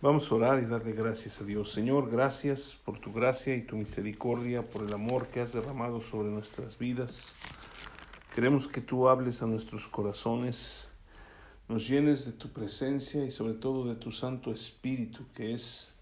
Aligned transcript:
Vamos 0.00 0.30
a 0.30 0.34
orar 0.36 0.62
y 0.62 0.66
darle 0.66 0.92
gracias 0.92 1.40
a 1.40 1.44
Dios. 1.44 1.72
Señor, 1.72 2.08
gracias 2.08 2.78
por 2.84 3.00
tu 3.00 3.12
gracia 3.12 3.56
y 3.56 3.62
tu 3.62 3.74
misericordia, 3.74 4.62
por 4.62 4.84
el 4.84 4.94
amor 4.94 5.26
que 5.26 5.40
has 5.40 5.52
derramado 5.52 6.00
sobre 6.00 6.28
nuestras 6.28 6.78
vidas. 6.78 7.32
Queremos 8.32 8.68
que 8.68 8.80
tú 8.80 9.08
hables 9.08 9.42
a 9.42 9.46
nuestros 9.46 9.88
corazones, 9.88 10.86
nos 11.66 11.88
llenes 11.88 12.26
de 12.26 12.30
tu 12.30 12.52
presencia 12.52 13.24
y 13.24 13.32
sobre 13.32 13.54
todo 13.54 13.88
de 13.88 13.96
tu 13.96 14.12
Santo 14.12 14.52
Espíritu, 14.52 15.26
que 15.34 15.52
es 15.52 15.96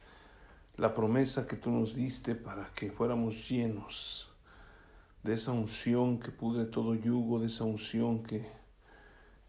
la 0.77 0.93
promesa 0.95 1.47
que 1.47 1.57
tú 1.57 1.71
nos 1.71 1.95
diste 1.95 2.35
para 2.35 2.69
que 2.75 2.93
fuéramos 2.93 3.49
llenos 3.49 4.31
de 5.23 5.33
esa 5.33 5.53
unción 5.53 6.21
que 6.21 6.33
pudre 6.33 6.67
todo 6.67 6.95
yugo, 6.95 7.41
de 7.41 7.47
esa 7.47 7.65
unción 7.65 8.23
que, 8.23 8.47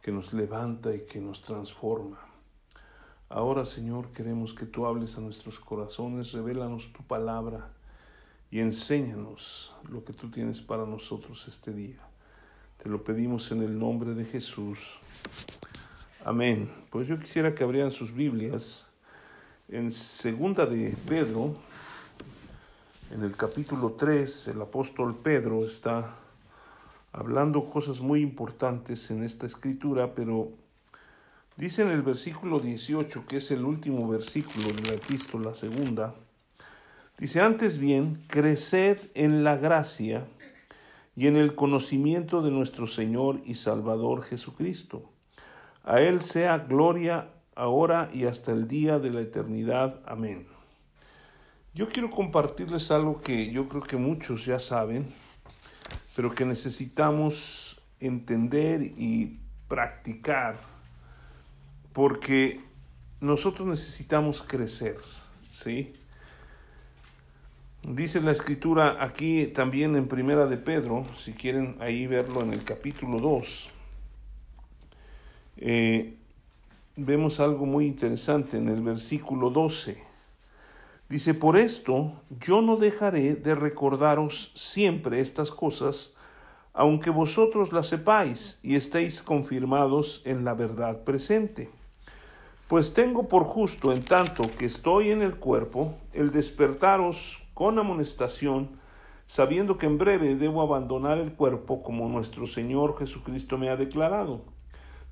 que 0.02 0.14
nos 0.14 0.32
levanta 0.32 0.96
y 0.96 1.02
que 1.02 1.20
nos 1.20 1.42
transforma. 1.42 2.27
Ahora, 3.30 3.66
Señor, 3.66 4.14
queremos 4.14 4.54
que 4.54 4.66
tú 4.66 4.86
hables 4.86 5.18
a 5.18 5.22
nuestros 5.22 5.60
corazones, 5.60 6.32
revélanos 6.32 6.94
tu 6.94 7.04
palabra 7.04 7.70
y 8.50 8.60
enséñanos 8.60 9.76
lo 9.90 10.06
que 10.06 10.14
tú 10.14 10.32
tienes 10.32 10.62
para 10.62 10.86
nosotros 10.86 11.46
este 11.48 11.74
día. 11.74 12.00
Te 12.82 12.88
lo 12.88 13.04
pedimos 13.04 13.52
en 13.52 13.64
el 13.64 13.78
nombre 13.78 14.14
de 14.14 14.24
Jesús. 14.24 15.00
Amén. 16.24 16.72
Pues 16.90 17.08
yo 17.08 17.20
quisiera 17.20 17.54
que 17.54 17.66
abrieran 17.66 17.92
sus 17.92 18.14
Biblias 18.14 18.88
en 19.68 19.92
segunda 19.92 20.66
de 20.66 20.96
Pedro, 21.10 21.58
en 23.12 23.24
el 23.24 23.36
capítulo 23.36 23.92
3, 23.92 24.50
el 24.50 24.62
apóstol 24.62 25.18
Pedro 25.18 25.66
está 25.66 26.16
hablando 27.12 27.70
cosas 27.70 28.00
muy 28.00 28.22
importantes 28.22 29.12
en 29.12 29.24
esta 29.24 29.46
escritura, 29.46 30.14
pero 30.16 30.52
Dice 31.58 31.82
en 31.82 31.90
el 31.90 32.04
versículo 32.04 32.60
18, 32.60 33.26
que 33.26 33.38
es 33.38 33.50
el 33.50 33.66
último 33.66 34.08
versículo 34.08 34.68
de 34.74 34.84
la 34.84 34.94
epístola 34.94 35.56
segunda, 35.56 36.14
dice, 37.18 37.42
antes 37.42 37.80
bien, 37.80 38.24
creced 38.28 39.00
en 39.16 39.44
la 39.44 39.58
gracia 39.58 40.28
y 41.16 41.26
en 41.26 41.36
el 41.36 41.56
conocimiento 41.56 42.44
de 42.44 42.52
nuestro 42.52 42.86
Señor 42.86 43.42
y 43.44 43.56
Salvador 43.56 44.22
Jesucristo. 44.22 45.10
A 45.84 46.00
Él 46.00 46.22
sea 46.22 46.60
gloria 46.60 47.30
ahora 47.56 48.12
y 48.14 48.26
hasta 48.26 48.52
el 48.52 48.68
día 48.68 49.00
de 49.00 49.10
la 49.10 49.22
eternidad. 49.22 50.00
Amén. 50.06 50.46
Yo 51.74 51.90
quiero 51.90 52.12
compartirles 52.12 52.92
algo 52.92 53.20
que 53.20 53.50
yo 53.50 53.68
creo 53.68 53.82
que 53.82 53.98
muchos 53.98 54.46
ya 54.46 54.60
saben, 54.60 55.08
pero 56.16 56.30
que 56.36 56.46
necesitamos 56.46 57.82
entender 58.00 58.84
y 58.84 59.40
practicar 59.68 60.77
porque 61.98 62.62
nosotros 63.22 63.68
necesitamos 63.68 64.44
crecer, 64.44 64.98
¿sí? 65.52 65.94
Dice 67.82 68.22
la 68.22 68.34
escritura 68.34 69.04
aquí 69.04 69.48
también 69.48 69.96
en 69.96 70.08
Primera 70.08 70.46
de 70.46 70.58
Pedro, 70.58 71.08
si 71.18 71.34
quieren 71.34 71.76
ahí 71.80 72.06
verlo 72.06 72.44
en 72.44 72.54
el 72.54 72.64
capítulo 72.64 73.18
2, 73.18 73.70
eh, 75.58 76.14
vemos 76.98 77.40
algo 77.40 77.66
muy 77.66 77.88
interesante 77.88 78.58
en 78.58 78.70
el 78.70 78.84
versículo 78.84 79.50
12. 79.50 79.98
Dice, 81.10 81.34
por 81.34 81.58
esto 81.58 82.14
yo 82.40 82.62
no 82.62 82.76
dejaré 82.76 83.34
de 83.34 83.56
recordaros 83.56 84.52
siempre 84.54 85.20
estas 85.20 85.50
cosas, 85.50 86.14
aunque 86.74 87.10
vosotros 87.10 87.74
las 87.74 87.88
sepáis 87.88 88.60
y 88.62 88.76
estéis 88.76 89.24
confirmados 89.24 90.22
en 90.26 90.46
la 90.46 90.54
verdad 90.54 91.04
presente 91.04 91.72
pues 92.68 92.94
tengo 92.94 93.30
por 93.30 93.46
justo, 93.46 93.94
en 93.94 94.04
tanto 94.04 94.44
que 94.58 94.66
estoy 94.66 95.12
en 95.12 95.22
el 95.22 95.38
cuerpo, 95.38 95.96
el 96.12 96.32
despertaros 96.32 97.42
con 97.54 97.80
amonestación, 97.80 98.80
sabiendo 99.26 99.78
que 99.78 99.86
en 99.86 99.98
breve 99.98 100.36
debo 100.36 100.62
abandonar 100.62 101.18
el 101.18 101.34
cuerpo 101.34 101.82
como 101.82 102.10
nuestro 102.10 102.46
Señor 102.46 102.98
Jesucristo 102.98 103.58
me 103.58 103.70
ha 103.70 103.78
declarado. 103.78 104.42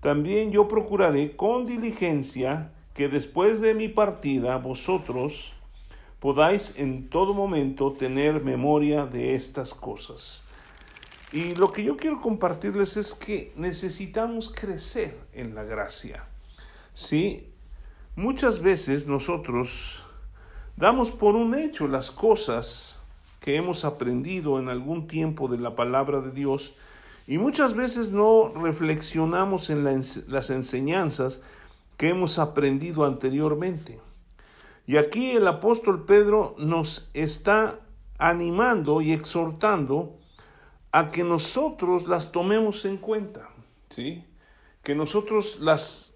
También 0.01 0.51
yo 0.51 0.67
procuraré 0.67 1.37
con 1.37 1.65
diligencia 1.65 2.73
que 2.93 3.07
después 3.07 3.61
de 3.61 3.73
mi 3.73 3.87
partida 3.87 4.57
vosotros 4.57 5.53
podáis 6.19 6.73
en 6.77 7.09
todo 7.09 7.33
momento 7.33 7.93
tener 7.93 8.43
memoria 8.43 9.05
de 9.05 9.33
estas 9.33 9.73
cosas. 9.73 10.43
Y 11.31 11.55
lo 11.55 11.71
que 11.71 11.83
yo 11.83 11.95
quiero 11.97 12.21
compartirles 12.21 12.97
es 12.97 13.13
que 13.13 13.53
necesitamos 13.55 14.51
crecer 14.53 15.17
en 15.33 15.55
la 15.55 15.63
gracia. 15.63 16.27
¿Sí? 16.95 17.51
Muchas 18.15 18.61
veces 18.61 19.05
nosotros 19.05 20.01
damos 20.75 21.11
por 21.11 21.35
un 21.35 21.53
hecho 21.53 21.87
las 21.87 22.09
cosas 22.09 22.99
que 23.41 23.57
hemos 23.57 23.85
aprendido 23.85 24.57
en 24.57 24.69
algún 24.69 25.05
tiempo 25.05 25.47
de 25.47 25.59
la 25.59 25.75
palabra 25.75 26.21
de 26.21 26.31
Dios 26.31 26.73
y 27.27 27.37
muchas 27.37 27.73
veces 27.73 28.09
no 28.09 28.51
reflexionamos 28.55 29.69
en 29.69 29.83
las 29.83 30.49
enseñanzas 30.49 31.41
que 31.97 32.09
hemos 32.09 32.39
aprendido 32.39 33.03
anteriormente. 33.03 33.99
Y 34.87 34.97
aquí 34.97 35.31
el 35.31 35.47
apóstol 35.47 36.05
Pedro 36.05 36.55
nos 36.57 37.09
está 37.13 37.79
animando 38.17 39.01
y 39.01 39.11
exhortando 39.11 40.17
a 40.91 41.11
que 41.11 41.23
nosotros 41.23 42.07
las 42.07 42.31
tomemos 42.31 42.85
en 42.85 42.97
cuenta, 42.97 43.49
¿sí? 43.89 44.23
Que 44.83 44.95
nosotros 44.95 45.57
las 45.59 46.14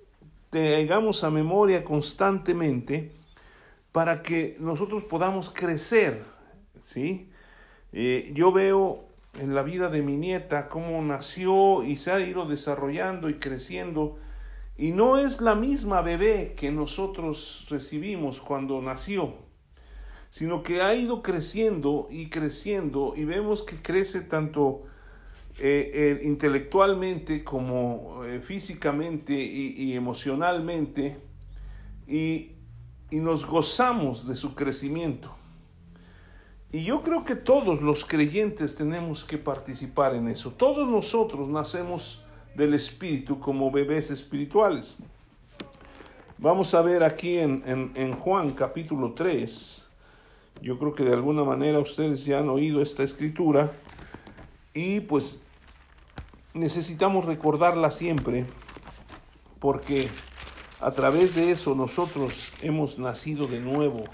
tengamos 0.49 1.23
a 1.23 1.31
memoria 1.31 1.83
constantemente 1.83 3.11
para 3.91 4.21
que 4.21 4.55
nosotros 4.59 5.03
podamos 5.03 5.49
crecer, 5.49 6.21
¿sí? 6.79 7.29
Eh, 7.91 8.31
yo 8.33 8.51
veo 8.51 9.05
en 9.39 9.55
la 9.55 9.63
vida 9.63 9.89
de 9.89 10.01
mi 10.01 10.15
nieta 10.15 10.69
cómo 10.69 11.01
nació 11.01 11.83
y 11.83 11.97
se 11.97 12.11
ha 12.11 12.19
ido 12.19 12.45
desarrollando 12.45 13.29
y 13.29 13.35
creciendo 13.35 14.17
y 14.77 14.91
no 14.91 15.17
es 15.17 15.41
la 15.41 15.55
misma 15.55 16.01
bebé 16.01 16.53
que 16.55 16.71
nosotros 16.71 17.67
recibimos 17.69 18.39
cuando 18.39 18.81
nació, 18.81 19.33
sino 20.29 20.63
que 20.63 20.81
ha 20.81 20.95
ido 20.95 21.21
creciendo 21.21 22.07
y 22.09 22.29
creciendo 22.29 23.13
y 23.15 23.25
vemos 23.25 23.61
que 23.61 23.81
crece 23.81 24.21
tanto 24.21 24.83
eh, 25.61 26.21
intelectualmente 26.23 27.43
como 27.43 28.23
eh, 28.25 28.39
físicamente 28.39 29.33
y, 29.33 29.93
emocionalmente 29.93 31.17
y, 32.07 32.51
y 33.11 33.19
nos 33.19 33.45
gozamos 33.45 34.27
de 34.27 34.35
su 34.35 34.55
crecimiento. 34.55 35.35
Y 36.71 36.83
yo 36.83 37.01
creo 37.01 37.25
que 37.25 37.35
todos 37.35 37.81
los 37.81 38.05
creyentes 38.05 38.75
tenemos 38.75 39.25
que 39.25 39.37
participar 39.37 40.13
en 40.15 40.27
eso. 40.27 40.51
Todos 40.51 40.87
nosotros 40.87 41.47
nacemos 41.47 42.23
del 42.55 42.73
Espíritu 42.73 43.39
como 43.39 43.71
bebés 43.71 44.11
espirituales. 44.11 44.95
Vamos 46.37 46.73
a 46.73 46.81
ver 46.81 47.03
aquí 47.03 47.37
en, 47.37 47.63
en, 47.65 47.91
en, 47.95 48.15
Juan 48.15 48.51
capítulo 48.51 49.13
3. 49.13 49.87
Yo 50.61 50.77
creo 50.77 50.93
que 50.93 51.03
de 51.03 51.13
alguna 51.13 51.43
manera 51.43 51.79
ustedes 51.79 52.23
ya 52.23 52.39
han 52.39 52.49
oído 52.49 52.81
esta 52.81 53.03
escritura. 53.03 53.71
Y 54.73 55.01
pues 55.01 55.39
necesitamos 56.53 57.25
recordarla 57.25 57.91
siempre 57.91 58.45
porque 59.59 60.07
a 60.79 60.91
través 60.91 61.35
de 61.35 61.51
eso 61.51 61.75
nosotros 61.75 62.53
hemos 62.61 62.97
nacido 62.97 63.47
de 63.47 63.59
nuevo, 63.59 64.05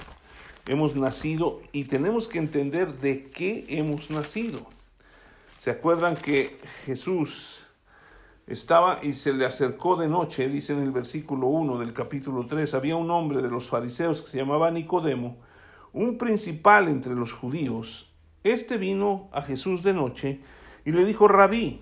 hemos 0.67 0.95
nacido 0.95 1.61
y 1.71 1.85
tenemos 1.85 2.27
que 2.27 2.39
entender 2.39 2.99
de 2.99 3.29
qué 3.29 3.65
hemos 3.69 4.09
nacido. 4.09 4.65
¿Se 5.57 5.71
acuerdan 5.71 6.15
que 6.15 6.59
Jesús 6.85 7.65
estaba 8.47 8.99
y 9.01 9.13
se 9.13 9.33
le 9.33 9.45
acercó 9.45 9.95
de 9.95 10.07
noche, 10.07 10.49
dice 10.49 10.73
en 10.73 10.79
el 10.79 10.91
versículo 10.91 11.47
1 11.47 11.79
del 11.79 11.93
capítulo 11.93 12.45
3, 12.45 12.73
había 12.73 12.95
un 12.95 13.09
hombre 13.09 13.41
de 13.41 13.49
los 13.49 13.69
fariseos 13.69 14.21
que 14.21 14.29
se 14.29 14.37
llamaba 14.37 14.71
Nicodemo, 14.71 15.37
un 15.93 16.17
principal 16.17 16.87
entre 16.87 17.15
los 17.15 17.33
judíos. 17.33 18.11
Este 18.43 18.77
vino 18.77 19.29
a 19.31 19.41
Jesús 19.41 19.81
de 19.81 19.93
noche 19.93 20.41
y 20.83 20.91
le 20.91 21.05
dijo, 21.05 21.27
rabí, 21.27 21.81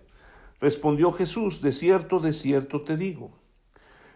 Respondió 0.61 1.11
Jesús, 1.11 1.59
de 1.61 1.71
cierto, 1.71 2.19
de 2.19 2.33
cierto 2.33 2.81
te 2.81 2.95
digo. 2.95 3.31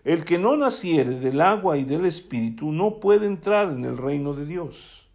El 0.04 0.24
que 0.24 0.38
no 0.38 0.56
naciere 0.56 1.20
del 1.20 1.42
agua 1.42 1.78
y 1.78 1.84
del 1.84 2.06
espíritu 2.06 2.72
no 2.72 3.00
puede 3.00 3.26
entrar 3.26 3.72
en 3.72 3.84
el 3.84 3.98
reino 3.98 4.36
de 4.36 4.46
Dios. 4.46 5.08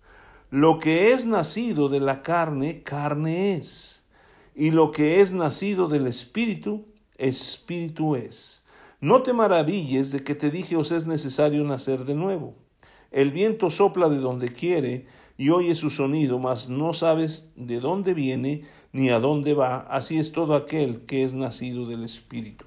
Lo 0.50 0.80
que 0.80 1.12
es 1.12 1.26
nacido 1.26 1.88
de 1.88 2.00
la 2.00 2.22
carne, 2.22 2.82
carne 2.82 3.54
es. 3.54 4.02
Y 4.56 4.72
lo 4.72 4.90
que 4.90 5.20
es 5.20 5.32
nacido 5.32 5.86
del 5.86 6.08
espíritu, 6.08 6.86
espíritu 7.16 8.16
es. 8.16 8.64
No 9.00 9.22
te 9.22 9.32
maravilles 9.32 10.10
de 10.10 10.24
que 10.24 10.34
te 10.34 10.50
dije 10.50 10.76
os 10.76 10.90
es 10.90 11.06
necesario 11.06 11.62
nacer 11.62 12.04
de 12.04 12.16
nuevo. 12.16 12.56
El 13.12 13.30
viento 13.30 13.70
sopla 13.70 14.08
de 14.08 14.18
donde 14.18 14.52
quiere 14.52 15.06
y 15.38 15.50
oye 15.50 15.76
su 15.76 15.90
sonido, 15.90 16.40
mas 16.40 16.68
no 16.68 16.92
sabes 16.92 17.52
de 17.54 17.78
dónde 17.78 18.12
viene 18.14 18.64
ni 18.92 19.10
a 19.10 19.18
dónde 19.18 19.54
va. 19.54 19.80
Así 19.88 20.18
es 20.18 20.32
todo 20.32 20.54
aquel 20.54 21.06
que 21.06 21.24
es 21.24 21.34
nacido 21.34 21.86
del 21.86 22.04
Espíritu. 22.04 22.64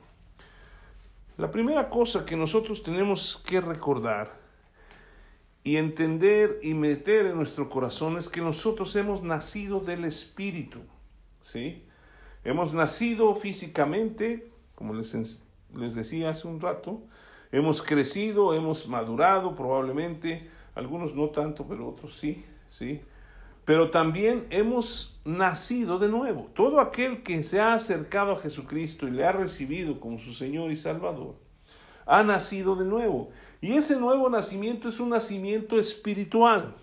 La 1.38 1.52
primera 1.52 1.90
cosa 1.90 2.26
que 2.26 2.36
nosotros 2.36 2.84
tenemos 2.84 3.42
que 3.46 3.60
recordar 3.62 4.32
y 5.64 5.78
entender 5.78 6.60
y 6.62 6.74
meter 6.74 7.28
en 7.28 7.38
nuestro 7.38 7.70
corazón 7.70 8.18
es 8.18 8.30
que 8.30 8.42
nosotros 8.42 8.96
hemos 8.96 9.24
nacido 9.24 9.80
del 9.80 10.06
Espíritu. 10.06 10.80
¿Sí? 11.42 11.84
Hemos 12.44 12.74
nacido 12.74 13.36
físicamente, 13.36 14.52
como 14.76 14.94
les, 14.94 15.42
les 15.76 15.96
decía 15.96 16.30
hace 16.30 16.48
un 16.48 16.62
rato, 16.62 17.02
Hemos 17.54 17.84
crecido, 17.84 18.56
hemos 18.56 18.88
madurado 18.88 19.56
probablemente, 19.56 20.50
algunos 20.74 21.14
no 21.14 21.30
tanto, 21.30 21.68
pero 21.68 21.88
otros 21.88 22.18
sí, 22.18 22.44
sí. 22.72 23.00
Pero 23.66 23.90
también 23.90 24.46
hemos 24.50 25.22
nacido 25.24 26.00
de 26.00 26.10
nuevo. 26.10 26.50
Todo 26.54 26.80
aquel 26.80 27.24
que 27.24 27.44
se 27.44 27.60
ha 27.62 27.74
acercado 27.74 28.34
a 28.34 28.42
Jesucristo 28.42 29.08
y 29.08 29.12
le 29.12 29.26
ha 29.26 29.32
recibido 29.32 30.00
como 30.00 30.20
su 30.20 30.34
Señor 30.34 30.72
y 30.72 30.78
Salvador, 30.78 31.36
ha 32.06 32.24
nacido 32.24 32.76
de 32.76 32.86
nuevo. 32.86 33.30
Y 33.62 33.74
ese 33.74 33.98
nuevo 33.98 34.30
nacimiento 34.30 34.90
es 34.90 35.00
un 35.00 35.10
nacimiento 35.10 35.80
espiritual. 35.80 36.76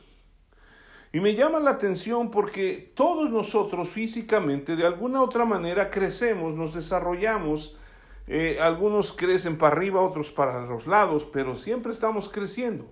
Y 1.12 1.20
me 1.20 1.34
llama 1.34 1.58
la 1.58 1.72
atención 1.72 2.30
porque 2.30 2.92
todos 2.94 3.30
nosotros 3.30 3.88
físicamente 3.88 4.76
de 4.76 4.86
alguna 4.86 5.22
otra 5.22 5.44
manera 5.44 5.90
crecemos, 5.90 6.54
nos 6.54 6.72
desarrollamos, 6.72 7.76
eh, 8.28 8.58
algunos 8.60 9.12
crecen 9.12 9.58
para 9.58 9.74
arriba, 9.74 10.00
otros 10.00 10.30
para 10.30 10.64
los 10.64 10.86
lados, 10.86 11.26
pero 11.32 11.56
siempre 11.56 11.92
estamos 11.92 12.28
creciendo. 12.28 12.86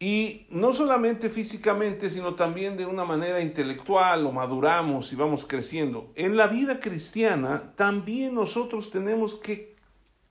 Y 0.00 0.46
no 0.50 0.72
solamente 0.72 1.28
físicamente, 1.28 2.08
sino 2.08 2.36
también 2.36 2.76
de 2.76 2.86
una 2.86 3.04
manera 3.04 3.40
intelectual, 3.40 4.24
o 4.26 4.32
maduramos 4.32 5.12
y 5.12 5.16
vamos 5.16 5.44
creciendo. 5.44 6.12
En 6.14 6.36
la 6.36 6.46
vida 6.46 6.78
cristiana 6.78 7.72
también 7.74 8.34
nosotros 8.34 8.90
tenemos 8.90 9.34
que 9.34 9.76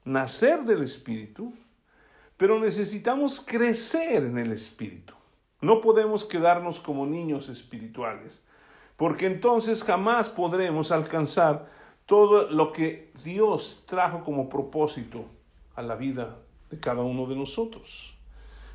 nacer 0.06 0.62
del 0.62 0.84
Espíritu, 0.84 1.54
pero 2.38 2.60
necesitamos 2.60 3.42
crecer 3.42 4.24
en 4.24 4.38
el 4.38 4.54
Espíritu. 4.54 5.14
No 5.60 5.82
podemos 5.82 6.24
quedarnos 6.24 6.80
como 6.80 7.06
niños 7.06 7.50
espirituales, 7.50 8.44
porque 8.96 9.26
entonces 9.26 9.84
jamás 9.84 10.30
podremos 10.30 10.92
alcanzar 10.92 11.70
todo 12.06 12.50
lo 12.50 12.72
que 12.72 13.12
Dios 13.22 13.84
trajo 13.86 14.24
como 14.24 14.48
propósito 14.48 15.26
a 15.76 15.82
la 15.82 15.96
vida 15.96 16.38
de 16.70 16.80
cada 16.80 17.02
uno 17.02 17.26
de 17.26 17.36
nosotros. 17.36 18.17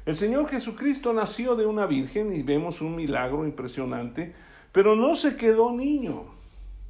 El 0.05 0.17
Señor 0.17 0.49
Jesucristo 0.49 1.13
nació 1.13 1.55
de 1.55 1.65
una 1.65 1.87
virgen 1.87 2.35
y 2.35 2.43
vemos 2.43 2.81
un 2.81 2.97
milagro 2.97 3.45
impresionante, 3.45 4.35
pero 4.73 4.97
no 4.97 5.15
se 5.15 5.37
quedó 5.37 5.71
niño. 5.71 6.25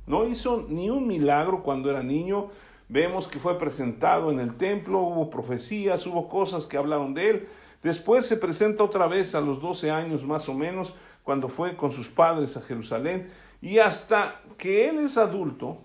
No 0.07 0.27
hizo 0.27 0.65
ni 0.69 0.89
un 0.89 1.07
milagro 1.07 1.63
cuando 1.63 1.91
era 1.91 2.03
niño. 2.03 2.49
Vemos 2.89 3.29
que 3.29 3.39
fue 3.39 3.59
presentado 3.59 4.33
en 4.33 4.41
el 4.41 4.55
templo, 4.57 5.01
hubo 5.01 5.29
profecías, 5.29 6.07
hubo 6.07 6.27
cosas 6.27 6.65
que 6.65 6.79
hablaron 6.79 7.13
de 7.13 7.31
él. 7.31 7.49
Después 7.83 8.25
se 8.25 8.39
presenta 8.39 8.83
otra 8.83 9.07
vez 9.09 9.35
a 9.35 9.43
los 9.43 9.61
12 9.61 9.91
años 9.91 10.25
más 10.25 10.49
o 10.49 10.55
menos, 10.55 10.95
cuando 11.23 11.49
fue 11.49 11.77
con 11.77 11.93
sus 11.93 12.09
padres 12.09 12.57
a 12.57 12.63
Jerusalén. 12.63 13.31
Y 13.61 13.79
hasta 13.79 14.41
que 14.57 14.89
él 14.89 14.99
es 14.99 15.19
adulto, 15.19 15.79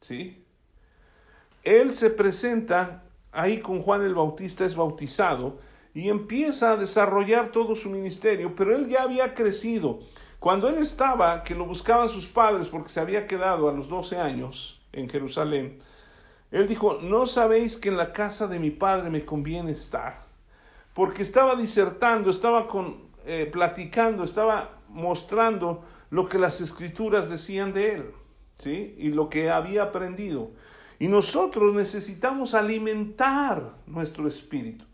¿sí? 0.00 0.44
Él 1.62 1.94
se 1.94 2.10
presenta 2.10 3.04
ahí 3.32 3.60
con 3.60 3.80
Juan 3.80 4.02
el 4.02 4.14
Bautista, 4.14 4.66
es 4.66 4.76
bautizado 4.76 5.58
y 5.94 6.08
empieza 6.08 6.72
a 6.72 6.76
desarrollar 6.76 7.48
todo 7.48 7.76
su 7.76 7.88
ministerio, 7.88 8.54
pero 8.56 8.74
él 8.76 8.88
ya 8.88 9.04
había 9.04 9.34
crecido. 9.34 10.00
Cuando 10.40 10.68
él 10.68 10.76
estaba, 10.76 11.44
que 11.44 11.54
lo 11.54 11.64
buscaban 11.64 12.08
sus 12.08 12.26
padres 12.26 12.68
porque 12.68 12.90
se 12.90 13.00
había 13.00 13.26
quedado 13.26 13.68
a 13.68 13.72
los 13.72 13.88
12 13.88 14.18
años 14.18 14.82
en 14.92 15.08
Jerusalén, 15.08 15.78
él 16.50 16.68
dijo, 16.68 16.98
no 17.00 17.26
sabéis 17.26 17.76
que 17.76 17.88
en 17.88 17.96
la 17.96 18.12
casa 18.12 18.46
de 18.46 18.58
mi 18.58 18.70
padre 18.70 19.10
me 19.10 19.24
conviene 19.24 19.70
estar, 19.70 20.26
porque 20.92 21.22
estaba 21.22 21.56
disertando, 21.56 22.30
estaba 22.30 22.68
con, 22.68 23.08
eh, 23.24 23.48
platicando, 23.50 24.24
estaba 24.24 24.78
mostrando 24.88 25.84
lo 26.10 26.28
que 26.28 26.38
las 26.38 26.60
escrituras 26.60 27.30
decían 27.30 27.72
de 27.72 27.92
él. 27.94 28.14
¿sí? 28.58 28.94
Y 28.98 29.08
lo 29.08 29.28
que 29.28 29.50
había 29.50 29.84
aprendido. 29.84 30.50
Y 30.98 31.08
nosotros 31.08 31.74
necesitamos 31.74 32.54
alimentar 32.54 33.74
nuestro 33.86 34.28
espíritu. 34.28 34.84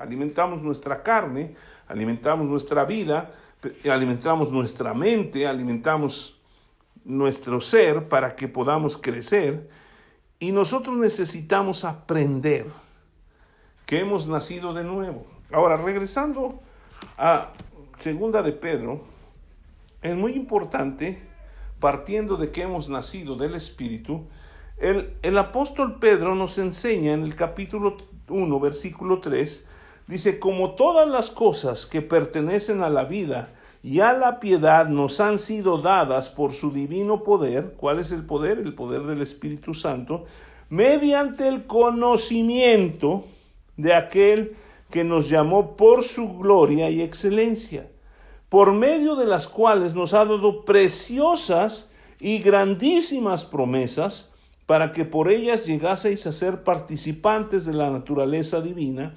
Alimentamos 0.00 0.62
nuestra 0.62 1.02
carne, 1.02 1.54
alimentamos 1.86 2.46
nuestra 2.46 2.84
vida, 2.84 3.32
alimentamos 3.90 4.50
nuestra 4.50 4.94
mente, 4.94 5.46
alimentamos 5.46 6.40
nuestro 7.04 7.60
ser 7.60 8.08
para 8.08 8.34
que 8.34 8.48
podamos 8.48 8.96
crecer. 8.96 9.68
Y 10.38 10.52
nosotros 10.52 10.96
necesitamos 10.96 11.84
aprender 11.84 12.66
que 13.84 14.00
hemos 14.00 14.26
nacido 14.26 14.72
de 14.72 14.84
nuevo. 14.84 15.26
Ahora, 15.52 15.76
regresando 15.76 16.60
a 17.18 17.52
segunda 17.96 18.42
de 18.42 18.52
Pedro, 18.52 19.04
es 20.00 20.16
muy 20.16 20.32
importante 20.32 21.22
partiendo 21.78 22.36
de 22.36 22.50
que 22.52 22.62
hemos 22.62 22.88
nacido 22.88 23.36
del 23.36 23.54
Espíritu, 23.54 24.26
el, 24.78 25.14
el 25.22 25.36
apóstol 25.36 25.98
Pedro 25.98 26.34
nos 26.34 26.56
enseña 26.58 27.12
en 27.12 27.24
el 27.24 27.34
capítulo 27.34 27.96
1, 28.28 28.60
versículo 28.60 29.20
3, 29.20 29.64
dice, 30.10 30.38
como 30.38 30.74
todas 30.74 31.08
las 31.08 31.30
cosas 31.30 31.86
que 31.86 32.02
pertenecen 32.02 32.82
a 32.82 32.90
la 32.90 33.04
vida 33.04 33.54
y 33.82 34.00
a 34.00 34.12
la 34.12 34.40
piedad 34.40 34.88
nos 34.88 35.20
han 35.20 35.38
sido 35.38 35.78
dadas 35.78 36.28
por 36.28 36.52
su 36.52 36.70
divino 36.70 37.22
poder, 37.22 37.74
¿cuál 37.78 37.98
es 37.98 38.10
el 38.10 38.26
poder? 38.26 38.58
El 38.58 38.74
poder 38.74 39.04
del 39.04 39.22
Espíritu 39.22 39.72
Santo, 39.72 40.26
mediante 40.68 41.48
el 41.48 41.64
conocimiento 41.66 43.24
de 43.78 43.94
aquel 43.94 44.56
que 44.90 45.04
nos 45.04 45.30
llamó 45.30 45.76
por 45.76 46.02
su 46.02 46.36
gloria 46.36 46.90
y 46.90 47.00
excelencia 47.00 47.86
por 48.50 48.72
medio 48.72 49.14
de 49.14 49.26
las 49.26 49.46
cuales 49.46 49.94
nos 49.94 50.12
ha 50.12 50.24
dado 50.24 50.64
preciosas 50.64 51.88
y 52.18 52.40
grandísimas 52.40 53.46
promesas, 53.46 54.30
para 54.66 54.92
que 54.92 55.04
por 55.04 55.30
ellas 55.32 55.66
llegaseis 55.66 56.26
a 56.26 56.32
ser 56.32 56.64
participantes 56.64 57.64
de 57.64 57.72
la 57.72 57.90
naturaleza 57.90 58.60
divina, 58.60 59.16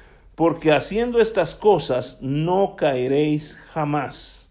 porque 0.41 0.71
haciendo 0.71 1.19
estas 1.19 1.53
cosas 1.53 2.17
no 2.19 2.75
caeréis 2.75 3.59
jamás. 3.73 4.49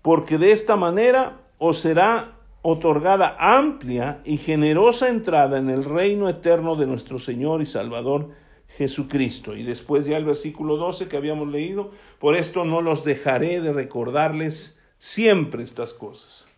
Porque 0.00 0.38
de 0.38 0.52
esta 0.52 0.74
manera 0.74 1.42
os 1.58 1.80
será 1.80 2.38
otorgada 2.62 3.36
amplia 3.38 4.22
y 4.24 4.38
generosa 4.38 5.10
entrada 5.10 5.58
en 5.58 5.68
el 5.68 5.84
reino 5.84 6.30
eterno 6.30 6.76
de 6.76 6.86
nuestro 6.86 7.18
Señor 7.18 7.60
y 7.60 7.66
Salvador 7.66 8.30
Jesucristo. 8.68 9.54
Y 9.54 9.64
después 9.64 10.06
ya 10.06 10.16
el 10.16 10.24
versículo 10.24 10.78
12 10.78 11.08
que 11.08 11.18
habíamos 11.18 11.48
leído, 11.48 11.90
por 12.18 12.34
esto 12.34 12.64
no 12.64 12.80
los 12.80 13.04
dejaré 13.04 13.60
de 13.60 13.74
recordarles 13.74 14.78
siempre 14.96 15.62
estas 15.62 15.92
cosas. 15.92 16.48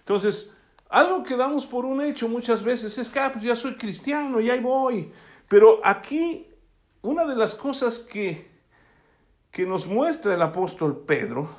Entonces, 0.00 0.52
algo 0.90 1.22
que 1.22 1.38
damos 1.38 1.64
por 1.64 1.86
un 1.86 2.02
hecho 2.02 2.28
muchas 2.28 2.62
veces 2.62 2.98
es 2.98 3.08
que 3.08 3.18
ah, 3.18 3.30
pues 3.32 3.42
ya 3.42 3.56
soy 3.56 3.76
cristiano 3.76 4.42
y 4.42 4.50
ahí 4.50 4.60
voy. 4.60 5.10
Pero 5.48 5.80
aquí 5.82 6.51
una 7.02 7.26
de 7.26 7.36
las 7.36 7.54
cosas 7.54 7.98
que, 7.98 8.48
que 9.50 9.66
nos 9.66 9.86
muestra 9.86 10.34
el 10.34 10.42
apóstol 10.42 11.04
Pedro 11.06 11.50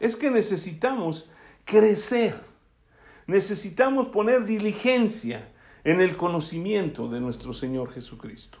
es 0.00 0.16
que 0.16 0.30
necesitamos 0.30 1.30
crecer. 1.64 2.34
Necesitamos 3.26 4.08
poner 4.08 4.44
diligencia 4.44 5.48
en 5.84 6.00
el 6.00 6.16
conocimiento 6.16 7.08
de 7.08 7.20
nuestro 7.20 7.52
Señor 7.52 7.92
Jesucristo. 7.92 8.58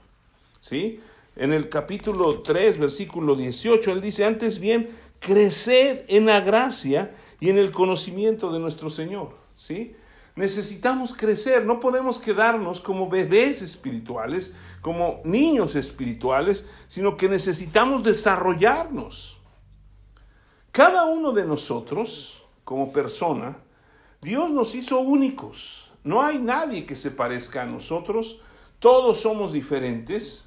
¿Sí? 0.60 1.00
En 1.36 1.52
el 1.52 1.68
capítulo 1.68 2.42
3, 2.42 2.78
versículo 2.78 3.34
18, 3.34 3.92
él 3.92 4.00
dice, 4.00 4.24
antes 4.24 4.60
bien, 4.60 4.90
creced 5.18 6.04
en 6.08 6.26
la 6.26 6.40
gracia 6.40 7.14
y 7.40 7.48
en 7.48 7.58
el 7.58 7.72
conocimiento 7.72 8.52
de 8.52 8.60
nuestro 8.60 8.90
Señor. 8.90 9.34
¿Sí? 9.56 9.96
Necesitamos 10.40 11.12
crecer, 11.12 11.66
no 11.66 11.80
podemos 11.80 12.18
quedarnos 12.18 12.80
como 12.80 13.10
bebés 13.10 13.60
espirituales, 13.60 14.54
como 14.80 15.20
niños 15.22 15.76
espirituales, 15.76 16.64
sino 16.88 17.18
que 17.18 17.28
necesitamos 17.28 18.02
desarrollarnos. 18.02 19.38
Cada 20.72 21.04
uno 21.04 21.32
de 21.32 21.44
nosotros, 21.44 22.42
como 22.64 22.90
persona, 22.90 23.58
Dios 24.22 24.50
nos 24.50 24.74
hizo 24.74 25.00
únicos. 25.00 25.92
No 26.04 26.22
hay 26.22 26.38
nadie 26.38 26.86
que 26.86 26.96
se 26.96 27.10
parezca 27.10 27.64
a 27.64 27.66
nosotros. 27.66 28.40
Todos 28.78 29.20
somos 29.20 29.52
diferentes. 29.52 30.46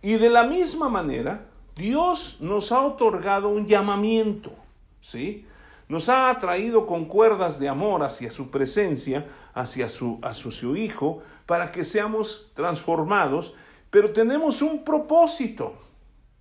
Y 0.00 0.14
de 0.14 0.30
la 0.30 0.44
misma 0.44 0.88
manera, 0.88 1.50
Dios 1.76 2.38
nos 2.40 2.72
ha 2.72 2.82
otorgado 2.82 3.50
un 3.50 3.66
llamamiento. 3.66 4.54
¿Sí? 5.02 5.44
Nos 5.92 6.08
ha 6.08 6.30
atraído 6.30 6.86
con 6.86 7.04
cuerdas 7.04 7.58
de 7.58 7.68
amor 7.68 8.02
hacia 8.02 8.30
su 8.30 8.50
presencia, 8.50 9.26
hacia 9.52 9.90
su, 9.90 10.18
su 10.32 10.74
Hijo, 10.74 11.22
para 11.44 11.70
que 11.70 11.84
seamos 11.84 12.50
transformados, 12.54 13.52
pero 13.90 14.10
tenemos 14.10 14.62
un 14.62 14.84
propósito. 14.84 15.74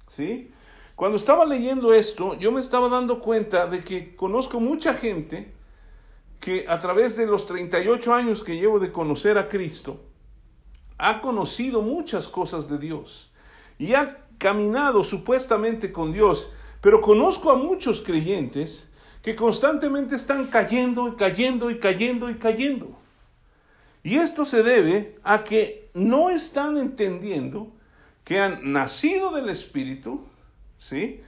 ¿Sí? 0.07 0.51
Cuando 0.95 1.17
estaba 1.17 1.43
leyendo 1.43 1.93
esto, 1.93 2.33
yo 2.35 2.49
me 2.53 2.61
estaba 2.61 2.87
dando 2.87 3.19
cuenta 3.19 3.67
de 3.67 3.83
que 3.83 4.15
conozco 4.15 4.61
mucha 4.61 4.93
gente 4.93 5.51
que 6.39 6.63
a 6.69 6.79
través 6.79 7.17
de 7.17 7.25
los 7.25 7.45
38 7.45 8.13
años 8.13 8.43
que 8.45 8.55
llevo 8.55 8.79
de 8.79 8.93
conocer 8.93 9.37
a 9.37 9.49
Cristo, 9.49 9.99
ha 10.97 11.19
conocido 11.19 11.81
muchas 11.81 12.29
cosas 12.29 12.69
de 12.69 12.77
Dios 12.77 13.33
y 13.77 13.95
ha 13.95 14.25
caminado 14.37 15.03
supuestamente 15.03 15.91
con 15.91 16.13
Dios, 16.13 16.49
pero 16.79 17.01
conozco 17.01 17.51
a 17.51 17.57
muchos 17.57 18.01
creyentes 18.01 18.87
que 19.21 19.35
constantemente 19.35 20.15
están 20.15 20.47
cayendo 20.47 21.07
y 21.07 21.15
cayendo 21.15 21.69
y 21.69 21.79
cayendo 21.79 22.29
y 22.29 22.35
cayendo. 22.35 22.97
Y 24.03 24.15
esto 24.15 24.45
se 24.45 24.63
debe 24.63 25.19
a 25.23 25.43
que 25.43 25.89
no 25.93 26.29
están 26.29 26.77
entendiendo 26.77 27.71
que 28.23 28.39
han 28.39 28.71
nacido 28.71 29.31
del 29.31 29.49
Espíritu, 29.49 30.21
¿sí? 30.79 31.21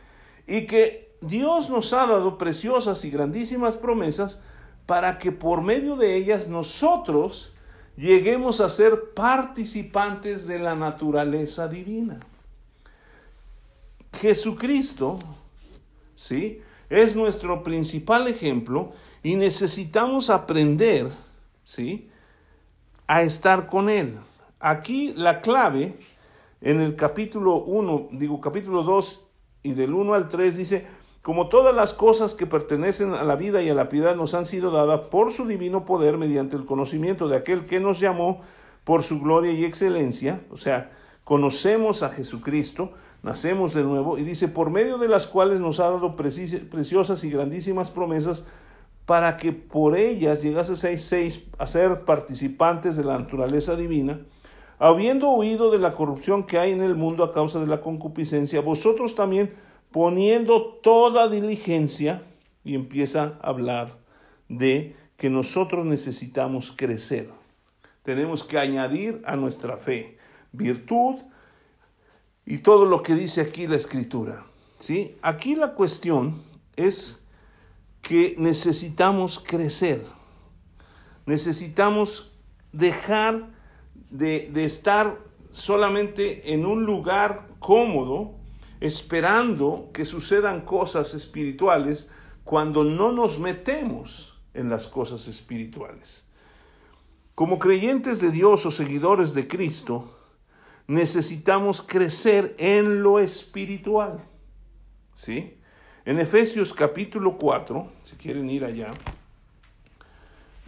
Y 0.47 0.65
que 0.65 1.15
Dios 1.21 1.69
nos 1.69 1.93
ha 1.93 2.07
dado 2.07 2.37
preciosas 2.37 3.05
y 3.05 3.11
grandísimas 3.11 3.77
promesas 3.77 4.39
para 4.85 5.19
que 5.19 5.31
por 5.31 5.61
medio 5.61 5.95
de 5.95 6.15
ellas 6.15 6.47
nosotros 6.47 7.53
lleguemos 7.95 8.59
a 8.59 8.69
ser 8.69 9.13
participantes 9.13 10.47
de 10.47 10.59
la 10.59 10.75
naturaleza 10.75 11.67
divina. 11.67 12.19
Jesucristo, 14.19 15.19
¿sí? 16.15 16.61
Es 16.93 17.15
nuestro 17.15 17.63
principal 17.63 18.27
ejemplo 18.27 18.91
y 19.23 19.35
necesitamos 19.35 20.29
aprender, 20.29 21.09
¿sí? 21.63 22.07
A 23.07 23.23
estar 23.23 23.65
con 23.65 23.89
Él. 23.89 24.19
Aquí 24.59 25.11
la 25.17 25.41
clave 25.41 25.97
en 26.61 26.81
el 26.81 26.95
capítulo 26.95 27.55
1, 27.63 28.09
digo 28.11 28.39
capítulo 28.39 28.83
2 28.83 29.25
y 29.63 29.73
del 29.73 29.91
1 29.91 30.13
al 30.13 30.27
3 30.27 30.55
dice, 30.55 30.85
como 31.23 31.49
todas 31.49 31.73
las 31.73 31.95
cosas 31.95 32.35
que 32.35 32.45
pertenecen 32.45 33.15
a 33.15 33.23
la 33.23 33.37
vida 33.37 33.63
y 33.63 33.69
a 33.69 33.73
la 33.73 33.89
piedad 33.89 34.15
nos 34.15 34.35
han 34.35 34.45
sido 34.45 34.69
dadas 34.69 34.99
por 35.09 35.31
su 35.31 35.47
divino 35.47 35.85
poder 35.85 36.19
mediante 36.19 36.57
el 36.57 36.67
conocimiento 36.67 37.27
de 37.27 37.37
aquel 37.37 37.65
que 37.65 37.79
nos 37.79 37.99
llamó 37.99 38.41
por 38.83 39.01
su 39.01 39.19
gloria 39.19 39.51
y 39.51 39.65
excelencia, 39.65 40.45
o 40.51 40.57
sea, 40.57 40.91
conocemos 41.23 42.03
a 42.03 42.09
Jesucristo, 42.09 42.93
nacemos 43.23 43.73
de 43.73 43.83
nuevo, 43.83 44.17
y 44.17 44.23
dice, 44.23 44.47
por 44.47 44.69
medio 44.69 44.97
de 44.97 45.07
las 45.07 45.27
cuales 45.27 45.59
nos 45.59 45.79
ha 45.79 45.89
dado 45.89 46.15
preciosas 46.15 47.23
y 47.23 47.29
grandísimas 47.29 47.89
promesas, 47.89 48.45
para 49.05 49.35
que 49.37 49.51
por 49.51 49.97
ellas 49.97 50.41
llegaseis 50.41 51.43
a 51.57 51.67
ser 51.67 52.05
participantes 52.05 52.95
de 52.95 53.03
la 53.03 53.17
naturaleza 53.17 53.75
divina, 53.75 54.19
habiendo 54.79 55.31
huido 55.31 55.71
de 55.71 55.79
la 55.79 55.93
corrupción 55.93 56.43
que 56.43 56.57
hay 56.57 56.71
en 56.71 56.81
el 56.81 56.95
mundo 56.95 57.23
a 57.23 57.33
causa 57.33 57.59
de 57.59 57.67
la 57.67 57.81
concupiscencia, 57.81 58.61
vosotros 58.61 59.15
también 59.15 59.53
poniendo 59.91 60.79
toda 60.81 61.29
diligencia, 61.29 62.23
y 62.65 62.75
empieza 62.75 63.39
a 63.41 63.49
hablar 63.49 63.97
de 64.47 64.95
que 65.17 65.29
nosotros 65.29 65.85
necesitamos 65.85 66.73
crecer. 66.75 67.29
Tenemos 68.03 68.43
que 68.43 68.57
añadir 68.57 69.21
a 69.25 69.35
nuestra 69.35 69.77
fe 69.77 70.17
virtud 70.51 71.15
y 72.45 72.59
todo 72.59 72.85
lo 72.85 73.01
que 73.03 73.15
dice 73.15 73.41
aquí 73.41 73.67
la 73.67 73.77
escritura. 73.77 74.45
¿sí? 74.79 75.17
Aquí 75.21 75.55
la 75.55 75.73
cuestión 75.73 76.41
es 76.75 77.23
que 78.01 78.35
necesitamos 78.37 79.39
crecer. 79.39 80.05
Necesitamos 81.25 82.33
dejar 82.71 83.49
de, 84.09 84.49
de 84.51 84.65
estar 84.65 85.17
solamente 85.51 86.53
en 86.53 86.65
un 86.65 86.83
lugar 86.85 87.47
cómodo, 87.59 88.35
esperando 88.81 89.89
que 89.93 90.03
sucedan 90.03 90.61
cosas 90.61 91.13
espirituales 91.13 92.09
cuando 92.43 92.83
no 92.83 93.13
nos 93.13 93.39
metemos 93.39 94.37
en 94.53 94.69
las 94.69 94.87
cosas 94.87 95.27
espirituales. 95.27 96.25
Como 97.35 97.57
creyentes 97.57 98.19
de 98.19 98.31
Dios 98.31 98.65
o 98.65 98.71
seguidores 98.71 99.33
de 99.33 99.47
Cristo, 99.47 100.19
necesitamos 100.87 101.81
crecer 101.81 102.55
en 102.57 103.03
lo 103.03 103.19
espiritual. 103.19 104.23
¿Sí? 105.13 105.57
En 106.05 106.19
Efesios 106.19 106.73
capítulo 106.73 107.37
4, 107.37 107.87
si 108.03 108.15
quieren 108.15 108.49
ir 108.49 108.65
allá, 108.65 108.91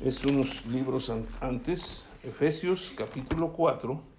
es 0.04 0.24
unos 0.24 0.66
libros 0.66 1.12
antes, 1.42 2.08
Efesios 2.24 2.94
capítulo 2.96 3.52
4, 3.52 4.16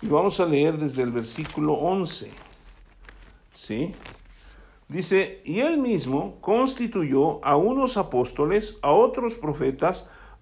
Y 0.00 0.08
vamos 0.08 0.38
a 0.38 0.46
leer 0.46 0.78
desde 0.78 1.02
el 1.02 1.10
versículo 1.10 1.72
11. 1.72 2.30
¿Sí? 3.50 3.92
Dice, 4.86 5.42
y 5.44 5.60
él 5.60 5.78
mismo 5.78 6.38
constituyó 6.40 7.44
a 7.44 7.56
unos 7.56 7.96
apóstoles, 7.96 8.78
a 8.82 8.92
otros 8.92 9.34
profetas, 9.34 10.08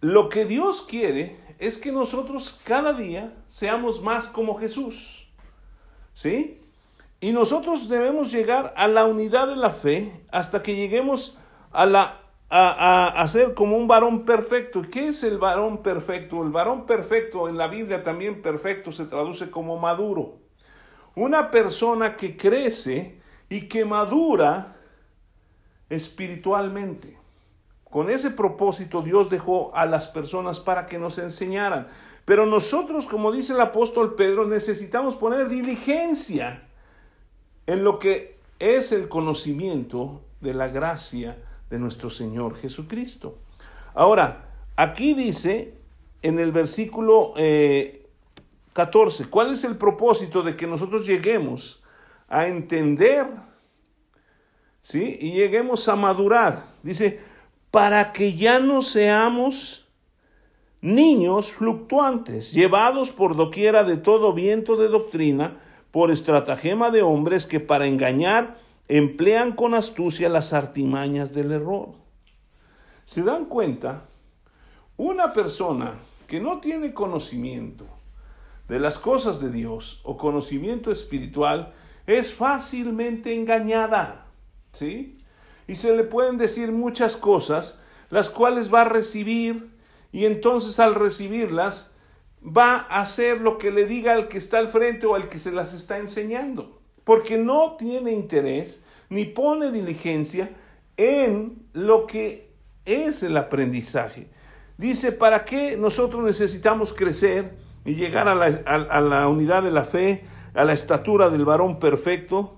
Lo 0.00 0.28
que 0.28 0.44
Dios 0.44 0.82
quiere 0.82 1.40
es 1.58 1.78
que 1.78 1.92
nosotros 1.92 2.60
cada 2.64 2.92
día 2.92 3.34
seamos 3.48 4.02
más 4.02 4.28
como 4.28 4.58
Jesús. 4.58 5.28
¿Sí? 6.12 6.60
Y 7.20 7.32
nosotros 7.32 7.88
debemos 7.88 8.30
llegar 8.30 8.72
a 8.76 8.86
la 8.86 9.06
unidad 9.06 9.48
de 9.48 9.56
la 9.56 9.70
fe 9.70 10.24
hasta 10.30 10.62
que 10.62 10.76
lleguemos 10.76 11.38
a 11.72 11.86
la 11.86 12.20
a, 12.50 13.26
ser 13.28 13.54
como 13.54 13.76
un 13.76 13.88
varón 13.88 14.24
perfecto. 14.24 14.82
¿Qué 14.90 15.08
es 15.08 15.22
el 15.24 15.38
varón 15.38 15.82
perfecto? 15.82 16.42
El 16.42 16.50
varón 16.50 16.86
perfecto 16.86 17.48
en 17.48 17.56
la 17.56 17.68
Biblia 17.68 18.04
también 18.04 18.42
perfecto 18.42 18.92
se 18.92 19.04
traduce 19.04 19.50
como 19.50 19.78
maduro. 19.78 20.38
Una 21.14 21.50
persona 21.50 22.16
que 22.16 22.36
crece 22.36 23.20
y 23.48 23.68
que 23.68 23.84
madura 23.84 24.76
espiritualmente. 25.90 27.17
Con 27.90 28.10
ese 28.10 28.30
propósito 28.30 29.02
Dios 29.02 29.30
dejó 29.30 29.74
a 29.74 29.86
las 29.86 30.08
personas 30.08 30.60
para 30.60 30.86
que 30.86 30.98
nos 30.98 31.18
enseñaran. 31.18 31.88
Pero 32.24 32.44
nosotros, 32.44 33.06
como 33.06 33.32
dice 33.32 33.54
el 33.54 33.60
apóstol 33.60 34.14
Pedro, 34.14 34.46
necesitamos 34.46 35.16
poner 35.16 35.48
diligencia 35.48 36.68
en 37.66 37.84
lo 37.84 37.98
que 37.98 38.38
es 38.58 38.92
el 38.92 39.08
conocimiento 39.08 40.20
de 40.40 40.52
la 40.54 40.68
gracia 40.68 41.38
de 41.70 41.78
nuestro 41.78 42.10
Señor 42.10 42.56
Jesucristo. 42.56 43.38
Ahora, 43.94 44.50
aquí 44.76 45.14
dice 45.14 45.74
en 46.22 46.38
el 46.38 46.52
versículo 46.52 47.32
14, 48.72 49.22
eh, 49.22 49.26
¿cuál 49.30 49.52
es 49.52 49.64
el 49.64 49.76
propósito 49.76 50.42
de 50.42 50.56
que 50.56 50.66
nosotros 50.66 51.06
lleguemos 51.06 51.82
a 52.28 52.46
entender, 52.46 53.26
¿sí? 54.82 55.16
Y 55.20 55.32
lleguemos 55.32 55.88
a 55.88 55.96
madurar. 55.96 56.64
Dice, 56.82 57.20
para 57.70 58.12
que 58.12 58.34
ya 58.34 58.58
no 58.58 58.82
seamos 58.82 59.86
niños 60.80 61.52
fluctuantes, 61.52 62.52
llevados 62.52 63.10
por 63.10 63.36
doquiera 63.36 63.84
de 63.84 63.96
todo 63.96 64.32
viento 64.32 64.76
de 64.76 64.88
doctrina, 64.88 65.60
por 65.90 66.10
estratagema 66.10 66.90
de 66.90 67.02
hombres 67.02 67.46
que 67.46 67.60
para 67.60 67.86
engañar 67.86 68.58
emplean 68.88 69.52
con 69.52 69.74
astucia 69.74 70.28
las 70.28 70.52
artimañas 70.52 71.34
del 71.34 71.52
error. 71.52 71.90
¿Se 73.04 73.22
dan 73.22 73.46
cuenta? 73.46 74.04
Una 74.96 75.32
persona 75.32 75.98
que 76.26 76.40
no 76.40 76.58
tiene 76.60 76.92
conocimiento 76.92 77.86
de 78.68 78.78
las 78.78 78.98
cosas 78.98 79.40
de 79.40 79.50
Dios 79.50 80.00
o 80.04 80.16
conocimiento 80.16 80.92
espiritual 80.92 81.72
es 82.06 82.34
fácilmente 82.34 83.34
engañada, 83.34 84.26
¿sí? 84.72 85.17
Y 85.68 85.76
se 85.76 85.96
le 85.96 86.02
pueden 86.02 86.38
decir 86.38 86.72
muchas 86.72 87.16
cosas, 87.16 87.78
las 88.10 88.30
cuales 88.30 88.72
va 88.72 88.80
a 88.80 88.88
recibir 88.88 89.70
y 90.10 90.24
entonces 90.24 90.80
al 90.80 90.94
recibirlas 90.94 91.92
va 92.44 92.86
a 92.88 93.02
hacer 93.02 93.40
lo 93.42 93.58
que 93.58 93.70
le 93.70 93.84
diga 93.86 94.14
al 94.14 94.28
que 94.28 94.38
está 94.38 94.58
al 94.58 94.68
frente 94.68 95.06
o 95.06 95.14
al 95.14 95.28
que 95.28 95.38
se 95.38 95.52
las 95.52 95.74
está 95.74 95.98
enseñando, 95.98 96.80
porque 97.04 97.36
no 97.36 97.76
tiene 97.76 98.12
interés 98.12 98.82
ni 99.10 99.26
pone 99.26 99.70
diligencia 99.70 100.50
en 100.96 101.66
lo 101.74 102.06
que 102.06 102.50
es 102.84 103.22
el 103.22 103.36
aprendizaje. 103.36 104.28
Dice, 104.78 105.12
¿para 105.12 105.44
qué 105.44 105.76
nosotros 105.76 106.24
necesitamos 106.24 106.94
crecer 106.94 107.56
y 107.84 107.94
llegar 107.94 108.28
a 108.28 108.34
la, 108.34 108.46
a 108.46 109.00
la 109.00 109.28
unidad 109.28 109.62
de 109.62 109.72
la 109.72 109.84
fe, 109.84 110.24
a 110.54 110.64
la 110.64 110.72
estatura 110.72 111.28
del 111.28 111.44
varón 111.44 111.78
perfecto? 111.78 112.57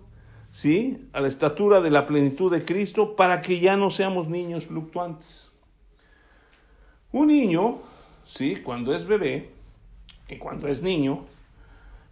¿Sí? 0.50 1.08
A 1.12 1.20
la 1.20 1.28
estatura 1.28 1.80
de 1.80 1.90
la 1.90 2.06
plenitud 2.06 2.50
de 2.50 2.64
Cristo, 2.64 3.14
para 3.14 3.40
que 3.40 3.60
ya 3.60 3.76
no 3.76 3.90
seamos 3.90 4.28
niños 4.28 4.66
fluctuantes. 4.66 5.50
Un 7.12 7.28
niño, 7.28 7.78
¿sí? 8.24 8.56
Cuando 8.56 8.94
es 8.94 9.04
bebé 9.04 9.50
y 10.28 10.36
cuando 10.36 10.68
es 10.68 10.82
niño, 10.82 11.26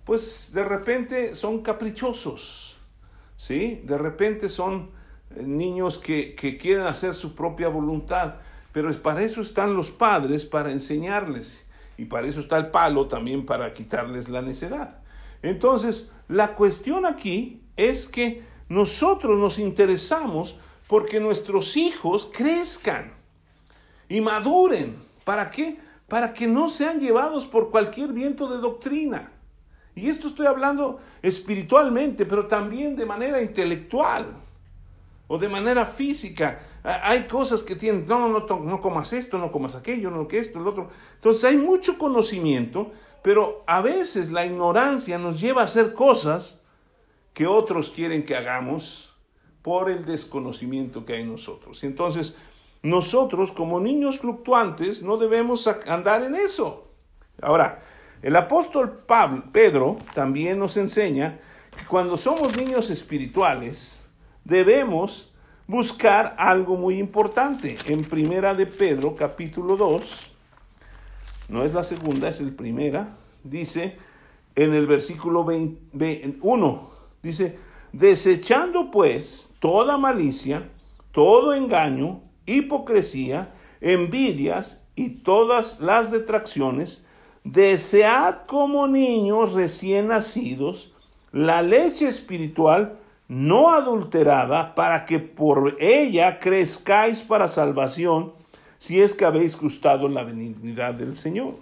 pues 0.05 0.53
de 0.55 0.65
repente 0.65 1.37
son 1.37 1.63
caprichosos, 1.63 2.77
¿sí? 3.37 3.83
De 3.85 3.99
repente 3.99 4.49
son 4.49 4.91
eh, 5.37 5.43
niños 5.43 5.99
que, 5.99 6.35
que 6.35 6.57
quieren 6.57 6.87
hacer 6.87 7.15
su 7.15 7.35
propia 7.35 7.69
voluntad, 7.69 8.37
pero 8.73 8.93
para 9.03 9.23
eso 9.23 9.41
están 9.41 9.75
los 9.75 9.91
padres, 9.91 10.45
para 10.45 10.73
enseñarles, 10.73 11.65
y 11.97 12.07
para 12.07 12.27
eso 12.27 12.41
está 12.41 12.57
el 12.57 12.71
palo 12.71 13.07
también 13.07 13.45
para 13.45 13.73
quitarles 13.75 14.29
la 14.29 14.43
necedad. 14.43 15.01
Entonces, 15.43 16.11
la 16.29 16.55
cuestión 16.55 17.07
aquí 17.07 17.63
es 17.79 18.07
que 18.07 18.43
nosotros 18.69 19.39
nos 19.39 19.59
interesamos 19.59 20.57
porque 20.87 21.21
nuestros 21.21 21.77
hijos 21.77 22.29
crezcan 22.31 23.15
y 24.09 24.21
maduren. 24.21 24.97
¿Para 25.25 25.51
qué? 25.51 25.79
Para 26.09 26.35
que 26.35 26.47
no 26.47 26.69
sean 26.69 27.01
llevados 27.01 27.47
por 27.47 27.71
cualquier 27.71 28.13
viento 28.13 28.49
de 28.49 28.59
doctrina. 28.59 29.33
Y 29.95 30.09
esto 30.09 30.29
estoy 30.29 30.47
hablando 30.47 31.01
espiritualmente, 31.23 32.27
pero 32.27 32.47
también 32.47 32.97
de 32.97 33.07
manera 33.07 33.41
intelectual 33.41 34.27
o 35.27 35.39
de 35.39 35.49
manera 35.49 35.87
física. 35.87 36.61
Hay 36.83 37.27
cosas 37.27 37.63
que 37.63 37.77
tienen, 37.77 38.07
no, 38.07 38.29
no, 38.29 38.41
no 38.41 38.81
comas 38.81 39.13
esto, 39.13 39.39
no 39.39 39.53
comas 39.53 39.75
aquello, 39.75 40.11
no 40.11 40.27
que 40.27 40.39
esto, 40.39 40.59
lo 40.59 40.71
otro. 40.71 40.89
Entonces 41.15 41.45
hay 41.45 41.57
mucho 41.57 41.99
conocimiento, 41.99 42.93
pero 43.23 43.63
a 43.67 43.83
veces 43.83 44.31
la 44.31 44.47
ignorancia 44.47 45.19
nos 45.19 45.41
lleva 45.41 45.63
a 45.63 45.65
hacer 45.65 45.95
cosas 45.95 46.58
que 47.33 47.47
otros 47.47 47.91
quieren 47.91 48.25
que 48.25 48.37
hagamos 48.37 49.15
por 49.63 49.91
el 49.91 50.05
desconocimiento 50.05 51.05
que 51.05 51.15
hay 51.15 51.23
en 51.23 51.33
nosotros. 51.33 51.85
Entonces 51.85 52.35
nosotros 52.83 53.53
como 53.53 53.81
niños 53.81 54.21
fluctuantes 54.21 55.03
no 55.03 55.17
debemos 55.17 55.67
andar 55.87 56.23
en 56.23 56.35
eso. 56.35 56.89
Ahora, 57.43 57.83
el 58.23 58.35
apóstol 58.37 59.05
Pablo, 59.07 59.45
Pedro 59.53 59.99
también 60.15 60.59
nos 60.59 60.77
enseña 60.77 61.41
que 61.77 61.85
cuando 61.87 62.17
somos 62.17 62.57
niños 62.57 62.91
espirituales 62.91 64.05
debemos 64.45 65.33
buscar 65.67 66.35
algo 66.39 66.77
muy 66.77 66.99
importante. 66.99 67.77
En 67.87 68.05
primera 68.05 68.55
de 68.55 68.67
Pedro, 68.67 69.15
capítulo 69.15 69.77
2, 69.77 70.33
no 71.49 71.65
es 71.65 71.73
la 71.73 71.85
segunda, 71.85 72.29
es 72.29 72.41
el 72.41 72.55
primera, 72.55 73.17
dice 73.45 73.99
en 74.55 74.75
el 74.75 74.87
versículo 74.87 75.47
1, 75.47 76.91
dice, 77.23 77.59
desechando 77.93 78.91
pues 78.91 79.51
toda 79.61 79.97
malicia, 79.97 80.69
todo 81.13 81.55
engaño, 81.55 82.21
hipocresía, 82.47 83.55
envidias 83.81 84.83
y 84.95 85.11
todas 85.11 85.81
las 85.81 86.11
detracciones, 86.11 87.05
desead 87.45 88.47
como 88.47 88.87
niños 88.89 89.53
recién 89.53 90.09
nacidos 90.09 90.93
la 91.33 91.63
leche 91.63 92.09
espiritual 92.09 92.99
no 93.29 93.71
adulterada, 93.71 94.75
para 94.75 95.05
que 95.05 95.19
por 95.19 95.77
ella 95.79 96.41
crezcáis 96.41 97.21
para 97.21 97.47
salvación, 97.47 98.33
si 98.79 99.03
es 99.03 99.13
que 99.13 99.27
habéis 99.27 99.55
gustado 99.55 100.09
la 100.09 100.25
benignidad 100.25 100.95
del 100.95 101.15
Señor. 101.15 101.57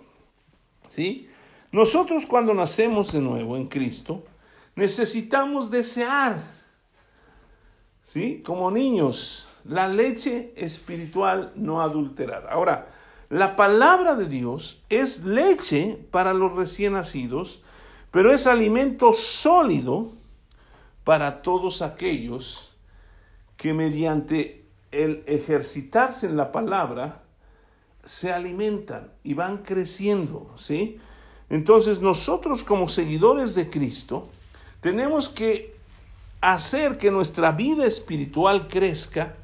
¿Sí? 0.88 1.28
Nosotros 1.72 2.24
cuando 2.26 2.54
nacemos 2.54 3.12
de 3.12 3.20
nuevo 3.20 3.56
en 3.56 3.66
Cristo, 3.66 4.22
necesitamos 4.76 5.70
desear, 5.70 6.36
¿sí? 8.04 8.42
Como 8.44 8.70
niños, 8.70 9.48
la 9.64 9.88
leche 9.88 10.52
espiritual 10.54 11.52
no 11.56 11.80
adulterada. 11.80 12.50
Ahora, 12.50 12.94
la 13.28 13.56
palabra 13.56 14.14
de 14.14 14.26
Dios 14.26 14.82
es 14.88 15.24
leche 15.24 15.98
para 16.12 16.32
los 16.32 16.54
recién 16.54 16.92
nacidos, 16.92 17.62
pero 18.12 18.32
es 18.32 18.46
alimento 18.46 19.12
sólido 19.12 20.12
para 21.02 21.42
todos 21.42 21.82
aquellos 21.82 22.70
que 23.56 23.74
mediante 23.74 24.64
el 24.92 25.24
ejercitarse 25.26 26.26
en 26.26 26.36
la 26.36 26.52
palabra 26.52 27.22
se 28.04 28.32
alimentan 28.32 29.12
y 29.24 29.34
van 29.34 29.58
creciendo, 29.58 30.52
¿sí? 30.56 30.98
Entonces 31.48 32.00
nosotros 32.00 32.62
como 32.62 32.88
seguidores 32.88 33.54
de 33.54 33.68
Cristo 33.68 34.28
tenemos 34.86 35.28
que 35.28 35.74
hacer 36.40 36.96
que 36.96 37.10
nuestra 37.10 37.50
vida 37.50 37.84
espiritual 37.84 38.68
crezca 38.68 39.34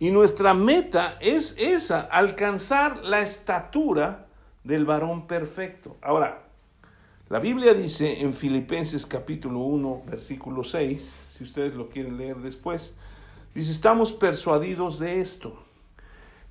y 0.00 0.10
nuestra 0.10 0.52
meta 0.52 1.16
es 1.20 1.54
esa, 1.58 2.00
alcanzar 2.00 3.04
la 3.04 3.20
estatura 3.20 4.26
del 4.64 4.84
varón 4.84 5.28
perfecto. 5.28 5.96
Ahora, 6.02 6.42
la 7.28 7.38
Biblia 7.38 7.72
dice 7.72 8.20
en 8.20 8.34
Filipenses 8.34 9.06
capítulo 9.06 9.60
1, 9.60 10.02
versículo 10.06 10.64
6, 10.64 11.36
si 11.36 11.44
ustedes 11.44 11.74
lo 11.74 11.88
quieren 11.88 12.18
leer 12.18 12.38
después, 12.38 12.96
dice, 13.54 13.70
estamos 13.70 14.10
persuadidos 14.12 14.98
de 14.98 15.20
esto, 15.20 15.56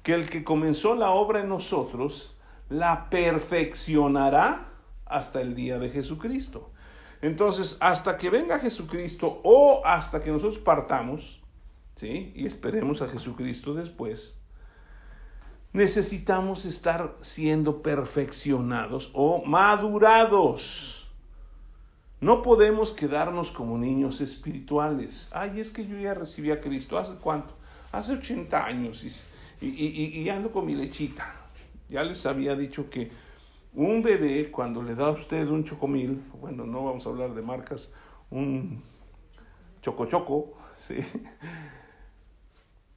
que 0.01 0.13
el 0.13 0.29
que 0.29 0.45
comenzó 0.45 0.95
la 0.95 1.09
obra 1.09 1.41
en 1.41 1.49
nosotros, 1.49 2.37
la 2.69 3.09
perfeccionará 3.09 4.69
hasta 5.05 5.41
el 5.41 5.55
día 5.55 5.77
de 5.77 5.89
Jesucristo. 5.89 6.71
Entonces, 7.21 7.77
hasta 7.79 8.17
que 8.17 8.29
venga 8.29 8.59
Jesucristo 8.59 9.41
o 9.43 9.81
hasta 9.85 10.21
que 10.21 10.31
nosotros 10.31 10.59
partamos, 10.59 11.41
¿sí? 11.95 12.31
Y 12.35 12.45
esperemos 12.45 13.01
a 13.01 13.07
Jesucristo 13.07 13.73
después. 13.73 14.37
Necesitamos 15.73 16.65
estar 16.65 17.15
siendo 17.21 17.81
perfeccionados 17.81 19.11
o 19.13 19.43
madurados. 19.45 21.09
No 22.19 22.41
podemos 22.41 22.93
quedarnos 22.93 23.51
como 23.51 23.77
niños 23.77 24.21
espirituales. 24.21 25.29
Ay, 25.31 25.59
es 25.59 25.71
que 25.71 25.85
yo 25.85 25.97
ya 25.97 26.13
recibí 26.13 26.51
a 26.51 26.61
Cristo. 26.61 26.97
¿Hace 26.97 27.15
cuánto? 27.15 27.55
Hace 27.91 28.13
80 28.13 28.65
años 28.65 29.03
y, 29.61 29.67
y, 29.67 30.21
y 30.21 30.29
ando 30.29 30.51
con 30.51 30.65
mi 30.65 30.75
lechita. 30.75 31.35
Ya 31.89 32.03
les 32.03 32.25
había 32.25 32.55
dicho 32.55 32.89
que 32.89 33.11
un 33.73 34.01
bebé, 34.01 34.49
cuando 34.51 34.81
le 34.81 34.95
da 34.95 35.07
a 35.07 35.11
usted 35.11 35.47
un 35.47 35.63
chocomil, 35.63 36.23
bueno, 36.39 36.65
no 36.65 36.85
vamos 36.85 37.05
a 37.05 37.09
hablar 37.09 37.33
de 37.33 37.41
marcas, 37.41 37.91
un 38.29 38.81
chocochoco, 39.81 40.53
¿sí? 40.75 40.97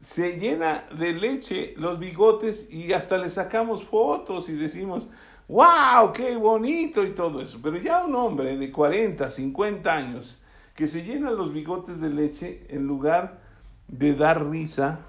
se 0.00 0.38
llena 0.38 0.85
de 0.98 1.12
leche 1.12 1.74
los 1.76 1.98
bigotes 1.98 2.72
y 2.72 2.92
hasta 2.92 3.18
le 3.18 3.28
sacamos 3.28 3.85
fotos 3.85 4.48
y 4.48 4.54
decimos, 4.54 5.06
¡Wow! 5.50 6.12
¡Qué 6.14 6.37
bonito! 6.37 7.02
y 7.02 7.11
todo 7.11 7.42
eso. 7.42 7.59
Pero 7.61 7.76
ya 7.76 8.04
un 8.04 8.14
hombre 8.14 8.56
de 8.56 8.70
40, 8.70 9.30
50 9.30 9.92
años 9.92 10.40
que 10.76 10.87
se 10.87 11.02
llena 11.02 11.33
los 11.33 11.52
bigotes 11.52 12.00
de 12.00 12.09
leche 12.09 12.64
en 12.68 12.87
lugar 12.87 13.40
de 13.88 14.14
dar 14.14 14.48
risa, 14.48 15.00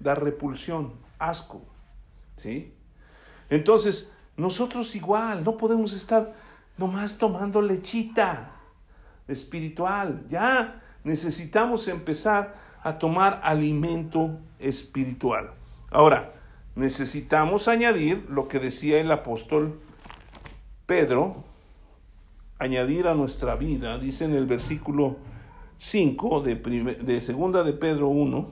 dar 0.00 0.22
repulsión, 0.22 0.94
asco. 1.20 1.62
¿Sí? 2.34 2.74
Entonces, 3.48 4.12
nosotros 4.36 4.94
igual, 4.96 5.44
no 5.44 5.56
podemos 5.56 5.92
estar 5.92 6.34
nomás 6.76 7.18
tomando 7.18 7.62
lechita 7.62 8.50
espiritual. 9.28 10.24
Ya 10.28 10.82
necesitamos 11.04 11.88
empezar 11.88 12.54
a 12.82 12.98
tomar 12.98 13.40
alimento 13.44 14.38
espiritual. 14.58 15.52
Ahora, 15.90 16.34
necesitamos 16.74 17.68
añadir 17.68 18.26
lo 18.28 18.48
que 18.48 18.58
decía 18.58 19.00
el 19.00 19.10
apóstol 19.10 19.80
Pedro, 20.86 21.44
añadir 22.58 23.06
a 23.06 23.14
nuestra 23.14 23.56
vida, 23.56 23.98
dice 23.98 24.24
en 24.24 24.34
el 24.34 24.46
versículo 24.46 25.16
5 25.78 26.40
de, 26.40 26.56
de 26.56 27.20
segunda 27.20 27.62
de 27.62 27.72
Pedro 27.72 28.08
1, 28.08 28.50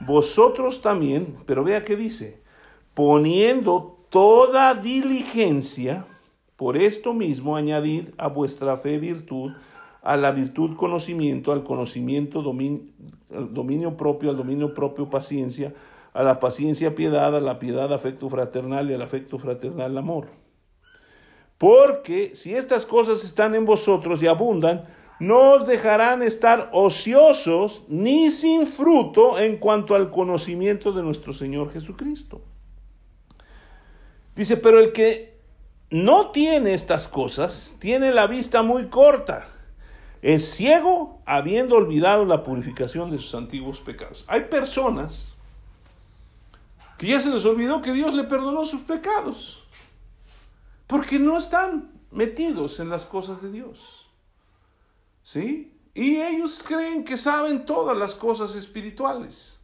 vosotros 0.00 0.80
también, 0.80 1.36
pero 1.46 1.64
vea 1.64 1.84
qué 1.84 1.96
dice, 1.96 2.40
poniendo 2.94 3.97
toda 4.08 4.74
diligencia, 4.74 6.04
por 6.56 6.76
esto 6.76 7.14
mismo 7.14 7.56
añadir 7.56 8.14
a 8.18 8.28
vuestra 8.28 8.76
fe 8.76 8.98
virtud, 8.98 9.52
a 10.02 10.16
la 10.16 10.30
virtud 10.30 10.76
conocimiento, 10.76 11.52
al 11.52 11.62
conocimiento 11.62 12.42
dominio, 12.42 13.96
propio, 13.96 14.30
al 14.30 14.36
dominio 14.36 14.74
propio 14.74 15.10
paciencia, 15.10 15.74
a 16.14 16.22
la 16.22 16.40
paciencia 16.40 16.94
piedad, 16.94 17.36
a 17.36 17.40
la 17.40 17.58
piedad 17.58 17.92
afecto 17.92 18.28
fraternal 18.28 18.90
y 18.90 18.94
al 18.94 19.02
afecto 19.02 19.38
fraternal 19.38 19.96
amor. 19.98 20.28
Porque 21.58 22.34
si 22.34 22.54
estas 22.54 22.86
cosas 22.86 23.24
están 23.24 23.54
en 23.54 23.64
vosotros 23.64 24.22
y 24.22 24.26
abundan, 24.26 24.84
no 25.20 25.54
os 25.54 25.66
dejarán 25.66 26.22
estar 26.22 26.70
ociosos 26.72 27.84
ni 27.88 28.30
sin 28.30 28.66
fruto 28.66 29.38
en 29.38 29.58
cuanto 29.58 29.94
al 29.94 30.10
conocimiento 30.10 30.92
de 30.92 31.02
nuestro 31.02 31.32
Señor 31.32 31.72
Jesucristo. 31.72 32.40
Dice, 34.38 34.56
pero 34.56 34.78
el 34.78 34.92
que 34.92 35.36
no 35.90 36.30
tiene 36.30 36.72
estas 36.72 37.08
cosas, 37.08 37.74
tiene 37.80 38.12
la 38.12 38.28
vista 38.28 38.62
muy 38.62 38.86
corta. 38.86 39.48
Es 40.22 40.54
ciego 40.54 41.20
habiendo 41.26 41.74
olvidado 41.74 42.24
la 42.24 42.44
purificación 42.44 43.10
de 43.10 43.18
sus 43.18 43.34
antiguos 43.34 43.80
pecados. 43.80 44.24
Hay 44.28 44.42
personas 44.42 45.34
que 46.98 47.08
ya 47.08 47.18
se 47.18 47.30
les 47.30 47.44
olvidó 47.44 47.82
que 47.82 47.92
Dios 47.92 48.14
le 48.14 48.22
perdonó 48.22 48.64
sus 48.64 48.82
pecados. 48.82 49.64
Porque 50.86 51.18
no 51.18 51.36
están 51.36 51.90
metidos 52.12 52.78
en 52.78 52.90
las 52.90 53.04
cosas 53.06 53.42
de 53.42 53.50
Dios. 53.50 54.06
¿Sí? 55.24 55.76
Y 55.94 56.18
ellos 56.18 56.62
creen 56.64 57.02
que 57.02 57.16
saben 57.16 57.66
todas 57.66 57.98
las 57.98 58.14
cosas 58.14 58.54
espirituales. 58.54 59.58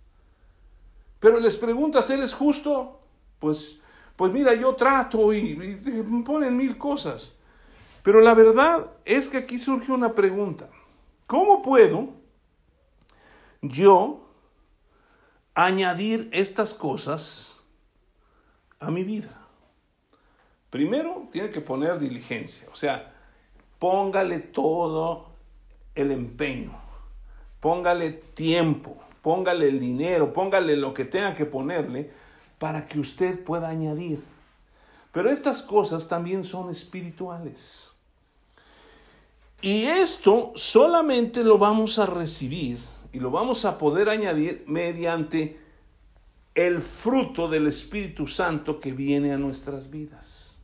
Pero 1.21 1.39
les 1.39 1.57
preguntas, 1.57 2.11
¿Él 2.11 2.25
es 2.25 2.35
justo? 2.35 3.01
Pues 3.39 3.79
pues 4.17 4.33
mira, 4.33 4.55
yo 4.55 4.75
trato 4.75 5.33
y, 5.33 5.57
me 5.57 6.23
ponen 6.23 6.57
mil 6.57 6.79
cosas. 6.79 7.35
Pero 8.03 8.21
la 8.21 8.35
verdad 8.35 8.91
es 9.05 9.29
que 9.29 9.39
aquí 9.39 9.59
surge 9.59 9.91
una 9.91 10.15
pregunta. 10.15 10.69
¿Cómo 11.27 11.63
puedo 11.63 12.11
yo 13.63 14.29
añadir 15.55 16.29
estas 16.33 16.75
cosas 16.75 17.63
a 18.79 18.91
mi 18.91 19.05
vida? 19.05 19.41
Primero, 20.69 21.29
tiene 21.31 21.51
que 21.51 21.61
poner 21.61 21.99
diligencia, 21.99 22.67
o 22.73 22.77
sea, 22.77 23.15
póngale 23.79 24.41
todo 24.41 25.29
el 25.95 26.11
empeño, 26.11 26.77
póngale 27.61 28.11
tiempo, 28.11 28.97
póngale 29.23 29.69
el 29.69 29.79
dinero, 29.79 30.33
póngale 30.33 30.77
lo 30.77 30.93
que 30.93 31.05
tenga 31.05 31.35
que 31.35 31.47
ponerle 31.47 32.11
para 32.59 32.87
que 32.87 32.99
usted 32.99 33.43
pueda 33.43 33.69
añadir. 33.69 34.23
Pero 35.13 35.31
estas 35.31 35.63
cosas 35.63 36.09
también 36.09 36.45
son 36.45 36.71
espirituales. 36.71 37.93
Y 39.63 39.85
esto 39.85 40.53
solamente 40.57 41.43
lo 41.45 41.57
vamos 41.57 41.99
a 41.99 42.07
recibir 42.07 42.79
y 43.13 43.21
lo 43.21 43.31
vamos 43.31 43.65
a 43.65 43.79
poder 43.79 44.09
añadir 44.09 44.65
mediante 44.67 45.59
el 46.55 46.81
fruto 46.81 47.49
del 47.49 47.67
Espíritu 47.67 48.27
Santo 48.27 48.81
que 48.81 48.93
viene 48.93 49.33
a 49.33 49.39
nuestras 49.39 49.91
vidas. 49.91 50.57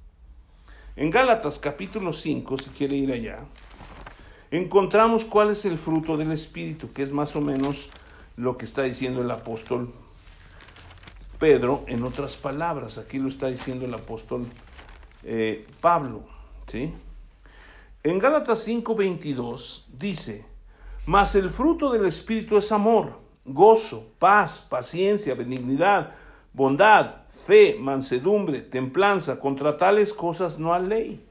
En 0.97 1.11
Gálatas 1.11 1.59
capítulo 1.59 2.13
5, 2.13 2.59
si 2.59 2.71
quiere 2.71 2.97
ir 2.97 3.13
allá, 3.13 3.39
encontramos 4.51 5.25
cuál 5.25 5.51
es 5.51 5.65
el 5.65 5.79
fruto 5.79 6.17
del 6.17 6.33
Espíritu, 6.33 6.93
que 6.93 7.03
es 7.03 7.13
más 7.13 7.37
o 7.37 7.41
menos 7.41 7.89
lo 8.37 8.59
que 8.59 8.65
está 8.65 8.83
diciendo 8.83 9.23
el 9.23 9.31
apóstol 9.31 9.95
Pedro 11.41 11.85
en 11.89 12.05
otras 12.05 12.37
palabras. 12.37 12.99
Aquí 12.99 13.19
lo 13.19 13.29
está 13.29 13.49
diciendo 13.49 13.87
el 13.87 13.95
apóstol 13.95 14.47
eh, 15.25 15.67
Pablo. 15.81 16.23
¿sí? 16.67 16.93
En 18.05 18.19
Gálatas 18.19 18.69
5:22 18.69 19.87
dice, 19.89 20.45
mas 21.07 21.35
el 21.35 21.49
fruto 21.49 21.91
del 21.91 22.05
Espíritu 22.05 22.59
es 22.59 22.71
amor, 22.71 23.19
gozo, 23.45 24.13
paz, 24.19 24.65
paciencia, 24.69 25.35
benignidad, 25.35 26.15
bondad, 26.53 27.27
fe, 27.29 27.79
mansedumbre, 27.81 28.61
templanza. 28.61 29.41
Contra 29.41 29.79
tales 29.79 30.13
cosas 30.13 30.59
no 30.59 30.75
hay 30.75 30.87
ley. 30.87 31.27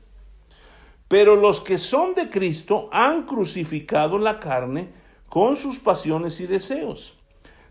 Pero 1.07 1.35
los 1.35 1.61
que 1.61 1.77
son 1.77 2.15
de 2.15 2.31
Cristo 2.31 2.89
han 2.91 3.27
crucificado 3.27 4.17
la 4.17 4.39
carne 4.39 4.89
con 5.29 5.55
sus 5.55 5.79
pasiones 5.79 6.39
y 6.39 6.47
deseos. 6.47 7.18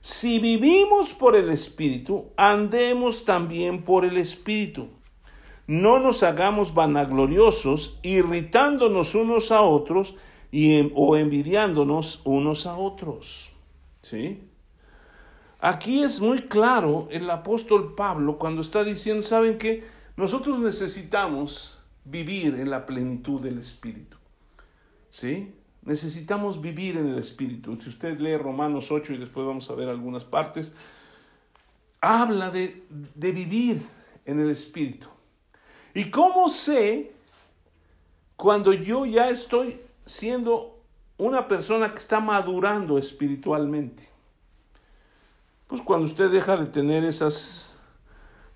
Si 0.00 0.38
vivimos 0.38 1.12
por 1.12 1.36
el 1.36 1.50
Espíritu, 1.50 2.26
andemos 2.36 3.24
también 3.24 3.82
por 3.82 4.04
el 4.04 4.16
Espíritu. 4.16 4.88
No 5.66 5.98
nos 5.98 6.22
hagamos 6.22 6.72
vanagloriosos, 6.72 7.98
irritándonos 8.02 9.14
unos 9.14 9.52
a 9.52 9.60
otros 9.60 10.14
y, 10.50 10.90
o 10.94 11.16
envidiándonos 11.16 12.22
unos 12.24 12.66
a 12.66 12.76
otros. 12.76 13.50
¿Sí? 14.02 14.40
Aquí 15.60 16.02
es 16.02 16.20
muy 16.20 16.38
claro 16.42 17.08
el 17.10 17.28
apóstol 17.28 17.94
Pablo 17.96 18.38
cuando 18.38 18.62
está 18.62 18.84
diciendo, 18.84 19.24
¿saben 19.24 19.58
qué? 19.58 19.84
Nosotros 20.16 20.60
necesitamos 20.60 21.82
vivir 22.04 22.54
en 22.54 22.70
la 22.70 22.86
plenitud 22.86 23.40
del 23.40 23.58
Espíritu. 23.58 24.16
¿Sí? 25.10 25.52
Necesitamos 25.88 26.60
vivir 26.60 26.98
en 26.98 27.08
el 27.08 27.18
Espíritu. 27.18 27.74
Si 27.80 27.88
usted 27.88 28.20
lee 28.20 28.36
Romanos 28.36 28.92
8 28.92 29.14
y 29.14 29.16
después 29.16 29.46
vamos 29.46 29.70
a 29.70 29.74
ver 29.74 29.88
algunas 29.88 30.22
partes, 30.22 30.74
habla 32.02 32.50
de, 32.50 32.84
de 33.14 33.32
vivir 33.32 33.80
en 34.26 34.38
el 34.38 34.50
Espíritu. 34.50 35.06
¿Y 35.94 36.10
cómo 36.10 36.50
sé 36.50 37.10
cuando 38.36 38.74
yo 38.74 39.06
ya 39.06 39.30
estoy 39.30 39.80
siendo 40.04 40.78
una 41.16 41.48
persona 41.48 41.90
que 41.94 42.00
está 42.00 42.20
madurando 42.20 42.98
espiritualmente? 42.98 44.10
Pues 45.68 45.80
cuando 45.80 46.04
usted 46.04 46.30
deja 46.30 46.58
de 46.58 46.66
tener 46.66 47.02
esas 47.02 47.78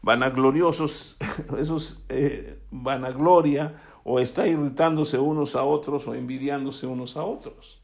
vanagloriosos, 0.03 1.17
esos 1.59 2.05
eh, 2.11 2.59
vanagloria 2.71 3.75
o 4.05 4.19
está 4.19 4.47
irritándose 4.47 5.19
unos 5.19 5.57
a 5.57 5.65
otros 5.65 6.07
o 6.07 6.15
envidiándose 6.15 6.87
unos 6.87 7.17
a 7.17 7.25
otros. 7.25 7.79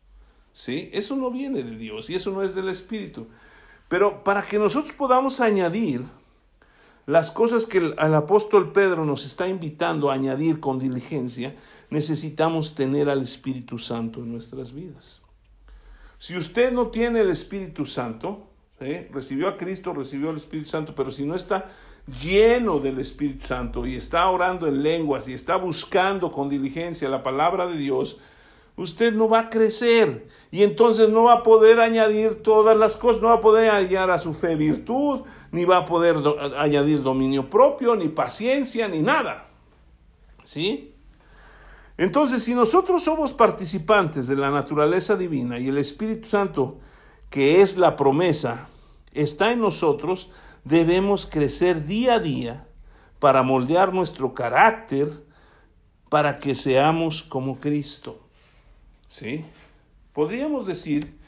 ¿Sí? 0.52 0.90
Eso 0.92 1.16
no 1.16 1.31
viene 1.31 1.62
de 1.62 1.76
Dios 1.76 2.11
y 2.11 2.14
eso 2.14 2.31
no 2.33 2.42
es 2.42 2.54
del 2.54 2.68
Espíritu. 2.68 3.28
Pero 3.88 4.24
para 4.24 4.42
que 4.42 4.59
nosotros 4.59 4.92
podamos 4.92 5.40
añadir 5.40 6.02
las 7.07 7.31
cosas 7.31 7.64
que 7.64 7.78
el, 7.78 8.14
apóstol 8.14 8.72
Pedro 8.72 9.04
nos 9.07 9.24
está 9.24 9.48
invitando 9.48 10.11
a 10.11 10.14
añadir 10.14 10.61
con 10.61 10.78
diligencia, 10.78 11.57
necesitamos 11.88 12.74
tener 12.74 13.09
al 13.09 13.22
Espíritu 13.22 13.78
Santo 13.78 14.20
en 14.20 14.31
nuestras 14.33 14.74
vidas. 14.74 15.22
Si 16.18 16.37
usted 16.37 16.70
no 16.70 16.88
tiene 16.88 17.20
el 17.20 17.31
Espíritu 17.31 17.87
Santo, 17.87 18.48
recibió 18.78 19.48
a 19.48 19.57
Cristo, 19.57 19.94
recibió 19.94 20.28
al 20.28 20.37
Espíritu 20.37 20.68
Santo, 20.68 20.94
pero 20.94 21.11
si 21.11 21.24
no 21.24 21.35
está 21.35 21.70
lleno 22.08 22.78
del 22.78 22.98
Espíritu 22.98 23.46
Santo 23.46 23.86
y 23.86 23.96
está 23.96 24.28
orando 24.30 24.66
en 24.66 24.82
lenguas 24.82 25.28
y 25.28 25.34
está 25.34 25.56
buscando 25.56 26.30
con 26.30 26.48
diligencia 26.48 27.08
la 27.08 27.22
palabra 27.22 27.66
de 27.66 27.76
Dios, 27.76 28.18
usted 28.76 29.12
no 29.12 29.28
va 29.28 29.40
a 29.40 29.50
crecer 29.50 30.28
y 30.50 30.62
entonces 30.62 31.08
no 31.10 31.24
va 31.24 31.34
a 31.34 31.42
poder 31.42 31.80
añadir 31.80 32.42
todas 32.42 32.76
las 32.76 32.96
cosas, 32.96 33.20
no 33.20 33.28
va 33.28 33.34
a 33.34 33.40
poder 33.40 33.70
añadir 33.70 33.98
a 33.98 34.18
su 34.18 34.32
fe 34.32 34.56
virtud, 34.56 35.22
ni 35.50 35.64
va 35.64 35.78
a 35.78 35.86
poder 35.86 36.16
añadir 36.56 37.02
dominio 37.02 37.50
propio, 37.50 37.96
ni 37.96 38.08
paciencia, 38.08 38.88
ni 38.88 39.00
nada. 39.00 39.48
¿Sí? 40.44 40.94
Entonces, 41.98 42.44
si 42.44 42.54
nosotros 42.54 43.02
somos 43.02 43.32
participantes 43.32 44.28
de 44.28 44.36
la 44.36 44.50
naturaleza 44.50 45.16
divina 45.16 45.58
y 45.58 45.68
el 45.68 45.78
Espíritu 45.78 46.28
Santo, 46.28 46.78
que 47.28 47.60
es 47.60 47.76
la 47.76 47.96
promesa, 47.96 48.68
está 49.12 49.52
en 49.52 49.60
nosotros, 49.60 50.30
debemos 50.64 51.26
crecer 51.26 51.86
día 51.86 52.14
a 52.14 52.18
día 52.20 52.66
para 53.18 53.42
moldear 53.42 53.92
nuestro 53.92 54.34
carácter 54.34 55.10
para 56.08 56.38
que 56.38 56.54
seamos 56.54 57.22
como 57.22 57.60
Cristo. 57.60 58.20
¿Sí? 59.06 59.44
Podríamos 60.12 60.66
decir 60.66 61.18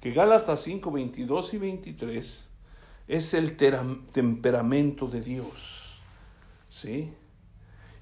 que 0.00 0.12
Gálatas 0.12 0.62
5, 0.62 0.90
22 0.90 1.54
y 1.54 1.58
23 1.58 2.48
es 3.08 3.34
el 3.34 3.56
temperamento 3.56 5.06
de 5.08 5.20
Dios. 5.20 6.00
¿Sí? 6.68 7.12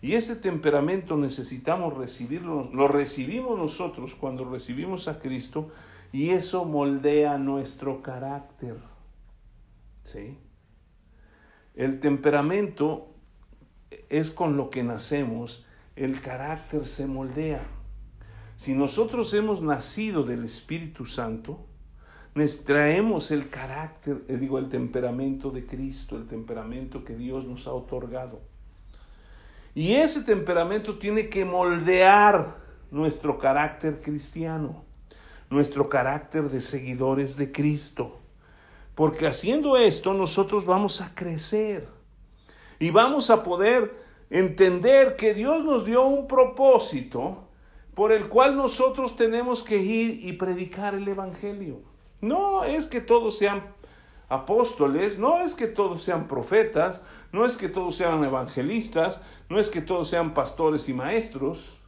Y 0.01 0.14
ese 0.14 0.37
temperamento 0.37 1.16
necesitamos 1.16 1.96
recibirlo, 1.96 2.70
lo 2.72 2.87
recibimos 2.87 3.59
nosotros 3.59 4.14
cuando 4.14 4.44
recibimos 4.44 5.09
a 5.09 5.18
Cristo 5.18 5.70
y 6.12 6.31
eso 6.31 6.64
moldea 6.64 7.37
nuestro 7.38 8.01
carácter. 8.03 8.77
¿Sí? 10.05 10.38
El 11.79 12.01
temperamento 12.01 13.07
es 14.09 14.33
con 14.33 14.57
lo 14.57 14.69
que 14.69 14.83
nacemos, 14.83 15.64
el 15.95 16.21
carácter 16.21 16.85
se 16.85 17.07
moldea. 17.07 17.62
Si 18.57 18.75
nosotros 18.75 19.33
hemos 19.33 19.62
nacido 19.62 20.25
del 20.25 20.45
Espíritu 20.45 21.07
Santo, 21.07 21.64
nos 22.35 22.64
traemos 22.64 23.31
el 23.31 23.49
carácter, 23.49 24.25
eh, 24.27 24.38
digo, 24.38 24.59
el 24.59 24.69
temperamento 24.69 25.53
de 25.53 25.67
Cristo, 25.67 26.17
el 26.17 26.27
temperamento 26.27 27.05
que 27.05 27.14
Dios 27.14 27.47
nos 27.47 27.69
ha 27.69 27.73
otorgado. 27.73 28.41
Y 29.73 29.93
ese 29.93 30.23
temperamento 30.23 30.99
tiene 30.99 31.29
que 31.29 31.45
moldear 31.45 32.57
nuestro 32.91 33.38
carácter 33.38 34.01
cristiano, 34.01 34.83
nuestro 35.49 35.88
carácter 35.88 36.51
de 36.51 36.61
seguidores 36.61 37.37
de 37.37 37.53
Cristo. 37.53 38.18
Porque 38.99 39.29
haciendo 39.29 39.77
esto 39.77 40.13
nosotros 40.13 40.67
vamos 40.67 41.01
a 41.01 41.15
crecer 41.15 41.87
y 42.81 42.91
vamos 42.91 43.31
a 43.31 43.45
poder 43.45 43.95
entender 44.29 45.15
que 45.15 45.35
Dios 45.35 45.65
nos 45.65 45.85
dio 45.85 46.03
un 46.05 46.27
propósito 46.27 47.47
por 47.95 48.11
el 48.11 48.29
cual 48.29 48.57
nosotros 48.57 49.15
tenemos 49.15 49.63
que 49.63 49.77
ir 49.77 50.27
y 50.27 50.33
predicar 50.33 50.97
el 50.97 51.07
Evangelio. 51.07 51.81
No 52.21 52.65
es 52.65 52.89
que 52.89 53.01
todos 53.01 53.39
sean 53.39 53.73
apóstoles, 54.29 55.17
no 55.17 55.43
es 55.43 55.55
que 55.55 55.69
todos 55.69 56.03
sean 56.03 56.27
profetas, 56.27 57.01
no 57.31 57.47
es 57.47 57.57
que 57.57 57.69
todos 57.69 57.95
sean 57.95 58.25
evangelistas, 58.25 59.21
no 59.49 59.61
es 59.61 59.69
que 59.69 59.81
todos 59.81 60.09
sean 60.09 60.35
pastores 60.35 60.89
y 60.89 60.93
maestros, 60.93 61.79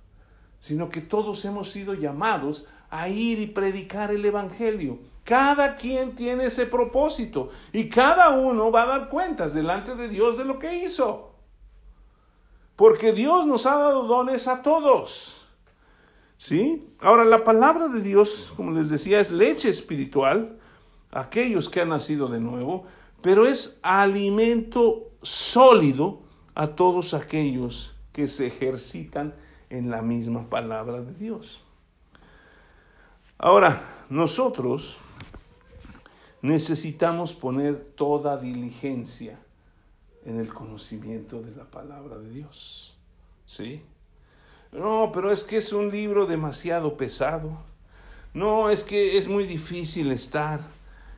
sino 0.60 0.90
que 0.90 1.00
todos 1.00 1.44
hemos 1.44 1.72
sido 1.72 1.94
llamados 1.94 2.66
a 2.88 3.08
ir 3.08 3.40
y 3.40 3.48
predicar 3.48 4.12
el 4.12 4.24
Evangelio. 4.24 5.09
Cada 5.24 5.76
quien 5.76 6.14
tiene 6.14 6.46
ese 6.46 6.66
propósito 6.66 7.50
y 7.72 7.88
cada 7.88 8.30
uno 8.30 8.72
va 8.72 8.82
a 8.82 8.98
dar 8.98 9.08
cuentas 9.08 9.54
delante 9.54 9.94
de 9.94 10.08
Dios 10.08 10.38
de 10.38 10.44
lo 10.44 10.58
que 10.58 10.84
hizo. 10.84 11.34
Porque 12.76 13.12
Dios 13.12 13.46
nos 13.46 13.66
ha 13.66 13.76
dado 13.76 14.04
dones 14.04 14.48
a 14.48 14.62
todos. 14.62 15.46
¿Sí? 16.38 16.88
Ahora, 17.00 17.26
la 17.26 17.44
palabra 17.44 17.88
de 17.88 18.00
Dios, 18.00 18.52
como 18.56 18.72
les 18.72 18.88
decía, 18.88 19.20
es 19.20 19.30
leche 19.30 19.68
espiritual 19.68 20.58
aquellos 21.10 21.68
que 21.68 21.82
han 21.82 21.90
nacido 21.90 22.28
de 22.28 22.40
nuevo, 22.40 22.84
pero 23.20 23.46
es 23.46 23.78
alimento 23.82 25.10
sólido 25.20 26.22
a 26.54 26.68
todos 26.68 27.12
aquellos 27.14 27.94
que 28.12 28.26
se 28.26 28.46
ejercitan 28.46 29.34
en 29.68 29.90
la 29.90 30.02
misma 30.02 30.48
palabra 30.48 31.02
de 31.02 31.12
Dios. 31.12 31.62
Ahora, 33.38 33.82
nosotros 34.08 34.96
necesitamos 36.42 37.34
poner 37.34 37.76
toda 37.76 38.36
diligencia 38.36 39.38
en 40.24 40.38
el 40.38 40.52
conocimiento 40.52 41.40
de 41.40 41.54
la 41.54 41.64
palabra 41.64 42.18
de 42.18 42.30
Dios. 42.30 42.94
¿Sí? 43.46 43.82
No, 44.72 45.10
pero 45.12 45.32
es 45.32 45.42
que 45.42 45.56
es 45.56 45.72
un 45.72 45.90
libro 45.90 46.26
demasiado 46.26 46.96
pesado. 46.96 47.50
No, 48.32 48.70
es 48.70 48.84
que 48.84 49.18
es 49.18 49.28
muy 49.28 49.44
difícil 49.44 50.12
estar 50.12 50.60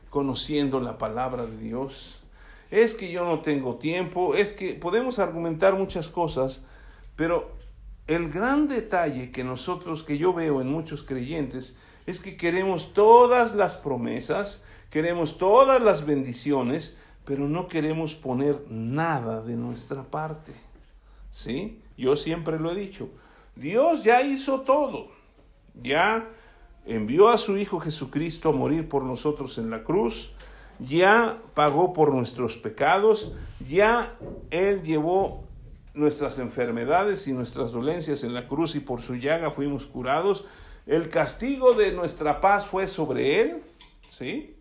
conociendo 0.09 0.79
la 0.79 0.97
palabra 0.97 1.45
de 1.45 1.57
Dios. 1.57 2.21
Es 2.71 2.95
que 2.95 3.11
yo 3.11 3.25
no 3.25 3.41
tengo 3.41 3.75
tiempo, 3.75 4.33
es 4.33 4.53
que 4.53 4.73
podemos 4.73 5.19
argumentar 5.19 5.75
muchas 5.75 6.09
cosas, 6.09 6.63
pero 7.15 7.51
el 8.07 8.29
gran 8.29 8.67
detalle 8.67 9.31
que 9.31 9.43
nosotros, 9.43 10.03
que 10.03 10.17
yo 10.17 10.33
veo 10.33 10.61
en 10.61 10.69
muchos 10.69 11.03
creyentes, 11.03 11.77
es 12.05 12.19
que 12.19 12.35
queremos 12.35 12.93
todas 12.93 13.55
las 13.55 13.77
promesas, 13.77 14.61
queremos 14.89 15.37
todas 15.37 15.81
las 15.81 16.05
bendiciones, 16.05 16.97
pero 17.25 17.47
no 17.47 17.67
queremos 17.67 18.15
poner 18.15 18.61
nada 18.69 19.41
de 19.41 19.55
nuestra 19.55 20.03
parte. 20.03 20.53
¿Sí? 21.31 21.79
Yo 21.97 22.15
siempre 22.15 22.59
lo 22.59 22.71
he 22.71 22.75
dicho, 22.75 23.09
Dios 23.55 24.03
ya 24.03 24.21
hizo 24.21 24.61
todo. 24.61 25.07
Ya 25.81 26.27
envió 26.85 27.29
a 27.29 27.37
su 27.37 27.57
Hijo 27.57 27.79
Jesucristo 27.79 28.49
a 28.49 28.53
morir 28.53 28.89
por 28.89 29.03
nosotros 29.03 29.57
en 29.57 29.69
la 29.69 29.83
cruz, 29.83 30.33
ya 30.79 31.37
pagó 31.53 31.93
por 31.93 32.13
nuestros 32.13 32.57
pecados, 32.57 33.31
ya 33.67 34.15
Él 34.51 34.81
llevó 34.81 35.45
nuestras 35.93 36.39
enfermedades 36.39 37.27
y 37.27 37.33
nuestras 37.33 37.71
dolencias 37.71 38.23
en 38.23 38.33
la 38.33 38.47
cruz 38.47 38.75
y 38.75 38.79
por 38.79 39.01
su 39.01 39.15
llaga 39.15 39.51
fuimos 39.51 39.85
curados. 39.85 40.45
El 40.85 41.09
castigo 41.09 41.73
de 41.73 41.91
nuestra 41.91 42.41
paz 42.41 42.65
fue 42.65 42.87
sobre 42.87 43.41
Él, 43.41 43.63
¿sí? 44.11 44.55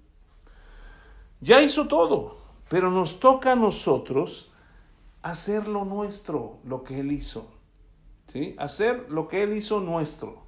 Ya 1.40 1.62
hizo 1.62 1.88
todo, 1.88 2.36
pero 2.68 2.90
nos 2.90 3.18
toca 3.18 3.52
a 3.52 3.56
nosotros 3.56 4.52
hacer 5.22 5.66
lo 5.66 5.84
nuestro, 5.84 6.58
lo 6.64 6.84
que 6.84 7.00
Él 7.00 7.12
hizo, 7.12 7.50
¿sí? 8.26 8.54
Hacer 8.58 9.06
lo 9.08 9.26
que 9.26 9.42
Él 9.42 9.54
hizo 9.54 9.80
nuestro. 9.80 10.42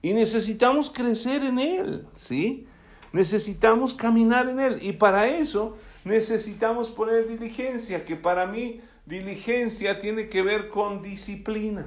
Y 0.00 0.12
necesitamos 0.12 0.90
crecer 0.90 1.42
en 1.42 1.58
Él, 1.58 2.06
¿sí? 2.14 2.66
Necesitamos 3.12 3.94
caminar 3.94 4.48
en 4.48 4.60
Él. 4.60 4.78
Y 4.82 4.92
para 4.92 5.26
eso 5.26 5.76
necesitamos 6.04 6.90
poner 6.90 7.26
diligencia, 7.26 8.04
que 8.04 8.16
para 8.16 8.46
mí 8.46 8.80
diligencia 9.06 9.98
tiene 9.98 10.28
que 10.28 10.42
ver 10.42 10.68
con 10.68 11.02
disciplina, 11.02 11.86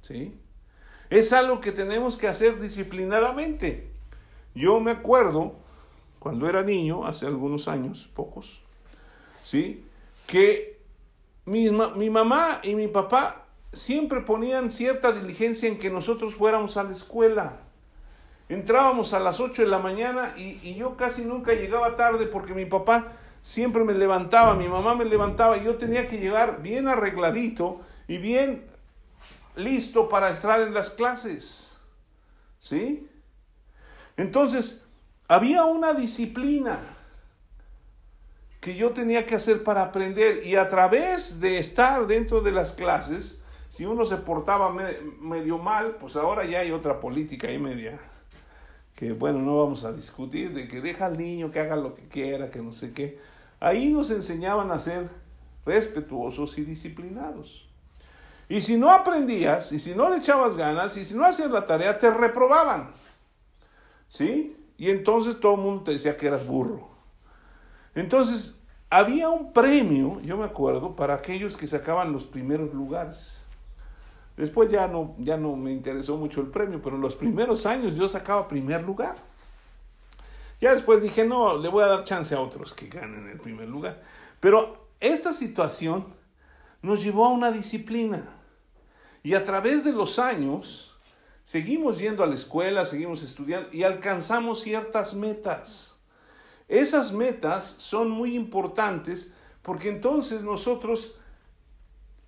¿sí? 0.00 0.34
Es 1.10 1.32
algo 1.32 1.60
que 1.60 1.72
tenemos 1.72 2.16
que 2.16 2.28
hacer 2.28 2.60
disciplinadamente. 2.60 3.90
Yo 4.54 4.80
me 4.80 4.90
acuerdo, 4.90 5.54
cuando 6.18 6.48
era 6.48 6.62
niño, 6.62 7.04
hace 7.04 7.26
algunos 7.26 7.68
años, 7.68 8.08
pocos, 8.14 8.60
¿sí? 9.42 9.84
Que 10.26 10.80
mi, 11.44 11.70
mi 11.70 12.10
mamá 12.10 12.60
y 12.62 12.74
mi 12.74 12.88
papá 12.88 13.44
siempre 13.74 14.20
ponían 14.20 14.70
cierta 14.70 15.12
diligencia 15.12 15.68
en 15.68 15.78
que 15.78 15.90
nosotros 15.90 16.34
fuéramos 16.34 16.76
a 16.76 16.84
la 16.84 16.92
escuela. 16.92 17.60
Entrábamos 18.48 19.14
a 19.14 19.20
las 19.20 19.40
8 19.40 19.62
de 19.62 19.68
la 19.68 19.78
mañana 19.78 20.34
y, 20.36 20.74
yo 20.74 20.96
casi 20.96 21.24
nunca 21.24 21.52
llegaba 21.54 21.96
tarde 21.96 22.26
porque 22.26 22.54
mi 22.54 22.66
papá 22.66 23.12
siempre 23.44 23.84
me 23.84 23.92
levantaba, 23.92 24.54
mi 24.54 24.68
mamá 24.68 24.94
me 24.94 25.04
levantaba 25.04 25.58
y 25.58 25.64
yo 25.64 25.76
tenía 25.76 26.08
que 26.08 26.16
llegar 26.16 26.62
bien 26.62 26.88
arregladito 26.88 27.78
y 28.08 28.16
bien 28.16 28.64
listo 29.54 30.08
para 30.08 30.30
estar 30.30 30.62
en 30.62 30.72
las 30.72 30.88
clases. 30.88 31.76
¿Sí? 32.58 33.06
Entonces, 34.16 34.82
había 35.28 35.66
una 35.66 35.92
disciplina 35.92 36.78
que 38.62 38.76
yo 38.76 38.92
tenía 38.92 39.26
que 39.26 39.34
hacer 39.34 39.62
para 39.62 39.82
aprender 39.82 40.46
y 40.46 40.56
a 40.56 40.66
través 40.66 41.38
de 41.38 41.58
estar 41.58 42.06
dentro 42.06 42.40
de 42.40 42.50
las 42.50 42.72
clases, 42.72 43.42
si 43.68 43.84
uno 43.84 44.06
se 44.06 44.16
portaba 44.16 44.74
medio 45.20 45.58
mal, 45.58 45.96
pues 46.00 46.16
ahora 46.16 46.46
ya 46.46 46.60
hay 46.60 46.70
otra 46.70 46.98
política 46.98 47.48
ahí 47.48 47.58
media, 47.58 48.00
que 48.94 49.12
bueno, 49.12 49.40
no 49.40 49.58
vamos 49.58 49.84
a 49.84 49.92
discutir, 49.92 50.54
de 50.54 50.66
que 50.66 50.80
deja 50.80 51.04
al 51.04 51.18
niño 51.18 51.52
que 51.52 51.60
haga 51.60 51.76
lo 51.76 51.94
que 51.94 52.08
quiera, 52.08 52.50
que 52.50 52.60
no 52.60 52.72
sé 52.72 52.94
qué. 52.94 53.33
Ahí 53.60 53.90
nos 53.92 54.10
enseñaban 54.10 54.70
a 54.70 54.78
ser 54.78 55.08
respetuosos 55.64 56.58
y 56.58 56.64
disciplinados. 56.64 57.68
Y 58.48 58.60
si 58.60 58.76
no 58.76 58.90
aprendías, 58.90 59.72
y 59.72 59.78
si 59.78 59.94
no 59.94 60.10
le 60.10 60.18
echabas 60.18 60.56
ganas, 60.56 60.96
y 60.96 61.04
si 61.04 61.14
no 61.14 61.24
hacías 61.24 61.50
la 61.50 61.64
tarea, 61.64 61.98
te 61.98 62.10
reprobaban. 62.10 62.90
¿Sí? 64.08 64.56
Y 64.76 64.90
entonces 64.90 65.40
todo 65.40 65.54
el 65.54 65.60
mundo 65.60 65.84
te 65.84 65.92
decía 65.92 66.16
que 66.16 66.26
eras 66.26 66.46
burro. 66.46 66.88
Entonces, 67.94 68.60
había 68.90 69.28
un 69.28 69.52
premio, 69.52 70.20
yo 70.20 70.36
me 70.36 70.44
acuerdo, 70.44 70.94
para 70.94 71.14
aquellos 71.14 71.56
que 71.56 71.66
sacaban 71.66 72.12
los 72.12 72.24
primeros 72.24 72.72
lugares. 72.74 73.40
Después 74.36 74.70
ya 74.70 74.88
no, 74.88 75.14
ya 75.18 75.36
no 75.36 75.56
me 75.56 75.72
interesó 75.72 76.16
mucho 76.16 76.40
el 76.40 76.48
premio, 76.48 76.82
pero 76.82 76.96
en 76.96 77.02
los 77.02 77.14
primeros 77.14 77.66
años 77.66 77.94
yo 77.94 78.08
sacaba 78.08 78.48
primer 78.48 78.82
lugar. 78.82 79.14
Ya 80.64 80.72
después 80.72 81.02
dije, 81.02 81.26
no, 81.26 81.58
le 81.58 81.68
voy 81.68 81.84
a 81.84 81.88
dar 81.88 82.04
chance 82.04 82.34
a 82.34 82.40
otros 82.40 82.72
que 82.72 82.86
ganen 82.86 83.28
el 83.28 83.38
primer 83.38 83.68
lugar. 83.68 84.00
Pero 84.40 84.88
esta 84.98 85.34
situación 85.34 86.06
nos 86.80 87.04
llevó 87.04 87.26
a 87.26 87.32
una 87.32 87.52
disciplina. 87.52 88.24
Y 89.22 89.34
a 89.34 89.44
través 89.44 89.84
de 89.84 89.92
los 89.92 90.18
años, 90.18 90.96
seguimos 91.44 91.98
yendo 91.98 92.24
a 92.24 92.26
la 92.26 92.34
escuela, 92.34 92.86
seguimos 92.86 93.22
estudiando 93.22 93.68
y 93.72 93.82
alcanzamos 93.82 94.62
ciertas 94.62 95.12
metas. 95.12 95.98
Esas 96.66 97.12
metas 97.12 97.74
son 97.76 98.08
muy 98.08 98.34
importantes 98.34 99.34
porque 99.60 99.90
entonces 99.90 100.44
nosotros 100.44 101.18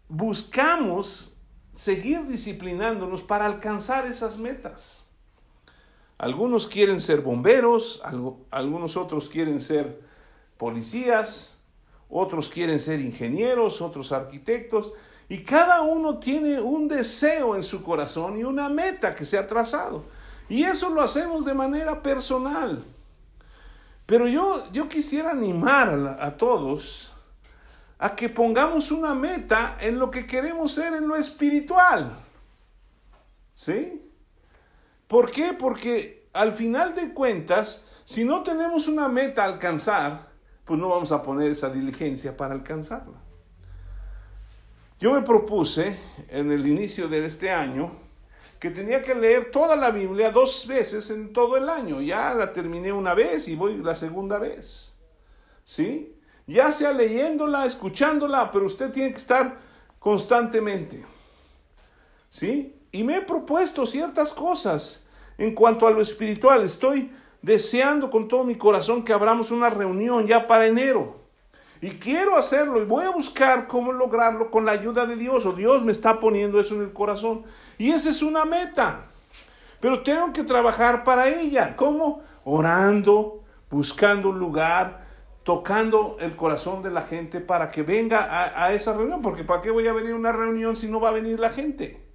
buscamos 0.09 1.38
seguir 1.72 2.27
disciplinándonos 2.27 3.22
para 3.22 3.46
alcanzar 3.46 4.05
esas 4.05 4.37
metas. 4.37 5.05
Algunos 6.18 6.66
quieren 6.66 7.00
ser 7.00 7.20
bomberos, 7.20 8.02
algunos 8.50 8.96
otros 8.96 9.29
quieren 9.29 9.61
ser 9.61 10.00
policías, 10.57 11.59
otros 12.09 12.48
quieren 12.48 12.81
ser 12.81 13.00
ingenieros, 13.00 13.83
otros 13.83 14.12
arquitectos, 14.12 14.92
y 15.29 15.42
cada 15.42 15.83
uno 15.83 16.18
tiene 16.18 16.61
un 16.61 16.88
deseo 16.88 17.57
en 17.57 17.62
su 17.62 17.83
corazón 17.83 18.38
y 18.38 18.44
una 18.44 18.68
meta 18.68 19.14
que 19.14 19.24
se 19.24 19.37
ha 19.37 19.46
trazado. 19.46 20.05
Y 20.48 20.62
eso 20.62 20.90
lo 20.90 21.02
hacemos 21.02 21.44
de 21.44 21.52
manera 21.52 22.00
personal. 22.02 22.85
Pero 24.07 24.29
yo, 24.29 24.70
yo 24.72 24.88
quisiera 24.88 25.33
animar 25.33 26.16
a, 26.20 26.37
todos 26.37 27.12
a 27.98 28.14
que 28.14 28.29
pongamos 28.29 28.92
una 28.92 29.14
meta 29.14 29.76
en 29.81 29.98
lo 29.98 30.12
que 30.12 30.26
queremos 30.26 30.72
ser 30.72 30.94
en 30.94 31.09
lo 31.09 31.16
espiritual. 31.16 32.16
¿Sí? 33.55 34.05
¿Por 35.06 35.30
qué? 35.30 35.52
Porque 35.52 36.28
al 36.32 36.52
final 36.52 36.94
de 36.94 37.12
cuentas, 37.12 37.86
si 38.04 38.24
no 38.24 38.42
tenemos 38.42 38.88
una 38.88 39.08
meta 39.08 39.42
a 39.42 39.46
alcanzar, 39.46 40.28
pues 40.64 40.78
no 40.78 40.88
vamos 40.88 41.12
a 41.12 41.22
poner 41.22 41.50
esa 41.50 41.70
diligencia 41.70 42.36
para 42.36 42.54
alcanzarla. 42.54 43.22
Yo 44.98 45.12
me 45.12 45.22
propuse 45.22 45.98
en 46.28 46.50
el 46.50 46.66
inicio 46.66 47.08
de 47.08 47.24
este 47.24 47.50
año 47.50 47.92
que 48.58 48.70
tenía 48.70 49.02
que 49.02 49.14
leer 49.14 49.50
toda 49.50 49.76
la 49.76 49.90
Biblia 49.90 50.30
dos 50.30 50.66
veces 50.66 51.10
en 51.10 51.32
todo 51.32 51.56
el 51.56 51.68
año. 51.68 52.00
Ya 52.00 52.34
la 52.34 52.52
terminé 52.52 52.92
una 52.92 53.14
vez 53.14 53.46
y 53.48 53.56
voy 53.56 53.76
la 53.76 53.94
segunda 53.94 54.38
vez. 54.38 54.92
¿Sí? 55.64 56.16
Ya 56.46 56.72
sea 56.72 56.92
leyéndola, 56.92 57.66
escuchándola, 57.66 58.50
pero 58.50 58.66
usted 58.66 58.90
tiene 58.90 59.10
que 59.10 59.18
estar 59.18 59.58
constantemente. 59.98 61.04
¿Sí? 62.28 62.75
Y 62.96 63.04
me 63.04 63.18
he 63.18 63.20
propuesto 63.20 63.85
ciertas 63.85 64.32
cosas 64.32 65.04
en 65.37 65.54
cuanto 65.54 65.87
a 65.87 65.90
lo 65.90 66.00
espiritual. 66.00 66.62
Estoy 66.62 67.12
deseando 67.42 68.11
con 68.11 68.26
todo 68.26 68.42
mi 68.42 68.54
corazón 68.54 69.04
que 69.04 69.12
abramos 69.12 69.50
una 69.50 69.68
reunión 69.68 70.26
ya 70.26 70.46
para 70.46 70.66
enero. 70.66 71.20
Y 71.82 71.90
quiero 71.90 72.38
hacerlo 72.38 72.80
y 72.80 72.87
voy 72.87 73.04
a 73.04 73.11
buscar 73.11 73.66
cómo 73.66 73.92
lograrlo 73.92 74.50
con 74.50 74.64
la 74.64 74.72
ayuda 74.72 75.04
de 75.04 75.16
Dios. 75.16 75.44
O 75.44 75.52
Dios 75.52 75.85
me 75.85 75.92
está 75.92 76.20
poniendo 76.20 76.59
eso 76.59 76.74
en 76.74 76.85
el 76.85 76.94
corazón. 76.94 77.44
Y 77.76 77.90
esa 77.90 78.09
es 78.09 78.22
una 78.22 78.46
meta. 78.46 79.09
Pero 79.78 80.02
tengo 80.02 80.32
que 80.32 80.42
trabajar 80.42 81.04
para 81.04 81.28
ella. 81.28 81.76
¿Cómo? 81.76 82.22
Orando, 82.44 83.42
buscando 83.70 84.30
un 84.30 84.38
lugar, 84.38 85.04
tocando 85.42 86.16
el 86.18 86.35
corazón 86.35 86.82
de 86.82 86.90
la 86.90 87.02
gente 87.02 87.42
para 87.42 87.70
que 87.70 87.82
venga 87.82 88.20
a, 88.24 88.64
a 88.64 88.72
esa 88.72 88.94
reunión. 88.94 89.20
Porque 89.20 89.44
¿para 89.44 89.61
qué 89.61 89.70
voy 89.70 89.87
a 89.87 89.92
venir 89.92 90.12
a 90.12 90.16
una 90.16 90.32
reunión 90.32 90.76
si 90.76 90.88
no 90.88 90.98
va 90.98 91.11
a 91.11 91.12
venir 91.12 91.38
la 91.38 91.50
gente? 91.50 92.05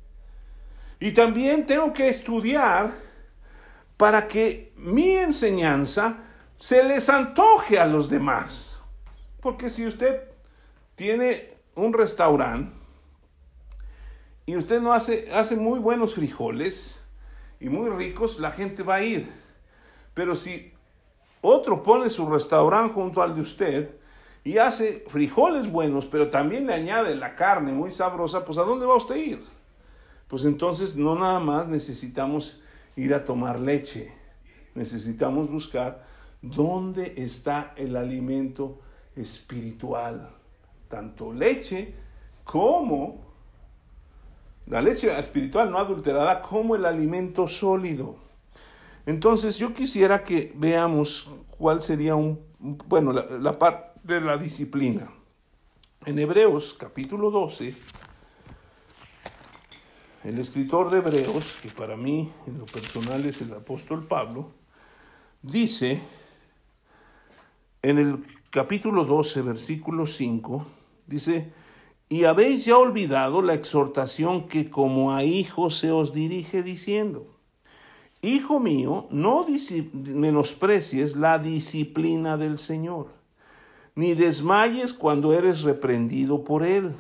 Y 1.02 1.14
también 1.14 1.66
tengo 1.66 1.92
que 1.94 2.08
estudiar 2.10 2.94
para 3.98 4.28
que 4.28 4.72
mi 4.78 5.16
enseñanza 5.16 6.20
se 6.56 6.84
les 6.84 7.10
antoje 7.10 7.80
a 7.80 7.88
los 7.88 8.08
demás. 8.08 8.80
Porque 9.42 9.72
si 9.72 9.88
usted 9.88 10.30
tiene 10.94 11.56
un 11.74 11.92
restaurante 11.92 12.72
y 14.46 14.56
usted 14.56 14.80
no 14.80 14.94
hace, 14.94 15.28
hace 15.34 15.56
muy 15.56 15.80
buenos 15.80 16.14
frijoles 16.14 17.04
y 17.60 17.68
muy 17.68 17.90
ricos, 17.90 18.40
la 18.40 18.52
gente 18.52 18.84
va 18.84 18.96
a 18.96 19.02
ir. 19.02 19.28
Pero 20.14 20.36
si 20.36 20.72
otro 21.42 21.82
pone 21.82 22.12
su 22.12 22.30
restaurante 22.30 22.94
junto 22.94 23.24
al 23.24 23.34
de 23.34 23.42
usted 23.42 23.96
y 24.44 24.60
hace 24.60 25.04
frijoles 25.08 25.66
buenos, 25.72 26.06
pero 26.06 26.30
también 26.30 26.68
le 26.68 26.76
añade 26.76 27.16
la 27.16 27.36
carne 27.36 27.72
muy 27.72 27.92
sabrosa, 27.92 28.46
pues 28.46 28.60
¿a 28.60 28.64
dónde 28.64 28.86
va 28.86 28.98
usted 28.98 29.16
a 29.16 29.18
ir? 29.18 29.51
Pues 30.32 30.46
entonces 30.46 30.96
no 30.96 31.14
nada 31.16 31.42
más 31.42 31.68
necesitamos 31.68 32.62
ir 32.96 33.14
a 33.14 33.26
tomar 33.26 33.60
leche. 33.60 34.14
Necesitamos 34.76 35.52
buscar 35.52 36.06
dónde 36.42 37.16
está 37.18 37.74
el 37.76 37.98
alimento 37.98 38.80
espiritual, 39.14 40.30
tanto 40.88 41.34
leche 41.34 41.94
como 42.46 43.20
la 44.68 44.82
leche 44.82 45.12
espiritual 45.20 45.70
no 45.70 45.78
adulterada 45.78 46.42
como 46.42 46.78
el 46.78 46.86
alimento 46.86 47.46
sólido. 47.50 48.16
Entonces 49.06 49.58
yo 49.58 49.74
quisiera 49.74 50.24
que 50.24 50.54
veamos 50.56 51.30
cuál 51.58 51.82
sería 51.82 52.16
un, 52.16 52.40
bueno, 52.88 53.12
la, 53.12 53.26
la 53.38 53.60
parte 53.60 54.00
de 54.02 54.22
la 54.22 54.38
disciplina. 54.38 55.12
En 56.06 56.18
Hebreos 56.20 56.74
capítulo 56.80 57.32
12, 57.32 57.76
el 60.24 60.38
escritor 60.38 60.92
de 60.92 61.00
Hebreos, 61.00 61.58
que 61.62 61.70
para 61.70 61.98
mí 61.98 62.32
en 62.46 62.60
lo 62.60 62.66
personal 62.66 63.26
es 63.26 63.42
el 63.42 63.54
apóstol 63.54 64.06
Pablo, 64.06 64.52
dice 65.42 66.02
en 67.82 67.98
el 67.98 68.24
capítulo 68.52 69.04
12, 69.04 69.42
versículo 69.42 70.06
5, 70.06 70.66
dice, 71.08 71.52
y 72.08 72.26
habéis 72.26 72.66
ya 72.66 72.78
olvidado 72.78 73.42
la 73.42 73.56
exhortación 73.56 74.48
que 74.48 74.70
como 74.70 75.16
a 75.16 75.24
hijos 75.24 75.78
se 75.78 75.92
os 75.92 76.14
dirige 76.14 76.62
diciendo, 76.62 77.26
Hijo 78.24 78.60
mío, 78.60 79.08
no 79.10 79.48
menosprecies 79.94 81.16
la 81.16 81.40
disciplina 81.40 82.38
del 82.38 82.60
Señor, 82.60 83.08
ni 83.96 84.14
desmayes 84.14 84.94
cuando 84.94 85.34
eres 85.34 85.64
reprendido 85.64 86.44
por 86.44 86.64
Él 86.64 86.94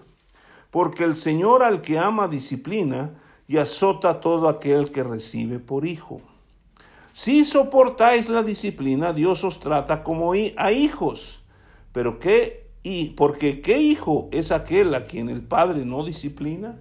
porque 0.71 1.03
el 1.03 1.15
Señor 1.15 1.61
al 1.61 1.81
que 1.81 1.99
ama 1.99 2.27
disciplina 2.27 3.13
y 3.47 3.57
azota 3.57 4.09
a 4.09 4.19
todo 4.19 4.47
aquel 4.47 4.91
que 4.91 5.03
recibe 5.03 5.59
por 5.59 5.85
hijo. 5.85 6.21
Si 7.11 7.43
soportáis 7.43 8.29
la 8.29 8.41
disciplina, 8.41 9.11
Dios 9.11 9.43
os 9.43 9.59
trata 9.59 10.03
como 10.03 10.31
a 10.31 10.71
hijos. 10.71 11.41
Pero 11.91 12.19
qué 12.19 12.61
y 12.83 13.11
porque 13.11 13.61
qué 13.61 13.79
hijo 13.79 14.29
es 14.31 14.51
aquel 14.51 14.95
a 14.95 15.05
quien 15.05 15.29
el 15.29 15.41
padre 15.41 15.85
no 15.85 16.05
disciplina? 16.05 16.79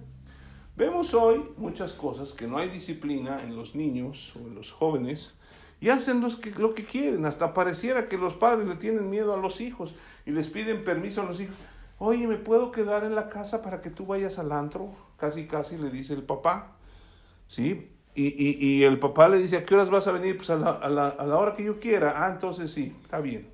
Vemos 0.75 1.13
hoy 1.13 1.43
muchas 1.57 1.91
cosas 1.91 2.31
que 2.31 2.47
no 2.47 2.57
hay 2.57 2.69
disciplina 2.69 3.43
en 3.43 3.55
los 3.55 3.75
niños 3.75 4.33
o 4.37 4.47
en 4.47 4.55
los 4.55 4.71
jóvenes 4.71 5.35
y 5.81 5.89
hacen 5.89 6.21
los 6.21 6.37
que, 6.37 6.51
lo 6.51 6.73
que 6.73 6.85
quieren. 6.85 7.25
Hasta 7.25 7.53
pareciera 7.53 8.07
que 8.07 8.17
los 8.17 8.33
padres 8.33 8.67
le 8.67 8.75
tienen 8.75 9.09
miedo 9.09 9.33
a 9.33 9.37
los 9.37 9.59
hijos 9.59 9.93
y 10.25 10.31
les 10.31 10.47
piden 10.47 10.83
permiso 10.83 11.21
a 11.21 11.25
los 11.25 11.41
hijos 11.41 11.55
oye, 12.03 12.27
¿me 12.27 12.37
puedo 12.37 12.71
quedar 12.71 13.03
en 13.03 13.13
la 13.13 13.29
casa 13.29 13.61
para 13.61 13.81
que 13.81 13.91
tú 13.91 14.07
vayas 14.07 14.39
al 14.39 14.51
antro? 14.51 14.89
Casi, 15.17 15.45
casi 15.45 15.77
le 15.77 15.91
dice 15.91 16.13
el 16.13 16.23
papá, 16.23 16.71
¿sí? 17.45 17.91
Y, 18.15 18.27
y, 18.27 18.57
y 18.59 18.83
el 18.83 18.97
papá 18.97 19.29
le 19.29 19.37
dice, 19.37 19.57
¿a 19.57 19.65
qué 19.65 19.75
horas 19.75 19.91
vas 19.91 20.07
a 20.07 20.11
venir? 20.11 20.35
Pues 20.35 20.49
a 20.49 20.57
la, 20.57 20.71
a, 20.71 20.89
la, 20.89 21.09
a 21.09 21.25
la 21.27 21.37
hora 21.37 21.53
que 21.55 21.63
yo 21.63 21.79
quiera. 21.79 22.25
Ah, 22.25 22.31
entonces 22.31 22.73
sí, 22.73 22.95
está 23.03 23.21
bien, 23.21 23.49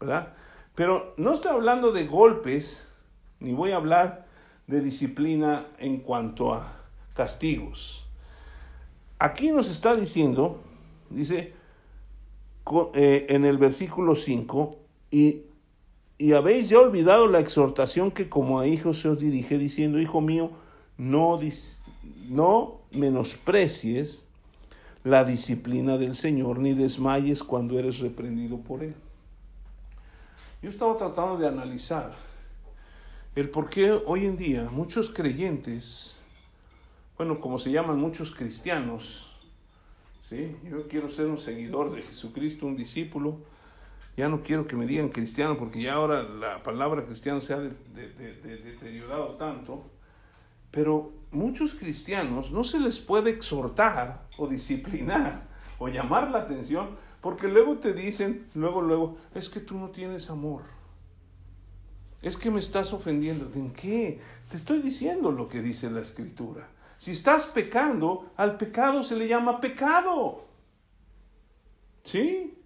¿verdad? 0.00 0.32
Pero 0.74 1.12
no 1.18 1.34
estoy 1.34 1.50
hablando 1.52 1.92
de 1.92 2.06
golpes, 2.06 2.88
ni 3.38 3.52
voy 3.52 3.72
a 3.72 3.76
hablar 3.76 4.26
de 4.66 4.80
disciplina 4.80 5.66
en 5.78 5.98
cuanto 5.98 6.54
a 6.54 6.72
castigos. 7.14 8.08
Aquí 9.18 9.50
nos 9.50 9.68
está 9.68 9.94
diciendo, 9.94 10.62
dice 11.10 11.52
eh, 12.94 13.26
en 13.28 13.44
el 13.44 13.58
versículo 13.58 14.14
5, 14.14 14.78
y 15.10 15.42
y 16.20 16.34
habéis 16.34 16.68
ya 16.68 16.78
olvidado 16.78 17.26
la 17.28 17.40
exhortación 17.40 18.10
que 18.10 18.28
como 18.28 18.60
a 18.60 18.66
hijos 18.66 19.00
se 19.00 19.08
os 19.08 19.18
dirige, 19.18 19.56
diciendo, 19.56 19.98
Hijo 19.98 20.20
mío, 20.20 20.50
no, 20.98 21.40
no 22.28 22.80
menosprecies 22.90 24.22
la 25.02 25.24
disciplina 25.24 25.96
del 25.96 26.14
Señor, 26.14 26.58
ni 26.58 26.74
desmayes 26.74 27.42
cuando 27.42 27.78
eres 27.78 28.00
reprendido 28.00 28.58
por 28.58 28.82
Él. 28.84 28.94
Yo 30.60 30.68
estaba 30.68 30.94
tratando 30.98 31.38
de 31.38 31.48
analizar 31.48 32.14
el 33.34 33.48
por 33.48 33.70
qué 33.70 33.90
hoy 33.90 34.26
en 34.26 34.36
día 34.36 34.68
muchos 34.70 35.08
creyentes, 35.08 36.20
bueno, 37.16 37.40
como 37.40 37.58
se 37.58 37.72
llaman 37.72 37.98
muchos 37.98 38.30
cristianos, 38.30 39.40
¿sí? 40.28 40.54
yo 40.70 40.86
quiero 40.86 41.08
ser 41.08 41.28
un 41.28 41.38
seguidor 41.38 41.90
de 41.90 42.02
Jesucristo, 42.02 42.66
un 42.66 42.76
discípulo, 42.76 43.38
ya 44.16 44.28
no 44.28 44.42
quiero 44.42 44.66
que 44.66 44.76
me 44.76 44.86
digan 44.86 45.08
cristiano 45.08 45.56
porque 45.56 45.82
ya 45.82 45.94
ahora 45.94 46.22
la 46.22 46.62
palabra 46.62 47.04
cristiano 47.04 47.40
se 47.40 47.54
ha 47.54 47.58
deteriorado 47.58 49.36
tanto, 49.36 49.84
pero 50.70 51.12
muchos 51.30 51.74
cristianos 51.74 52.50
no 52.50 52.64
se 52.64 52.80
les 52.80 52.98
puede 52.98 53.30
exhortar 53.30 54.26
o 54.36 54.46
disciplinar 54.46 55.48
o 55.78 55.88
llamar 55.88 56.30
la 56.30 56.38
atención 56.40 56.96
porque 57.20 57.48
luego 57.48 57.78
te 57.78 57.92
dicen, 57.92 58.48
luego, 58.54 58.80
luego, 58.80 59.18
es 59.34 59.48
que 59.48 59.60
tú 59.60 59.78
no 59.78 59.90
tienes 59.90 60.30
amor. 60.30 60.62
Es 62.22 62.36
que 62.36 62.50
me 62.50 62.60
estás 62.60 62.92
ofendiendo. 62.92 63.50
¿En 63.54 63.72
qué? 63.72 64.20
Te 64.50 64.56
estoy 64.56 64.80
diciendo 64.80 65.30
lo 65.30 65.48
que 65.48 65.60
dice 65.60 65.90
la 65.90 66.00
escritura. 66.00 66.68
Si 66.98 67.12
estás 67.12 67.46
pecando, 67.46 68.30
al 68.36 68.56
pecado 68.56 69.02
se 69.02 69.16
le 69.16 69.28
llama 69.28 69.60
pecado. 69.60 70.46
¿Sí? 72.04 72.59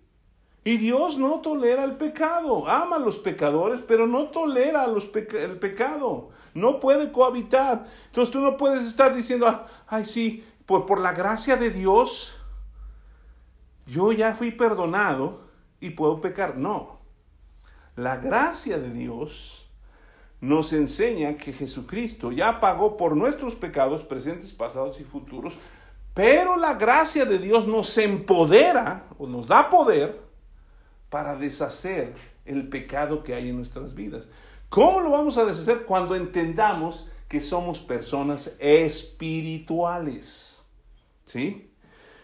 Y 0.67 0.79
Dios 0.79 1.19
no 1.19 1.41
tolera 1.41 1.85
el 1.85 1.97
pecado, 1.97 2.67
ama 2.67 2.97
a 2.97 2.99
los 2.99 3.19
pecadores, 3.19 3.83
pero 3.87 4.07
no 4.07 4.29
tolera 4.29 4.87
el 4.87 5.59
pecado, 5.59 6.31
no 6.55 6.81
puede 6.81 7.13
cohabitar. 7.13 7.87
Entonces 8.07 8.33
tú 8.33 8.41
no 8.41 8.57
puedes 8.57 8.83
estar 8.83 9.15
diciendo, 9.15 9.47
ah, 9.47 9.67
ay 9.87 10.07
sí, 10.07 10.43
por, 10.65 10.87
por 10.87 11.01
la 11.01 11.13
gracia 11.13 11.57
de 11.57 11.69
Dios, 11.69 12.39
yo 13.87 14.11
ya 14.13 14.35
fui 14.35 14.53
perdonado 14.53 15.43
y 15.81 15.91
puedo 15.91 16.23
pecar. 16.23 16.57
No, 16.57 16.99
la 17.95 18.17
gracia 18.17 18.79
de 18.79 18.91
Dios 18.91 19.69
nos 20.41 20.73
enseña 20.73 21.37
que 21.37 21.53
Jesucristo 21.53 22.33
ya 22.33 22.61
pagó 22.61 22.97
por 22.97 23.17
nuestros 23.17 23.55
pecados 23.55 24.03
presentes, 24.03 24.53
pasados 24.53 24.99
y 24.99 25.05
futuros, 25.05 25.55
pero 26.15 26.57
la 26.57 26.75
gracia 26.75 27.27
de 27.27 27.39
Dios 27.39 27.67
nos 27.67 27.97
empodera 27.99 29.09
o 29.19 29.27
nos 29.27 29.49
da 29.49 29.69
poder 29.69 30.25
para 31.15 31.37
deshacer 31.37 32.13
el 32.45 32.69
pecado 32.69 33.23
que 33.23 33.37
hay 33.37 33.51
en 33.51 33.55
nuestras 33.55 33.95
vidas. 33.95 34.27
¿Cómo 34.69 34.99
lo 34.99 35.11
vamos 35.11 35.39
a 35.39 35.45
deshacer? 35.45 35.85
Cuando 35.85 36.17
entendamos 36.17 37.09
que 37.29 37.39
somos 37.39 37.79
personas 37.79 38.51
espirituales. 38.59 40.59
¿Sí? 41.25 41.71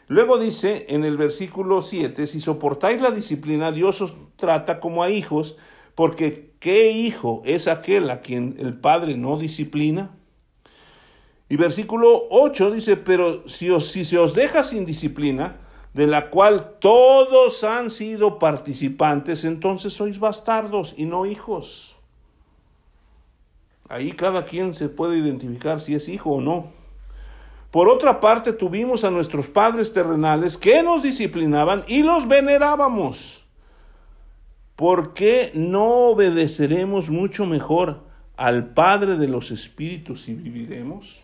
Luego 0.09 0.38
dice 0.38 0.86
en 0.88 1.05
el 1.05 1.16
versículo 1.16 1.82
7, 1.82 2.26
si 2.26 2.41
soportáis 2.41 3.01
la 3.01 3.12
disciplina, 3.12 3.70
Dios 3.70 4.01
os 4.01 4.12
trata 4.34 4.80
como 4.80 5.05
a 5.05 5.11
hijos, 5.11 5.55
porque 5.95 6.55
¿qué 6.59 6.91
hijo 6.91 7.43
es 7.45 7.68
aquel 7.68 8.11
a 8.11 8.20
quien 8.20 8.57
el 8.59 8.76
Padre 8.76 9.16
no 9.16 9.38
disciplina? 9.38 10.16
Y 11.49 11.55
versículo 11.55 12.24
8 12.28 12.72
dice, 12.72 12.97
pero 12.97 13.49
si, 13.49 13.70
os, 13.70 13.86
si 13.86 14.05
se 14.05 14.18
os 14.18 14.34
deja 14.34 14.64
sin 14.64 14.84
disciplina, 14.84 15.61
de 15.95 16.07
la 16.07 16.30
cual 16.30 16.76
todos 16.80 17.64
han 17.64 17.91
sido 17.91 18.38
participantes, 18.38 19.45
entonces 19.45 19.93
sois 19.93 20.18
bastardos 20.18 20.95
y 20.97 21.07
no 21.07 21.26
hijos. 21.26 21.97
Ahí 23.88 24.12
cada 24.12 24.45
quien 24.45 24.72
se 24.72 24.88
puede 24.88 25.18
identificar 25.18 25.80
si 25.80 25.95
es 25.95 26.09
hijo 26.09 26.30
o 26.30 26.41
no. 26.41 26.66
Por 27.70 27.88
otra 27.88 28.20
parte, 28.20 28.53
tuvimos 28.53 29.05
a 29.05 29.11
nuestros 29.11 29.49
padres 29.49 29.93
terrenales 29.93 30.57
que 30.57 30.82
nos 30.82 31.03
disciplinaban 31.03 31.84
y 31.86 32.03
los 32.03 32.26
venerábamos. 32.26 33.45
¿Por 34.76 35.12
qué 35.12 35.53
no 35.55 36.09
obedeceremos 36.09 37.11
mucho 37.11 37.47
mejor 37.47 38.01
al 38.36 38.72
Padre 38.72 39.16
de 39.16 39.28
los 39.28 39.51
Espíritus 39.51 40.28
y 40.28 40.34
viviremos? 40.34 41.19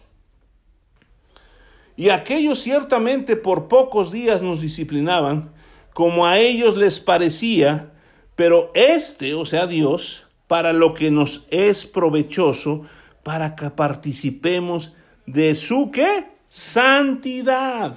Y 1.97 2.11
aquellos 2.11 2.61
ciertamente 2.61 3.37
por 3.37 3.69
pocos 3.69 4.13
días 4.13 4.43
nos 4.43 4.61
disciplinaban, 4.61 5.51
como 5.95 6.27
a 6.27 6.39
ellos 6.39 6.77
les 6.77 7.01
parecía, 7.01 7.93
pero 8.35 8.71
este, 8.75 9.33
o 9.35 9.47
sea, 9.47 9.67
Dios, 9.67 10.27
para 10.47 10.75
lo 10.75 10.93
que 10.93 11.11
nos 11.11 11.47
es 11.51 11.87
provechoso, 11.87 12.83
para 13.23 13.57
que 13.57 13.71
participemos 13.71 14.93
de 15.25 15.55
su 15.55 15.91
qué? 15.91 16.27
Santidad. 16.51 17.97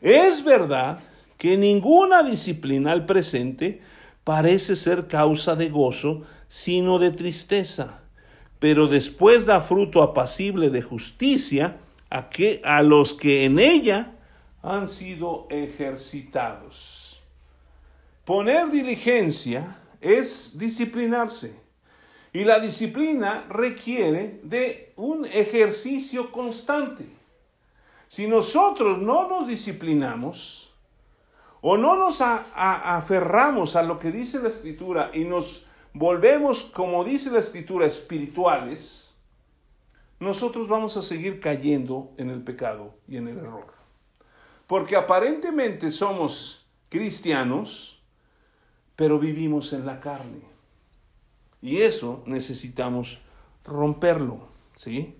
Es 0.00 0.44
verdad 0.44 1.00
que 1.38 1.56
ninguna 1.56 2.22
disciplina 2.22 2.92
al 2.92 3.06
presente 3.06 3.80
parece 4.22 4.76
ser 4.76 5.08
causa 5.08 5.56
de 5.56 5.70
gozo, 5.70 6.22
sino 6.48 6.98
de 6.98 7.10
tristeza, 7.10 8.00
pero 8.58 8.86
después 8.86 9.46
da 9.46 9.60
fruto 9.60 10.02
apacible 10.02 10.70
de 10.70 10.82
justicia, 10.82 11.78
a, 12.10 12.30
que, 12.30 12.60
a 12.64 12.82
los 12.82 13.14
que 13.14 13.44
en 13.44 13.58
ella 13.58 14.12
han 14.62 14.88
sido 14.88 15.46
ejercitados. 15.50 17.22
Poner 18.24 18.70
diligencia 18.70 19.76
es 20.00 20.56
disciplinarse. 20.56 21.62
Y 22.32 22.44
la 22.44 22.58
disciplina 22.58 23.46
requiere 23.48 24.40
de 24.42 24.92
un 24.96 25.24
ejercicio 25.26 26.32
constante. 26.32 27.06
Si 28.08 28.26
nosotros 28.26 28.98
no 28.98 29.28
nos 29.28 29.46
disciplinamos 29.46 30.72
o 31.60 31.76
no 31.76 31.96
nos 31.96 32.20
aferramos 32.20 33.76
a 33.76 33.82
lo 33.82 33.98
que 33.98 34.10
dice 34.10 34.40
la 34.40 34.48
escritura 34.48 35.10
y 35.14 35.24
nos 35.24 35.66
volvemos, 35.92 36.64
como 36.64 37.04
dice 37.04 37.30
la 37.30 37.38
escritura, 37.38 37.86
espirituales, 37.86 39.03
nosotros 40.20 40.68
vamos 40.68 40.96
a 40.96 41.02
seguir 41.02 41.40
cayendo 41.40 42.12
en 42.16 42.30
el 42.30 42.42
pecado 42.42 42.94
y 43.08 43.16
en 43.16 43.28
el 43.28 43.38
error. 43.38 43.74
Porque 44.66 44.96
aparentemente 44.96 45.90
somos 45.90 46.66
cristianos, 46.88 48.02
pero 48.96 49.18
vivimos 49.18 49.72
en 49.72 49.84
la 49.84 50.00
carne. 50.00 50.42
Y 51.60 51.78
eso 51.78 52.22
necesitamos 52.26 53.18
romperlo, 53.64 54.48
¿sí? 54.74 55.16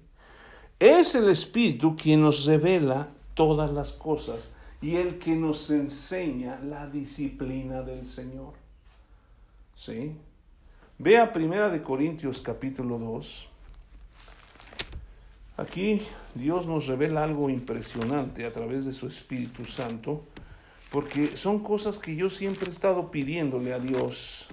Es 0.78 1.14
el 1.14 1.28
Espíritu 1.28 1.96
quien 1.96 2.20
nos 2.20 2.44
revela 2.44 3.08
todas 3.34 3.72
las 3.72 3.92
cosas 3.92 4.48
y 4.80 4.96
el 4.96 5.18
que 5.18 5.34
nos 5.34 5.70
enseña 5.70 6.60
la 6.60 6.86
disciplina 6.86 7.82
del 7.82 8.04
Señor. 8.04 8.52
¿Sí? 9.74 10.16
Vea 10.98 11.32
Primera 11.32 11.70
de 11.70 11.82
Corintios 11.82 12.40
capítulo 12.40 12.98
2. 12.98 13.48
Aquí 15.56 16.00
Dios 16.34 16.66
nos 16.66 16.88
revela 16.88 17.22
algo 17.22 17.48
impresionante 17.48 18.44
a 18.44 18.50
través 18.50 18.84
de 18.84 18.92
su 18.92 19.06
Espíritu 19.06 19.64
Santo, 19.66 20.24
porque 20.90 21.36
son 21.36 21.60
cosas 21.60 21.98
que 21.98 22.16
yo 22.16 22.28
siempre 22.28 22.66
he 22.66 22.72
estado 22.72 23.10
pidiéndole 23.12 23.72
a 23.72 23.78
Dios 23.78 24.48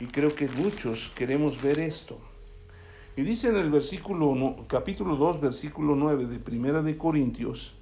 y 0.00 0.06
creo 0.06 0.34
que 0.34 0.48
muchos 0.48 1.12
queremos 1.14 1.60
ver 1.60 1.78
esto. 1.78 2.18
Y 3.14 3.22
dice 3.22 3.48
en 3.48 3.58
el 3.58 3.70
versículo 3.70 4.56
capítulo 4.68 5.16
2, 5.16 5.40
versículo 5.40 5.94
9 5.94 6.24
de 6.24 6.38
Primera 6.38 6.80
de 6.80 6.96
Corintios, 6.96 7.74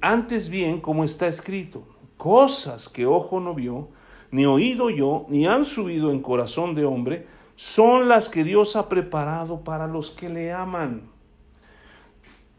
antes 0.00 0.48
bien 0.48 0.80
como 0.80 1.04
está 1.04 1.28
escrito, 1.28 1.86
cosas 2.16 2.88
que 2.88 3.04
ojo 3.04 3.38
no 3.38 3.54
vio, 3.54 3.90
ni 4.30 4.46
oído 4.46 4.88
yo, 4.88 5.26
ni 5.28 5.46
han 5.46 5.66
subido 5.66 6.10
en 6.10 6.20
corazón 6.20 6.74
de 6.74 6.86
hombre, 6.86 7.26
son 7.54 8.08
las 8.08 8.30
que 8.30 8.44
Dios 8.44 8.76
ha 8.76 8.88
preparado 8.88 9.62
para 9.62 9.86
los 9.86 10.10
que 10.10 10.30
le 10.30 10.52
aman. 10.52 11.15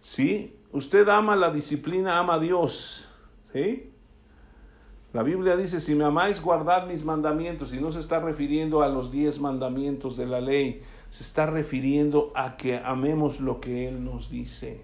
¿Sí? 0.07 0.55
Usted 0.71 1.09
ama 1.09 1.35
la 1.35 1.51
disciplina, 1.51 2.17
ama 2.17 2.35
a 2.35 2.39
Dios. 2.39 3.09
¿Sí? 3.51 3.91
La 5.11 5.21
Biblia 5.21 5.57
dice, 5.57 5.81
si 5.81 5.95
me 5.95 6.05
amáis, 6.05 6.41
guardad 6.41 6.87
mis 6.87 7.03
mandamientos. 7.03 7.73
Y 7.73 7.81
no 7.81 7.91
se 7.91 7.99
está 7.99 8.21
refiriendo 8.21 8.81
a 8.81 8.87
los 8.87 9.11
diez 9.11 9.41
mandamientos 9.41 10.15
de 10.15 10.25
la 10.25 10.39
ley. 10.39 10.81
Se 11.09 11.23
está 11.23 11.45
refiriendo 11.45 12.31
a 12.35 12.55
que 12.55 12.77
amemos 12.77 13.41
lo 13.41 13.59
que 13.59 13.89
Él 13.89 14.05
nos 14.05 14.29
dice. 14.29 14.81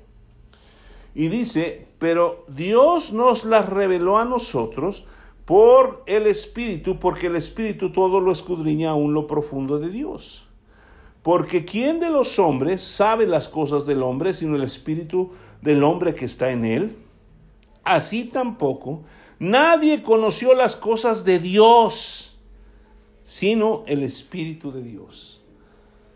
Y 1.15 1.30
dice, 1.30 1.88
pero 1.99 2.43
Dios 2.49 3.13
nos 3.13 3.45
las 3.45 3.69
reveló 3.69 4.17
a 4.17 4.26
nosotros 4.26 5.05
por 5.45 6.03
el 6.05 6.28
Espíritu, 6.28 6.99
porque 6.99 7.28
el 7.28 7.38
Espíritu 7.38 7.93
todo 7.93 8.19
lo 8.19 8.34
escudriña 8.34 8.89
aún 8.89 9.13
lo 9.13 9.26
profundo 9.26 9.80
de 9.80 9.88
Dios. 9.88 10.49
Porque 11.24 11.63
¿quién 11.63 11.99
de 11.99 12.09
los 12.09 12.38
hombres 12.38 12.84
sabe 12.84 13.26
las 13.26 13.47
cosas 13.47 13.86
del 13.86 14.03
hombre 14.03 14.34
sino 14.34 14.55
el 14.55 14.63
espíritu 14.63 15.32
del 15.61 15.84
hombre 15.84 16.13
que 16.13 16.26
está 16.26 16.51
en 16.51 16.65
él? 16.65 16.97
Así 17.84 18.26
tampoco 18.26 19.03
nadie 19.39 20.03
conoció 20.03 20.53
las 20.53 20.76
cosas 20.76 21.26
de 21.26 21.39
Dios 21.39 22.38
sino 23.24 23.84
el 23.88 24.03
espíritu 24.03 24.71
de 24.71 24.84
Dios. 24.84 25.41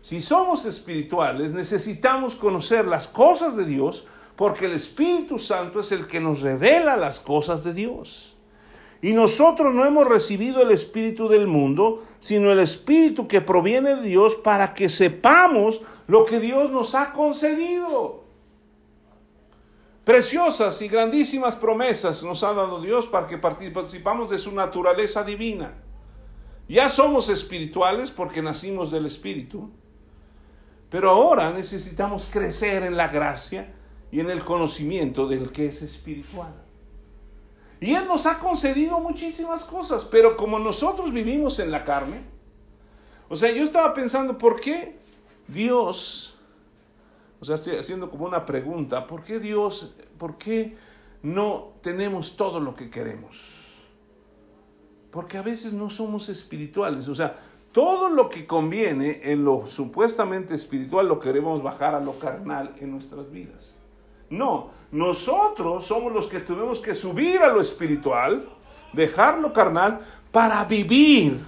Si 0.02 0.20
somos 0.20 0.66
espirituales 0.66 1.52
necesitamos 1.52 2.36
conocer 2.36 2.86
las 2.86 3.08
cosas 3.08 3.56
de 3.56 3.64
Dios 3.64 4.06
porque 4.36 4.66
el 4.66 4.72
Espíritu 4.72 5.38
Santo 5.38 5.80
es 5.80 5.90
el 5.90 6.06
que 6.06 6.20
nos 6.20 6.42
revela 6.42 6.96
las 6.96 7.18
cosas 7.18 7.64
de 7.64 7.74
Dios. 7.74 8.36
Y 9.00 9.12
nosotros 9.12 9.74
no 9.74 9.84
hemos 9.84 10.06
recibido 10.06 10.60
el 10.60 10.72
Espíritu 10.72 11.28
del 11.28 11.46
mundo, 11.46 12.04
sino 12.18 12.50
el 12.50 12.58
Espíritu 12.58 13.28
que 13.28 13.40
proviene 13.40 13.94
de 13.94 14.02
Dios 14.02 14.34
para 14.34 14.74
que 14.74 14.88
sepamos 14.88 15.82
lo 16.08 16.24
que 16.24 16.40
Dios 16.40 16.70
nos 16.70 16.94
ha 16.96 17.12
concedido. 17.12 18.24
Preciosas 20.04 20.80
y 20.82 20.88
grandísimas 20.88 21.54
promesas 21.54 22.22
nos 22.24 22.42
ha 22.42 22.54
dado 22.54 22.80
Dios 22.80 23.06
para 23.06 23.26
que 23.26 23.38
participamos 23.38 24.30
de 24.30 24.38
su 24.38 24.52
naturaleza 24.52 25.22
divina. 25.22 25.74
Ya 26.66 26.88
somos 26.88 27.28
espirituales 27.28 28.10
porque 28.10 28.42
nacimos 28.42 28.90
del 28.90 29.06
Espíritu, 29.06 29.70
pero 30.90 31.10
ahora 31.10 31.50
necesitamos 31.50 32.26
crecer 32.26 32.82
en 32.82 32.96
la 32.96 33.08
gracia 33.08 33.74
y 34.10 34.20
en 34.20 34.30
el 34.30 34.44
conocimiento 34.44 35.28
del 35.28 35.52
que 35.52 35.66
es 35.66 35.82
espiritual. 35.82 36.67
Y 37.80 37.94
Él 37.94 38.06
nos 38.06 38.26
ha 38.26 38.38
concedido 38.38 38.98
muchísimas 38.98 39.64
cosas, 39.64 40.04
pero 40.04 40.36
como 40.36 40.58
nosotros 40.58 41.12
vivimos 41.12 41.58
en 41.58 41.70
la 41.70 41.84
carne, 41.84 42.22
o 43.28 43.36
sea, 43.36 43.52
yo 43.52 43.62
estaba 43.62 43.94
pensando, 43.94 44.36
¿por 44.36 44.60
qué 44.60 44.98
Dios, 45.46 46.36
o 47.40 47.44
sea, 47.44 47.54
estoy 47.54 47.76
haciendo 47.76 48.10
como 48.10 48.26
una 48.26 48.44
pregunta, 48.44 49.06
¿por 49.06 49.22
qué 49.22 49.38
Dios, 49.38 49.94
por 50.16 50.38
qué 50.38 50.76
no 51.22 51.74
tenemos 51.82 52.36
todo 52.36 52.58
lo 52.58 52.74
que 52.74 52.90
queremos? 52.90 53.54
Porque 55.10 55.38
a 55.38 55.42
veces 55.42 55.72
no 55.72 55.88
somos 55.88 56.28
espirituales. 56.28 57.08
O 57.08 57.14
sea, 57.14 57.38
todo 57.72 58.08
lo 58.08 58.28
que 58.28 58.46
conviene 58.46 59.20
en 59.24 59.44
lo 59.44 59.66
supuestamente 59.66 60.54
espiritual 60.54 61.08
lo 61.08 61.20
queremos 61.20 61.62
bajar 61.62 61.94
a 61.94 62.00
lo 62.00 62.18
carnal 62.18 62.74
en 62.78 62.90
nuestras 62.90 63.30
vidas. 63.30 63.72
No, 64.30 64.70
nosotros 64.90 65.86
somos 65.86 66.12
los 66.12 66.26
que 66.26 66.40
tenemos 66.40 66.80
que 66.80 66.94
subir 66.94 67.40
a 67.40 67.52
lo 67.52 67.60
espiritual, 67.60 68.48
dejar 68.92 69.38
lo 69.38 69.52
carnal 69.52 70.00
para 70.32 70.64
vivir, 70.64 71.40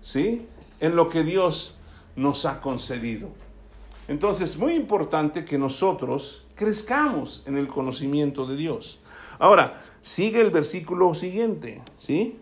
¿sí? 0.00 0.46
En 0.80 0.96
lo 0.96 1.08
que 1.08 1.22
Dios 1.22 1.76
nos 2.16 2.44
ha 2.46 2.60
concedido. 2.60 3.28
Entonces, 4.08 4.58
muy 4.58 4.74
importante 4.74 5.44
que 5.44 5.56
nosotros 5.56 6.46
crezcamos 6.56 7.44
en 7.46 7.56
el 7.56 7.68
conocimiento 7.68 8.44
de 8.44 8.56
Dios. 8.56 8.98
Ahora, 9.38 9.80
sigue 10.00 10.40
el 10.40 10.50
versículo 10.50 11.14
siguiente, 11.14 11.80
¿sí? 11.96 12.38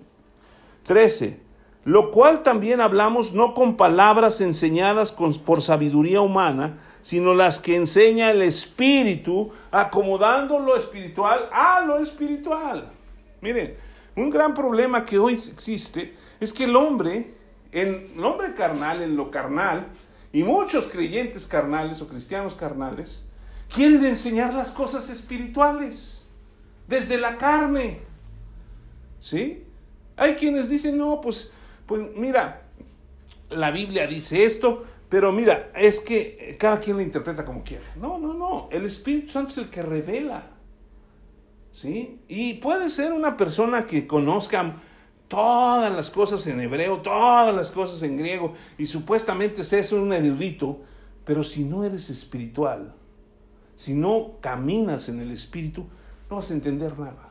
13. 0.84 1.40
Lo 1.84 2.10
cual 2.10 2.42
también 2.42 2.80
hablamos 2.80 3.34
no 3.34 3.54
con 3.54 3.76
palabras 3.76 4.40
enseñadas 4.40 5.12
por 5.12 5.62
sabiduría 5.62 6.20
humana, 6.20 6.78
sino 7.08 7.32
las 7.32 7.58
que 7.58 7.74
enseña 7.74 8.30
el 8.30 8.42
Espíritu, 8.42 9.50
acomodando 9.70 10.58
lo 10.58 10.76
espiritual 10.76 11.48
a 11.50 11.80
lo 11.80 11.98
espiritual. 12.00 12.92
Miren, 13.40 13.78
un 14.14 14.28
gran 14.28 14.52
problema 14.52 15.06
que 15.06 15.18
hoy 15.18 15.32
existe 15.32 16.14
es 16.38 16.52
que 16.52 16.64
el 16.64 16.76
hombre, 16.76 17.32
en 17.72 18.12
el 18.14 18.22
hombre 18.22 18.52
carnal, 18.52 19.00
en 19.00 19.16
lo 19.16 19.30
carnal, 19.30 19.86
y 20.34 20.42
muchos 20.42 20.86
creyentes 20.86 21.46
carnales 21.46 22.02
o 22.02 22.08
cristianos 22.08 22.54
carnales, 22.54 23.24
quieren 23.74 24.04
enseñar 24.04 24.52
las 24.52 24.70
cosas 24.70 25.08
espirituales 25.08 26.26
desde 26.88 27.16
la 27.16 27.38
carne. 27.38 28.02
¿Sí? 29.18 29.64
Hay 30.14 30.34
quienes 30.34 30.68
dicen, 30.68 30.98
no, 30.98 31.22
pues, 31.22 31.52
pues 31.86 32.02
mira, 32.14 32.64
la 33.48 33.70
Biblia 33.70 34.06
dice 34.06 34.44
esto, 34.44 34.84
pero 35.08 35.32
mira, 35.32 35.70
es 35.74 36.00
que 36.00 36.56
cada 36.58 36.80
quien 36.80 36.96
lo 36.96 37.02
interpreta 37.02 37.44
como 37.44 37.62
quiere. 37.62 37.84
No, 37.96 38.18
no, 38.18 38.34
no. 38.34 38.68
El 38.70 38.84
Espíritu 38.84 39.32
Santo 39.32 39.52
es 39.52 39.58
el 39.58 39.70
que 39.70 39.82
revela. 39.82 40.50
¿Sí? 41.72 42.20
Y 42.28 42.54
puede 42.54 42.90
ser 42.90 43.12
una 43.12 43.36
persona 43.36 43.86
que 43.86 44.06
conozca 44.06 44.74
todas 45.28 45.94
las 45.94 46.10
cosas 46.10 46.46
en 46.46 46.60
hebreo, 46.60 46.98
todas 46.98 47.54
las 47.54 47.70
cosas 47.70 48.02
en 48.02 48.16
griego, 48.16 48.54
y 48.76 48.86
supuestamente 48.86 49.62
seas 49.62 49.92
un 49.92 50.12
erudito, 50.12 50.80
pero 51.24 51.42
si 51.44 51.64
no 51.64 51.84
eres 51.84 52.10
espiritual, 52.10 52.94
si 53.76 53.94
no 53.94 54.38
caminas 54.40 55.08
en 55.08 55.20
el 55.20 55.30
Espíritu, 55.30 55.86
no 56.28 56.36
vas 56.36 56.50
a 56.50 56.54
entender 56.54 56.98
nada. 56.98 57.28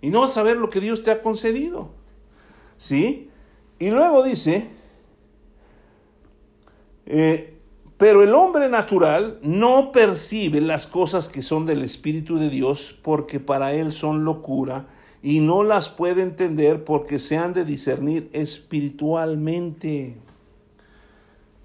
Y 0.00 0.08
no 0.08 0.22
vas 0.22 0.36
a 0.36 0.42
ver 0.42 0.56
lo 0.56 0.70
que 0.70 0.80
Dios 0.80 1.02
te 1.02 1.10
ha 1.10 1.22
concedido. 1.22 1.90
¿Sí? 2.78 3.30
Y 3.78 3.90
luego 3.90 4.22
dice, 4.22 4.68
eh, 7.06 7.56
pero 7.96 8.22
el 8.22 8.34
hombre 8.34 8.68
natural 8.68 9.38
no 9.42 9.90
percibe 9.90 10.60
las 10.60 10.86
cosas 10.86 11.28
que 11.28 11.40
son 11.40 11.64
del 11.64 11.82
Espíritu 11.82 12.38
de 12.38 12.50
Dios 12.50 12.98
porque 13.02 13.40
para 13.40 13.72
él 13.72 13.90
son 13.90 14.24
locura 14.24 14.86
y 15.22 15.40
no 15.40 15.62
las 15.62 15.88
puede 15.88 16.20
entender 16.22 16.84
porque 16.84 17.18
se 17.18 17.38
han 17.38 17.54
de 17.54 17.64
discernir 17.64 18.28
espiritualmente. 18.32 20.20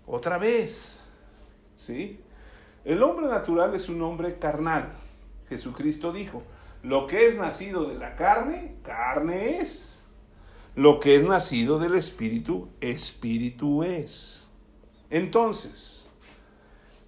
Otra 0.08 0.38
vez, 0.38 1.04
¿sí? 1.76 2.20
El 2.86 3.04
hombre 3.04 3.28
natural 3.28 3.76
es 3.76 3.90
un 3.90 4.02
hombre 4.02 4.40
carnal. 4.40 4.94
Jesucristo 5.50 6.14
dijo, 6.14 6.44
lo 6.82 7.08
que 7.08 7.28
es 7.28 7.38
nacido 7.38 7.90
de 7.90 7.96
la 7.96 8.16
carne, 8.16 8.76
carne 8.84 9.58
es. 9.58 10.02
Lo 10.76 11.00
que 11.00 11.18
es 11.18 11.24
nacido 11.24 11.78
del 11.78 11.96
espíritu, 11.96 12.70
espíritu 12.80 13.84
es. 13.84 14.41
Entonces, 15.12 16.06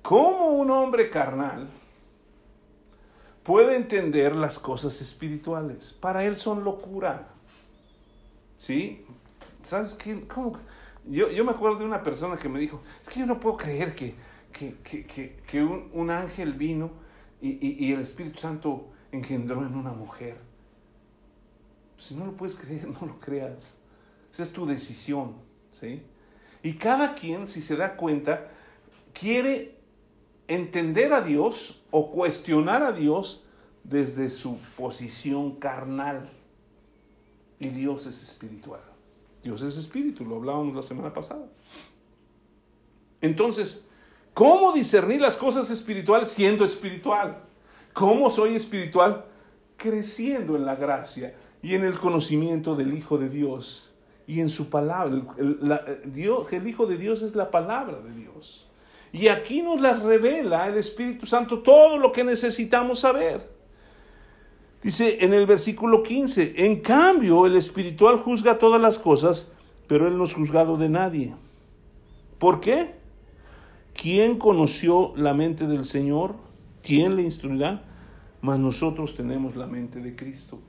¿cómo 0.02 0.50
un 0.50 0.70
hombre 0.70 1.10
carnal 1.10 1.70
puede 3.44 3.78
entender 3.78 4.36
las 4.36 4.60
cosas 4.60 5.00
espirituales? 5.02 5.94
Para 5.94 6.26
él 6.26 6.36
son 6.36 6.66
locura. 6.66 7.30
¿Sí? 8.58 9.06
¿Sabes 9.64 9.94
qué? 9.94 10.28
¿Cómo? 10.28 10.60
Yo, 11.06 11.32
yo 11.32 11.46
me 11.46 11.52
acuerdo 11.52 11.80
de 11.80 11.86
una 11.86 12.04
persona 12.04 12.36
que 12.36 12.50
me 12.50 12.60
dijo, 12.60 12.82
es 13.02 13.08
que 13.08 13.22
yo 13.22 13.26
no 13.26 13.40
puedo 13.40 13.56
creer 13.56 13.96
que, 13.96 14.16
que, 14.52 15.64
un, 15.64 16.12
ángel 16.12 16.54
vino 16.54 16.92
y, 17.42 17.86
y, 17.86 17.94
el 17.94 18.02
Espíritu 18.02 18.40
Santo 18.40 18.90
engendró 19.14 19.66
en 19.66 19.76
una 19.76 19.94
mujer. 19.94 20.38
Si 21.98 22.16
no 22.16 22.26
lo 22.26 22.34
puedes 22.34 22.56
creer, 22.56 22.86
no 23.02 23.08
lo 23.08 23.18
creas. 23.22 23.76
Esa 24.34 24.44
es 24.44 24.52
tu 24.52 24.66
decisión. 24.66 25.36
¿sí? 25.80 26.04
Y 26.64 26.76
cada 26.76 27.14
quien, 27.14 27.48
si 27.48 27.62
se 27.62 27.76
da 27.76 27.98
cuenta, 27.98 28.50
quiere 29.14 29.78
entender 30.48 31.14
a 31.14 31.22
Dios 31.22 31.84
o 31.92 32.10
cuestionar 32.10 32.82
a 32.82 32.94
Dios 32.94 33.44
desde 33.84 34.30
su 34.30 34.58
posición 34.78 35.58
carnal. 35.58 36.30
Y 37.60 37.68
Dios 37.68 38.06
es 38.06 38.24
espiritual. 38.24 38.82
Dios 39.44 39.62
es 39.62 39.78
espíritu, 39.78 40.24
lo 40.24 40.38
hablábamos 40.38 40.74
la 40.74 40.82
semana 40.82 41.14
pasada. 41.14 41.46
Entonces, 43.20 43.86
¿cómo 44.34 44.72
discernir 44.72 45.20
las 45.20 45.36
cosas 45.36 45.70
espirituales 45.70 46.30
siendo 46.30 46.64
espiritual? 46.64 47.44
¿Cómo 47.94 48.32
soy 48.32 48.56
espiritual? 48.56 49.26
Creciendo 49.76 50.56
en 50.56 50.66
la 50.66 50.76
gracia 50.76 51.36
y 51.62 51.76
en 51.76 51.84
el 51.84 52.00
conocimiento 52.00 52.76
del 52.76 52.94
Hijo 52.94 53.18
de 53.18 53.30
Dios 53.30 53.93
y 54.28 54.40
en 54.40 54.50
su 54.50 54.70
palabra. 54.70 55.22
El, 55.38 55.60
Dios, 56.06 56.52
el 56.52 56.68
Hijo 56.68 56.86
de 56.86 56.98
Dios 56.98 57.22
es 57.22 57.36
la 57.36 57.52
palabra 57.52 58.00
de 58.00 58.14
Dios. 58.14 58.68
Y 59.12 59.28
aquí 59.28 59.62
nos 59.62 59.80
las 59.80 60.02
revela 60.02 60.68
el 60.68 60.76
Espíritu 60.76 61.26
Santo 61.26 61.60
todo 61.60 61.98
lo 61.98 62.12
que 62.12 62.24
necesitamos 62.24 63.00
saber. 63.00 63.54
Dice 64.82 65.20
en 65.22 65.34
el 65.34 65.46
versículo 65.46 66.04
15, 66.04 66.66
en 66.66 66.82
cambio 66.82 67.46
el 67.46 67.56
espiritual 67.56 68.18
juzga 68.18 68.58
todas 68.58 68.82
las 68.82 69.00
cosas, 69.00 69.48
pero 69.88 70.08
él 70.08 70.18
no 70.18 70.26
es 70.26 70.34
juzgado 70.34 70.76
de 70.76 70.90
nadie. 70.90 71.36
¿Por 72.38 72.60
qué? 72.60 72.96
¿Quién 73.94 74.38
conoció 74.38 75.14
la 75.16 75.34
mente 75.34 75.68
del 75.68 75.86
Señor? 75.86 76.36
¿Quién 76.82 77.16
le 77.16 77.22
instruirá? 77.22 77.86
Mas 78.42 78.60
nosotros 78.60 79.16
tenemos 79.16 79.56
la 79.56 79.68
mente 79.68 80.02
de 80.02 80.16
Cristo. 80.16 80.60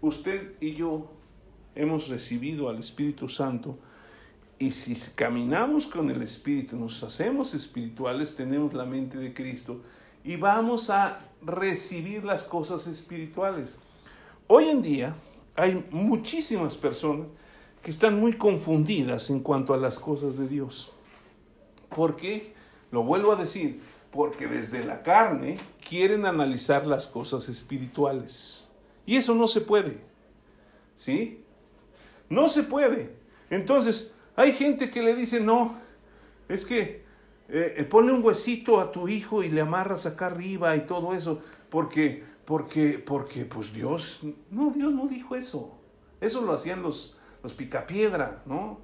Usted 0.00 0.54
y 0.60 0.72
yo 0.72 1.15
hemos 1.76 2.08
recibido 2.08 2.68
al 2.68 2.78
Espíritu 2.78 3.28
Santo 3.28 3.78
y 4.58 4.72
si 4.72 4.94
caminamos 5.10 5.86
con 5.86 6.10
el 6.10 6.22
Espíritu, 6.22 6.76
nos 6.76 7.02
hacemos 7.02 7.52
espirituales, 7.54 8.34
tenemos 8.34 8.72
la 8.72 8.86
mente 8.86 9.18
de 9.18 9.34
Cristo 9.34 9.82
y 10.24 10.36
vamos 10.36 10.88
a 10.88 11.20
recibir 11.42 12.24
las 12.24 12.42
cosas 12.42 12.86
espirituales. 12.86 13.76
Hoy 14.46 14.70
en 14.70 14.80
día 14.80 15.14
hay 15.54 15.84
muchísimas 15.90 16.76
personas 16.76 17.26
que 17.82 17.90
están 17.90 18.18
muy 18.18 18.32
confundidas 18.32 19.28
en 19.28 19.40
cuanto 19.40 19.74
a 19.74 19.76
las 19.76 19.98
cosas 19.98 20.38
de 20.38 20.48
Dios. 20.48 20.90
¿Por 21.94 22.16
qué? 22.16 22.54
Lo 22.90 23.02
vuelvo 23.02 23.32
a 23.32 23.36
decir, 23.36 23.80
porque 24.10 24.46
desde 24.46 24.84
la 24.84 25.02
carne 25.02 25.58
quieren 25.86 26.24
analizar 26.24 26.86
las 26.86 27.06
cosas 27.06 27.48
espirituales. 27.50 28.68
Y 29.04 29.16
eso 29.16 29.34
no 29.34 29.46
se 29.46 29.60
puede. 29.60 30.00
¿Sí? 30.96 31.44
No 32.28 32.48
se 32.48 32.62
puede. 32.62 33.16
Entonces, 33.50 34.14
hay 34.34 34.52
gente 34.52 34.90
que 34.90 35.02
le 35.02 35.14
dice, 35.14 35.40
no, 35.40 35.76
es 36.48 36.64
que 36.64 37.04
eh, 37.48 37.74
eh, 37.76 37.84
pone 37.84 38.12
un 38.12 38.24
huesito 38.24 38.80
a 38.80 38.90
tu 38.90 39.08
hijo 39.08 39.42
y 39.42 39.48
le 39.48 39.60
amarras 39.60 40.06
acá 40.06 40.26
arriba 40.26 40.74
y 40.76 40.80
todo 40.80 41.14
eso, 41.14 41.40
porque, 41.70 42.24
porque, 42.44 42.98
porque, 42.98 43.44
pues 43.44 43.72
Dios, 43.72 44.20
no, 44.50 44.70
Dios 44.70 44.92
no 44.92 45.06
dijo 45.06 45.36
eso. 45.36 45.78
Eso 46.20 46.40
lo 46.40 46.52
hacían 46.52 46.82
los, 46.82 47.16
los 47.42 47.52
picapiedra, 47.52 48.42
¿no? 48.46 48.80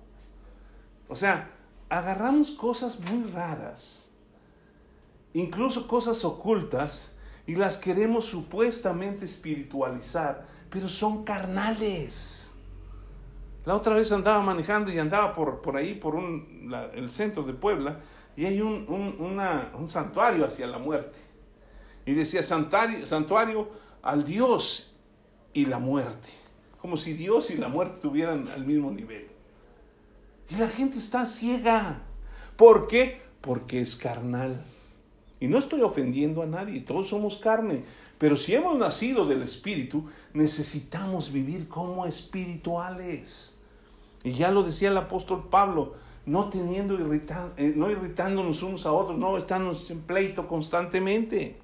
O 1.08 1.16
sea, 1.16 1.50
agarramos 1.88 2.52
cosas 2.52 3.00
muy 3.00 3.30
raras, 3.30 4.08
incluso 5.34 5.88
cosas 5.88 6.24
ocultas, 6.24 7.12
y 7.46 7.56
las 7.56 7.76
queremos 7.76 8.26
supuestamente 8.26 9.24
espiritualizar, 9.24 10.46
pero 10.70 10.88
son 10.88 11.24
carnales. 11.24 12.41
La 13.64 13.76
otra 13.76 13.94
vez 13.94 14.10
andaba 14.10 14.42
manejando 14.42 14.92
y 14.92 14.98
andaba 14.98 15.34
por, 15.34 15.60
por 15.60 15.76
ahí, 15.76 15.94
por 15.94 16.14
un, 16.16 16.72
el 16.94 17.10
centro 17.10 17.44
de 17.44 17.52
Puebla, 17.52 18.00
y 18.36 18.46
hay 18.46 18.60
un, 18.60 18.86
un, 18.88 19.88
santuario 19.88 20.44
hacia 20.44 20.66
la 20.66 20.78
muerte. 20.78 21.18
Y 22.04 22.14
decía 22.14 22.42
santuario, 22.42 23.06
santuario 23.06 23.68
al 24.02 24.24
Dios 24.24 24.96
y 25.52 25.66
la 25.66 25.78
muerte. 25.78 26.30
Como 26.80 26.96
si 26.96 27.12
Dios 27.12 27.50
y 27.50 27.58
la 27.58 27.68
muerte 27.68 27.94
estuvieran 27.94 28.48
al 28.48 28.64
mismo 28.64 28.90
nivel. 28.90 29.28
Y 30.50 30.56
la 30.56 30.68
gente 30.68 30.98
está 30.98 31.26
ciega. 31.26 32.02
¿Por 32.56 32.88
qué? 32.88 33.22
Porque 33.40 33.80
es 33.80 33.94
carnal. 33.94 34.64
Y 35.38 35.46
no 35.46 35.58
estoy 35.58 35.82
ofendiendo 35.82 36.42
a 36.42 36.46
nadie, 36.46 36.80
todos 36.80 37.08
somos 37.08 37.36
carne. 37.36 37.84
Pero 38.18 38.36
si 38.36 38.54
hemos 38.54 38.78
nacido 38.78 39.26
del 39.26 39.42
Espíritu, 39.42 40.08
necesitamos 40.34 41.32
vivir 41.32 41.68
como 41.68 42.06
espirituales. 42.06 43.54
Y 44.24 44.32
ya 44.32 44.50
lo 44.50 44.62
decía 44.62 44.90
el 44.90 44.96
apóstol 44.96 45.48
Pablo, 45.50 45.94
no 46.24 46.48
teniendo 46.48 46.96
eh, 46.96 47.72
no 47.76 47.90
irritándonos 47.90 48.62
unos 48.62 48.86
a 48.86 48.92
otros, 48.92 49.18
no 49.18 49.36
estamos 49.36 49.90
en 49.90 50.00
pleito 50.00 50.46
constantemente 50.46 51.58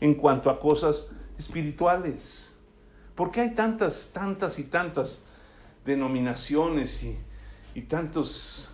en 0.00 0.14
cuanto 0.14 0.50
a 0.50 0.58
cosas 0.58 1.08
espirituales. 1.38 2.52
¿Por 3.14 3.30
qué 3.30 3.42
hay 3.42 3.54
tantas, 3.54 4.10
tantas 4.12 4.58
y 4.58 4.64
tantas 4.64 5.20
denominaciones 5.84 7.02
y, 7.04 7.18
y 7.74 7.82
tantas 7.82 8.70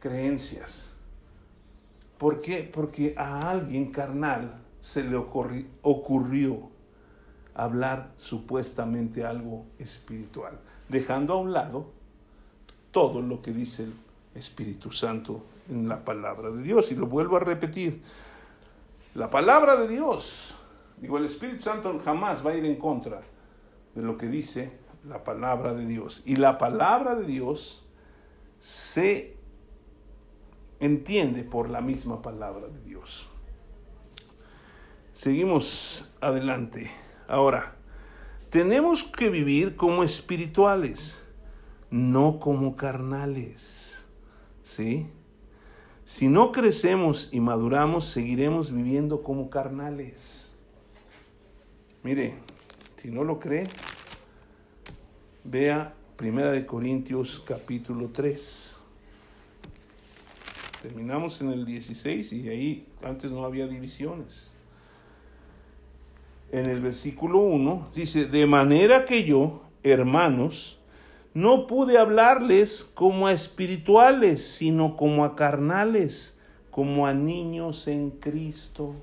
creencias? 0.00 0.90
¿Por 2.18 2.40
qué? 2.40 2.68
Porque 2.70 3.14
a 3.16 3.50
alguien 3.50 3.90
carnal 3.90 4.60
se 4.80 5.02
le 5.04 5.16
ocurrió 5.16 6.70
hablar 7.64 8.12
supuestamente 8.16 9.24
algo 9.24 9.66
espiritual, 9.78 10.58
dejando 10.88 11.34
a 11.34 11.36
un 11.36 11.52
lado 11.52 11.90
todo 12.90 13.20
lo 13.20 13.42
que 13.42 13.52
dice 13.52 13.84
el 13.84 13.92
Espíritu 14.34 14.90
Santo 14.92 15.44
en 15.68 15.88
la 15.88 16.04
palabra 16.04 16.50
de 16.50 16.62
Dios. 16.62 16.90
Y 16.90 16.96
lo 16.96 17.06
vuelvo 17.06 17.36
a 17.36 17.40
repetir, 17.40 18.02
la 19.14 19.28
palabra 19.28 19.76
de 19.76 19.88
Dios, 19.88 20.54
digo, 20.98 21.18
el 21.18 21.26
Espíritu 21.26 21.62
Santo 21.62 22.00
jamás 22.04 22.44
va 22.44 22.52
a 22.52 22.54
ir 22.54 22.64
en 22.64 22.76
contra 22.76 23.20
de 23.94 24.02
lo 24.02 24.16
que 24.16 24.28
dice 24.28 24.72
la 25.04 25.22
palabra 25.22 25.74
de 25.74 25.86
Dios. 25.86 26.22
Y 26.24 26.36
la 26.36 26.56
palabra 26.56 27.14
de 27.14 27.26
Dios 27.26 27.84
se 28.60 29.36
entiende 30.78 31.44
por 31.44 31.68
la 31.68 31.82
misma 31.82 32.22
palabra 32.22 32.68
de 32.68 32.80
Dios. 32.80 33.26
Seguimos 35.12 36.08
adelante. 36.22 36.90
Ahora, 37.30 37.76
tenemos 38.50 39.04
que 39.04 39.30
vivir 39.30 39.76
como 39.76 40.02
espirituales, 40.02 41.22
no 41.88 42.40
como 42.40 42.74
carnales. 42.74 44.04
¿Sí? 44.64 45.06
Si 46.04 46.26
no 46.26 46.50
crecemos 46.50 47.28
y 47.30 47.38
maduramos, 47.38 48.06
seguiremos 48.06 48.72
viviendo 48.72 49.22
como 49.22 49.48
carnales. 49.48 50.50
Mire, 52.02 52.34
si 52.96 53.12
no 53.12 53.22
lo 53.22 53.38
cree, 53.38 53.68
vea 55.44 55.94
Primera 56.16 56.50
de 56.50 56.66
Corintios 56.66 57.40
capítulo 57.46 58.10
3. 58.12 58.76
Terminamos 60.82 61.40
en 61.42 61.52
el 61.52 61.64
16 61.64 62.32
y 62.32 62.48
ahí 62.48 62.86
antes 63.04 63.30
no 63.30 63.44
había 63.44 63.68
divisiones 63.68 64.52
en 66.52 66.66
el 66.66 66.80
versículo 66.80 67.38
1, 67.38 67.90
dice, 67.94 68.26
de 68.26 68.46
manera 68.46 69.04
que 69.04 69.24
yo, 69.24 69.62
hermanos, 69.82 70.78
no 71.32 71.66
pude 71.66 71.96
hablarles 71.96 72.82
como 72.82 73.26
a 73.26 73.32
espirituales, 73.32 74.42
sino 74.42 74.96
como 74.96 75.24
a 75.24 75.36
carnales, 75.36 76.36
como 76.70 77.06
a 77.06 77.14
niños 77.14 77.86
en 77.86 78.10
Cristo. 78.10 78.96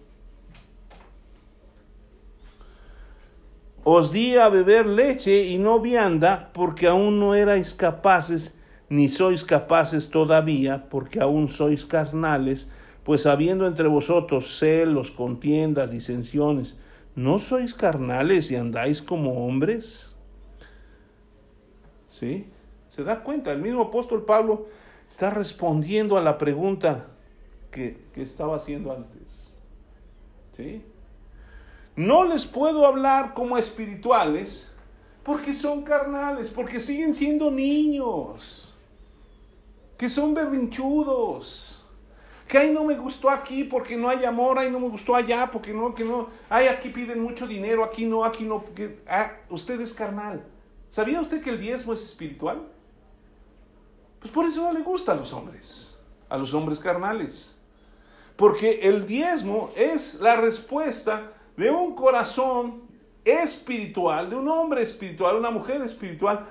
Os 3.83 4.11
di 4.11 4.35
a 4.35 4.49
beber 4.49 4.85
leche 4.85 5.45
y 5.45 5.57
no 5.57 5.79
vianda, 5.79 6.51
porque 6.53 6.87
aún 6.87 7.19
no 7.19 7.33
erais 7.33 7.73
capaces, 7.73 8.59
ni 8.89 9.07
sois 9.07 9.45
capaces 9.45 10.09
todavía, 10.09 10.89
porque 10.89 11.21
aún 11.21 11.47
sois 11.47 11.85
carnales, 11.85 12.69
pues 13.05 13.25
habiendo 13.25 13.65
entre 13.65 13.87
vosotros 13.87 14.57
celos, 14.59 15.11
contiendas, 15.11 15.91
disensiones, 15.91 16.75
¿no 17.17 17.39
sois 17.39 17.73
carnales 17.73 18.51
y 18.51 18.55
andáis 18.55 19.01
como 19.01 19.47
hombres? 19.47 20.11
¿Sí? 22.07 22.47
¿Se 22.89 23.03
da 23.03 23.23
cuenta? 23.23 23.51
El 23.51 23.61
mismo 23.61 23.81
apóstol 23.81 24.23
Pablo 24.23 24.67
está 25.09 25.31
respondiendo 25.31 26.15
a 26.15 26.21
la 26.21 26.37
pregunta 26.37 27.07
que, 27.71 28.05
que 28.13 28.21
estaba 28.21 28.55
haciendo 28.55 28.93
antes. 28.93 29.55
¿Sí? 30.51 30.85
No 31.95 32.23
les 32.23 32.45
puedo 32.45 32.85
hablar 32.85 33.33
como 33.33 33.57
espirituales 33.57 34.71
porque 35.23 35.55
son 35.55 35.81
carnales, 35.81 36.51
porque 36.51 36.79
siguen 36.79 37.15
siendo 37.15 37.49
niños, 37.49 38.75
que 39.97 40.07
son 40.07 40.35
berrinchudos 40.35 41.76
que 42.47 42.57
ahí 42.57 42.71
no 42.71 42.83
me 42.85 42.95
gustó 42.95 43.29
aquí 43.29 43.63
porque 43.65 43.97
no 43.97 44.07
hay 44.07 44.23
amor, 44.23 44.57
ahí 44.57 44.71
no 44.71 44.79
me 44.79 44.87
gustó 44.87 45.15
allá 45.15 45.49
porque 45.51 45.73
no, 45.73 45.93
que 45.93 46.05
no, 46.05 46.29
ay, 46.49 46.67
aquí 46.67 46.89
piden 46.89 47.21
mucho 47.21 47.45
dinero, 47.45 47.83
aquí 47.83 48.05
no, 48.05 48.23
aquí 48.23 48.45
no, 48.45 48.63
ah, 49.07 49.33
usted 49.49 49.79
es 49.81 49.93
carnal. 49.93 50.45
¿Sabía 50.89 51.19
usted 51.19 51.41
que 51.41 51.49
el 51.49 51.59
diezmo 51.59 51.93
es 51.93 52.01
espiritual? 52.03 52.67
Pues 54.19 54.31
por 54.31 54.45
eso 54.45 54.63
no 54.63 54.71
le 54.71 54.81
gusta 54.81 55.11
a 55.11 55.15
los 55.15 55.33
hombres, 55.33 55.97
a 56.29 56.37
los 56.37 56.53
hombres 56.53 56.79
carnales. 56.79 57.57
Porque 58.37 58.79
el 58.83 59.05
diezmo 59.05 59.71
es 59.75 60.21
la 60.21 60.37
respuesta 60.37 61.33
de 61.57 61.69
un 61.69 61.95
corazón 61.95 62.83
espiritual, 63.25 64.29
de 64.29 64.35
un 64.37 64.47
hombre 64.47 64.83
espiritual, 64.83 65.35
una 65.35 65.51
mujer 65.51 65.81
espiritual, 65.81 66.47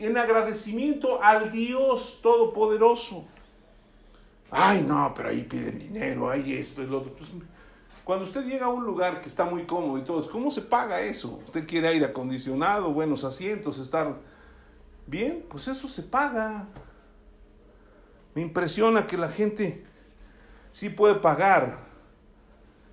en 0.00 0.18
agradecimiento 0.18 1.22
al 1.22 1.50
Dios 1.50 2.18
Todopoderoso. 2.22 3.24
Ay, 4.50 4.84
no, 4.86 5.12
pero 5.14 5.30
ahí 5.30 5.42
piden 5.42 5.78
dinero, 5.78 6.30
hay 6.30 6.54
esto 6.54 6.82
y 6.82 6.86
lo 6.86 6.98
otro. 6.98 7.14
Pues, 7.14 7.30
cuando 8.04 8.24
usted 8.24 8.44
llega 8.46 8.66
a 8.66 8.68
un 8.68 8.84
lugar 8.84 9.20
que 9.20 9.28
está 9.28 9.44
muy 9.44 9.64
cómodo 9.64 9.98
y 9.98 10.02
todo, 10.02 10.28
¿cómo 10.30 10.52
se 10.52 10.62
paga 10.62 11.00
eso? 11.00 11.40
Usted 11.44 11.66
quiere 11.66 11.88
aire 11.88 12.04
acondicionado, 12.04 12.92
buenos 12.92 13.24
asientos, 13.24 13.78
estar 13.78 14.20
bien, 15.06 15.44
pues 15.48 15.66
eso 15.66 15.88
se 15.88 16.04
paga. 16.04 16.68
Me 18.34 18.42
impresiona 18.42 19.06
que 19.08 19.18
la 19.18 19.28
gente 19.28 19.84
sí 20.70 20.88
puede 20.88 21.16
pagar 21.16 21.78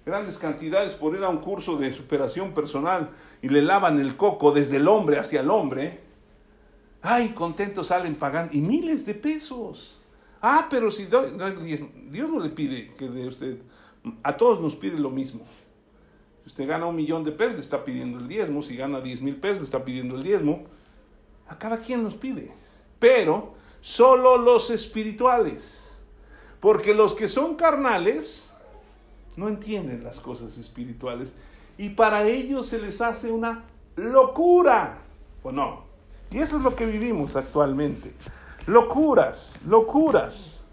grandes 0.05 0.37
cantidades 0.37 0.95
por 0.95 1.15
ir 1.15 1.23
a 1.23 1.29
un 1.29 1.39
curso 1.39 1.77
de 1.77 1.93
superación 1.93 2.53
personal 2.53 3.11
y 3.41 3.49
le 3.49 3.61
lavan 3.61 3.99
el 3.99 4.17
coco 4.17 4.51
desde 4.51 4.77
el 4.77 4.87
hombre 4.87 5.19
hacia 5.19 5.41
el 5.41 5.51
hombre. 5.51 6.01
Ay, 7.01 7.29
contentos 7.33 7.87
salen 7.87 8.15
pagando 8.15 8.53
y 8.55 8.61
miles 8.61 9.05
de 9.05 9.13
pesos. 9.13 9.99
Ah, 10.45 10.67
pero 10.69 10.91
si 10.91 11.05
Dios 11.05 11.31
no 11.37 12.39
le 12.41 12.49
pide 12.49 12.91
que 12.97 13.07
de 13.07 13.29
usted, 13.29 13.59
a 14.23 14.35
todos 14.35 14.59
nos 14.59 14.75
pide 14.75 14.99
lo 14.99 15.09
mismo. 15.09 15.45
Si 16.41 16.47
usted 16.47 16.67
gana 16.67 16.85
un 16.85 16.97
millón 16.97 17.23
de 17.23 17.31
pesos, 17.31 17.53
le 17.53 17.61
está 17.61 17.85
pidiendo 17.85 18.19
el 18.19 18.27
diezmo. 18.27 18.61
Si 18.61 18.75
gana 18.75 18.99
diez 18.99 19.21
mil 19.21 19.37
pesos, 19.37 19.59
le 19.59 19.63
está 19.63 19.85
pidiendo 19.85 20.15
el 20.15 20.23
diezmo. 20.23 20.65
A 21.47 21.57
cada 21.57 21.77
quien 21.77 22.03
nos 22.03 22.15
pide. 22.15 22.51
Pero 22.99 23.53
solo 23.79 24.37
los 24.37 24.69
espirituales. 24.69 25.97
Porque 26.59 26.93
los 26.93 27.13
que 27.13 27.29
son 27.29 27.55
carnales 27.55 28.51
no 29.37 29.47
entienden 29.47 30.03
las 30.03 30.19
cosas 30.19 30.57
espirituales. 30.57 31.31
Y 31.77 31.91
para 31.91 32.27
ellos 32.27 32.67
se 32.67 32.81
les 32.81 32.99
hace 32.99 33.31
una 33.31 33.63
locura. 33.95 34.97
¿O 35.41 35.53
no? 35.53 35.85
Y 36.31 36.39
eso 36.39 36.57
es 36.57 36.63
lo 36.63 36.75
que 36.75 36.85
vivimos 36.85 37.37
actualmente 37.37 38.11
locuras, 38.65 39.55
locuras. 39.67 40.63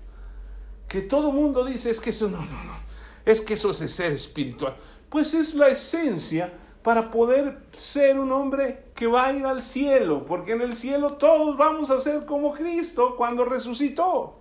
Que 0.88 1.02
todo 1.02 1.30
mundo 1.30 1.64
dice, 1.64 1.90
es 1.90 2.00
que 2.00 2.10
eso 2.10 2.28
no, 2.28 2.38
no, 2.38 2.64
no, 2.64 2.76
es 3.24 3.40
que 3.40 3.54
eso 3.54 3.70
es 3.70 3.78
ser 3.92 4.12
espiritual. 4.12 4.76
Pues 5.08 5.34
es 5.34 5.54
la 5.54 5.68
esencia 5.68 6.52
para 6.82 7.10
poder 7.10 7.58
ser 7.76 8.18
un 8.18 8.32
hombre 8.32 8.86
que 8.94 9.06
va 9.06 9.26
a 9.26 9.32
ir 9.32 9.44
al 9.46 9.62
cielo, 9.62 10.24
porque 10.26 10.52
en 10.52 10.62
el 10.62 10.74
cielo 10.74 11.14
todos 11.14 11.56
vamos 11.56 11.90
a 11.90 12.00
ser 12.00 12.24
como 12.24 12.54
Cristo 12.54 13.14
cuando 13.16 13.44
resucitó, 13.44 14.40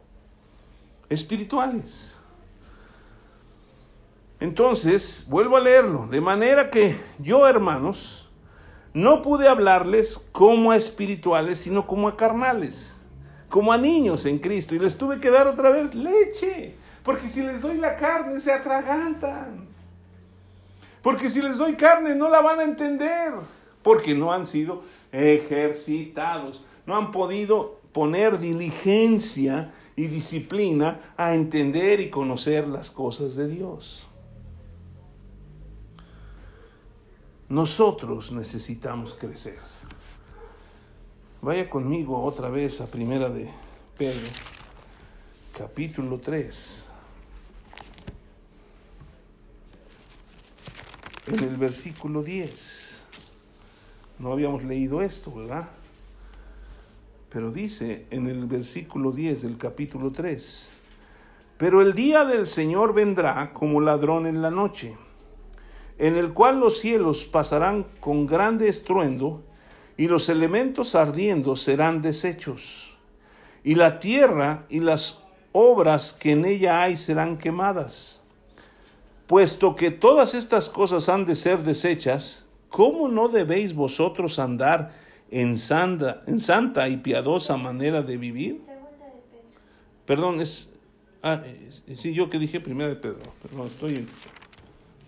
espirituales. 1.07 2.17
Entonces, 4.39 5.25
vuelvo 5.27 5.57
a 5.57 5.59
leerlo, 5.59 6.07
de 6.07 6.21
manera 6.21 6.69
que 6.69 6.97
yo, 7.19 7.45
hermanos, 7.47 8.29
no 8.93 9.21
pude 9.21 9.47
hablarles 9.47 10.29
como 10.31 10.71
a 10.71 10.77
espirituales, 10.77 11.59
sino 11.59 11.85
como 11.85 12.07
a 12.07 12.15
carnales 12.15 12.98
como 13.49 13.73
a 13.73 13.77
niños 13.77 14.25
en 14.25 14.39
Cristo 14.39 14.75
y 14.75 14.79
les 14.79 14.97
tuve 14.97 15.19
que 15.19 15.31
dar 15.31 15.47
otra 15.47 15.71
vez 15.71 15.95
leche, 15.95 16.75
porque 17.03 17.27
si 17.27 17.41
les 17.41 17.61
doy 17.61 17.77
la 17.77 17.97
carne 17.97 18.39
se 18.39 18.51
atragantan, 18.51 19.67
porque 21.01 21.29
si 21.29 21.41
les 21.41 21.57
doy 21.57 21.75
carne 21.75 22.15
no 22.15 22.29
la 22.29 22.41
van 22.41 22.59
a 22.59 22.63
entender, 22.63 23.33
porque 23.81 24.13
no 24.13 24.31
han 24.31 24.45
sido 24.45 24.83
ejercitados, 25.11 26.63
no 26.85 26.95
han 26.95 27.11
podido 27.11 27.79
poner 27.91 28.37
diligencia 28.39 29.73
y 29.95 30.07
disciplina 30.07 31.13
a 31.17 31.33
entender 31.33 31.99
y 31.99 32.09
conocer 32.09 32.67
las 32.67 32.89
cosas 32.89 33.35
de 33.35 33.47
Dios. 33.47 34.07
Nosotros 37.49 38.31
necesitamos 38.31 39.15
crecer. 39.15 39.57
Vaya 41.41 41.69
conmigo 41.69 42.21
otra 42.21 42.49
vez 42.49 42.81
a 42.81 42.87
Primera 42.87 43.29
de 43.29 43.49
Pedro, 43.97 44.27
capítulo 45.57 46.19
3. 46.19 46.89
en 51.27 51.39
el 51.43 51.57
versículo 51.57 52.23
10. 52.23 53.01
No 54.19 54.31
habíamos 54.31 54.63
leído 54.63 55.01
esto, 55.01 55.33
¿verdad? 55.33 55.69
Pero 57.29 57.51
dice 57.51 58.05
en 58.09 58.27
el 58.27 58.47
versículo 58.47 59.11
10 59.11 59.43
del 59.43 59.57
capítulo 59.57 60.11
3, 60.11 60.71
pero 61.57 61.81
el 61.81 61.93
día 61.93 62.25
del 62.25 62.47
Señor 62.47 62.93
vendrá 62.93 63.53
como 63.53 63.79
ladrón 63.79 64.25
en 64.25 64.41
la 64.41 64.49
noche, 64.49 64.97
en 65.99 66.17
el 66.17 66.33
cual 66.33 66.59
los 66.59 66.79
cielos 66.79 67.25
pasarán 67.25 67.85
con 67.99 68.25
grande 68.25 68.67
estruendo, 68.67 69.43
y 69.99 70.07
los 70.07 70.29
elementos 70.29 70.95
ardiendo 70.95 71.57
serán 71.57 72.01
deshechos, 72.01 72.97
y 73.65 73.75
la 73.75 73.99
tierra 73.99 74.65
y 74.69 74.79
las 74.79 75.19
obras 75.51 76.15
que 76.17 76.31
en 76.31 76.45
ella 76.45 76.81
hay 76.81 76.95
serán 76.95 77.37
quemadas. 77.37 78.21
Puesto 79.27 79.75
que 79.75 79.91
todas 79.91 80.35
estas 80.35 80.69
cosas 80.69 81.09
han 81.09 81.25
de 81.25 81.35
ser 81.35 81.63
deshechas, 81.63 82.45
¿cómo 82.69 83.09
no 83.09 83.27
debéis 83.27 83.75
vosotros 83.75 84.39
andar 84.39 84.95
en 85.31 85.57
santa, 85.57 86.21
en 86.27 86.39
santa 86.39 86.87
y 86.87 86.95
piadosa 86.95 87.57
manera 87.57 88.01
de 88.01 88.15
vivir? 88.15 88.61
Perdón, 90.05 90.39
es... 90.39 90.71
Ah, 91.21 91.43
sí, 91.97 92.13
yo 92.13 92.29
que 92.29 92.39
dije 92.39 92.61
primera 92.61 92.87
de 92.87 92.95
Pedro. 92.95 93.33
Perdón, 93.41 93.67
estoy... 93.67 94.07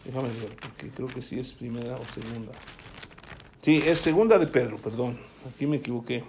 Déjame 0.03 0.27
ver, 0.27 0.53
porque 0.59 0.89
creo 0.89 1.07
que 1.07 1.21
sí 1.21 1.39
es 1.39 1.53
primera 1.53 1.95
o 1.95 2.05
segunda. 2.13 2.51
Sí, 3.61 3.79
es 3.85 3.99
segunda 3.99 4.39
de 4.39 4.47
Pedro, 4.47 4.77
perdón. 4.77 5.19
Aquí 5.47 5.67
me 5.67 5.77
equivoqué. 5.77 6.23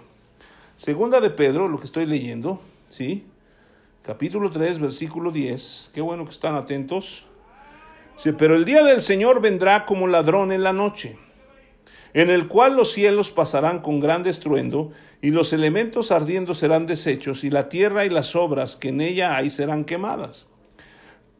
Segunda 0.75 1.19
de 1.19 1.31
Pedro, 1.31 1.67
lo 1.67 1.79
que 1.79 1.85
estoy 1.85 2.05
leyendo, 2.05 2.61
¿sí? 2.89 3.25
Capítulo 4.03 4.51
3, 4.51 4.77
versículo 4.77 5.31
10. 5.31 5.89
Qué 5.95 6.01
bueno 6.01 6.25
que 6.25 6.31
están 6.31 6.53
atentos. 6.53 7.25
Sí, 8.17 8.33
pero 8.33 8.55
el 8.55 8.65
día 8.65 8.83
del 8.83 9.01
Señor 9.01 9.41
vendrá 9.41 9.87
como 9.87 10.05
ladrón 10.05 10.51
en 10.51 10.61
la 10.61 10.73
noche, 10.73 11.17
en 12.13 12.29
el 12.29 12.47
cual 12.47 12.75
los 12.75 12.91
cielos 12.91 13.31
pasarán 13.31 13.79
con 13.79 13.99
gran 13.99 14.23
estruendo, 14.27 14.91
y 15.19 15.31
los 15.31 15.53
elementos 15.53 16.11
ardiendo 16.11 16.53
serán 16.53 16.85
deshechos, 16.85 17.43
y 17.43 17.49
la 17.49 17.67
tierra 17.67 18.05
y 18.05 18.11
las 18.11 18.35
obras 18.35 18.75
que 18.75 18.89
en 18.89 19.01
ella 19.01 19.35
hay 19.35 19.49
serán 19.49 19.85
quemadas. 19.85 20.45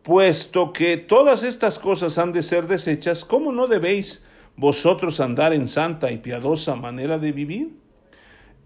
Puesto 0.02 0.74
que 0.74 0.98
todas 0.98 1.44
estas 1.44 1.78
cosas 1.78 2.18
han 2.18 2.34
de 2.34 2.42
ser 2.42 2.66
deshechas, 2.66 3.26
¿cómo 3.26 3.52
no 3.52 3.68
debéis 3.68 4.26
vosotros 4.56 5.20
andar 5.20 5.54
en 5.54 5.68
santa 5.68 6.12
y 6.12 6.18
piadosa 6.18 6.76
manera 6.76 7.20
de 7.20 7.32
vivir? 7.32 7.78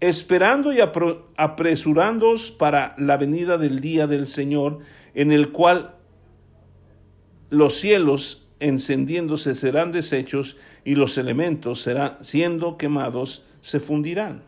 Esperando 0.00 0.72
y 0.72 0.78
apresurándoos 0.80 2.50
para 2.50 2.94
la 2.98 3.16
venida 3.16 3.58
del 3.58 3.80
día 3.80 4.06
del 4.06 4.26
Señor, 4.26 4.78
en 5.14 5.32
el 5.32 5.50
cual 5.50 5.96
los 7.50 7.74
cielos 7.74 8.48
encendiéndose 8.60 9.54
serán 9.54 9.92
deshechos 9.92 10.56
y 10.84 10.94
los 10.94 11.18
elementos 11.18 11.88
siendo 12.20 12.76
quemados 12.76 13.44
se 13.60 13.80
fundirán. 13.80 14.42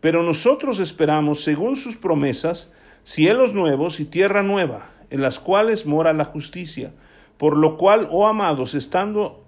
Pero 0.00 0.22
nosotros 0.22 0.80
esperamos, 0.80 1.42
según 1.42 1.76
sus 1.76 1.96
promesas, 1.96 2.72
cielos 3.04 3.54
nuevos 3.54 4.00
y 4.00 4.04
tierra 4.04 4.42
nueva, 4.42 4.90
en 5.10 5.22
las 5.22 5.38
cuales 5.38 5.86
mora 5.86 6.12
la 6.12 6.24
justicia. 6.24 6.92
Por 7.38 7.56
lo 7.56 7.76
cual, 7.76 8.08
oh 8.10 8.26
amados, 8.26 8.74
estando 8.74 9.43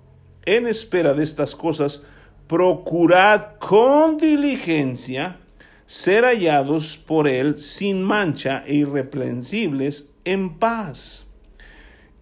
en 0.47 0.67
espera 0.67 1.13
de 1.15 1.23
estas 1.23 1.55
cosas, 1.55 2.03
procurad 2.47 3.57
con 3.59 4.17
diligencia 4.17 5.39
ser 5.87 6.25
hallados 6.25 6.97
por 6.97 7.29
él 7.29 7.61
sin 7.61 8.03
mancha 8.03 8.63
e 8.67 8.77
irreprensibles 8.77 10.11
en 10.25 10.59
paz. 10.59 11.27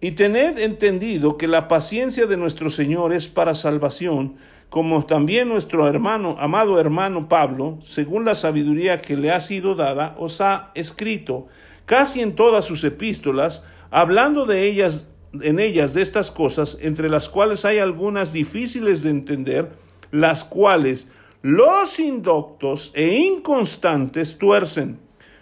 Y 0.01 0.11
tened 0.11 0.59
entendido 0.59 1.37
que 1.37 1.47
la 1.47 1.67
paciencia 1.67 2.27
de 2.27 2.37
nuestro 2.37 2.69
Señor 2.69 3.13
es 3.13 3.27
para 3.27 3.55
salvación, 3.55 4.35
como 4.69 5.05
también 5.05 5.49
nuestro 5.49 5.87
hermano, 5.87 6.35
amado 6.39 6.79
hermano 6.79 7.29
Pablo, 7.29 7.79
según 7.83 8.25
la 8.25 8.35
sabiduría 8.35 9.01
que 9.01 9.15
le 9.15 9.31
ha 9.31 9.39
sido 9.39 9.73
dada, 9.73 10.15
os 10.19 10.41
ha 10.41 10.71
escrito, 10.75 11.47
casi 11.85 12.21
en 12.21 12.35
todas 12.35 12.65
sus 12.65 12.83
epístolas, 12.83 13.63
hablando 13.89 14.45
de 14.45 14.63
ellas, 14.67 15.07
en 15.43 15.59
ellas 15.59 15.93
de 15.93 16.01
estas 16.01 16.31
cosas, 16.31 16.77
entre 16.81 17.09
las 17.09 17.29
cuales 17.29 17.65
hay 17.65 17.79
algunas 17.79 18.33
difíciles 18.33 19.03
de 19.03 19.09
entender, 19.09 19.71
las 20.11 20.43
cuales 20.43 21.07
los 21.41 21.99
indoctos 21.99 22.91
e 22.95 23.15
inconstantes 23.17 24.37
tuercen, 24.37 24.99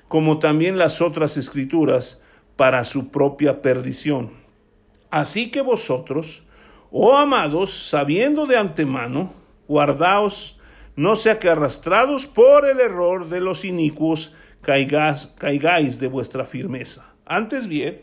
como 0.08 0.40
también 0.40 0.78
las 0.78 1.02
otras 1.02 1.38
escrituras, 1.38 2.20
para 2.56 2.84
su 2.84 3.10
propia 3.10 3.62
perdición. 3.62 4.32
Así 5.10 5.50
que 5.50 5.62
vosotros, 5.62 6.44
oh 6.92 7.16
amados, 7.18 7.72
sabiendo 7.72 8.46
de 8.46 8.58
antemano, 8.58 9.34
guardaos, 9.68 10.58
no 10.96 11.16
sea 11.16 11.40
que 11.40 11.50
arrastrados 11.50 12.28
por 12.28 12.68
el 12.68 12.80
error 12.80 13.28
de 13.30 13.40
los 13.40 13.66
inicuos 13.66 14.34
caigáis, 14.62 15.28
caigáis 15.38 16.00
de 16.00 16.08
vuestra 16.08 16.46
firmeza. 16.46 17.14
Antes 17.26 17.68
bien, 17.68 18.02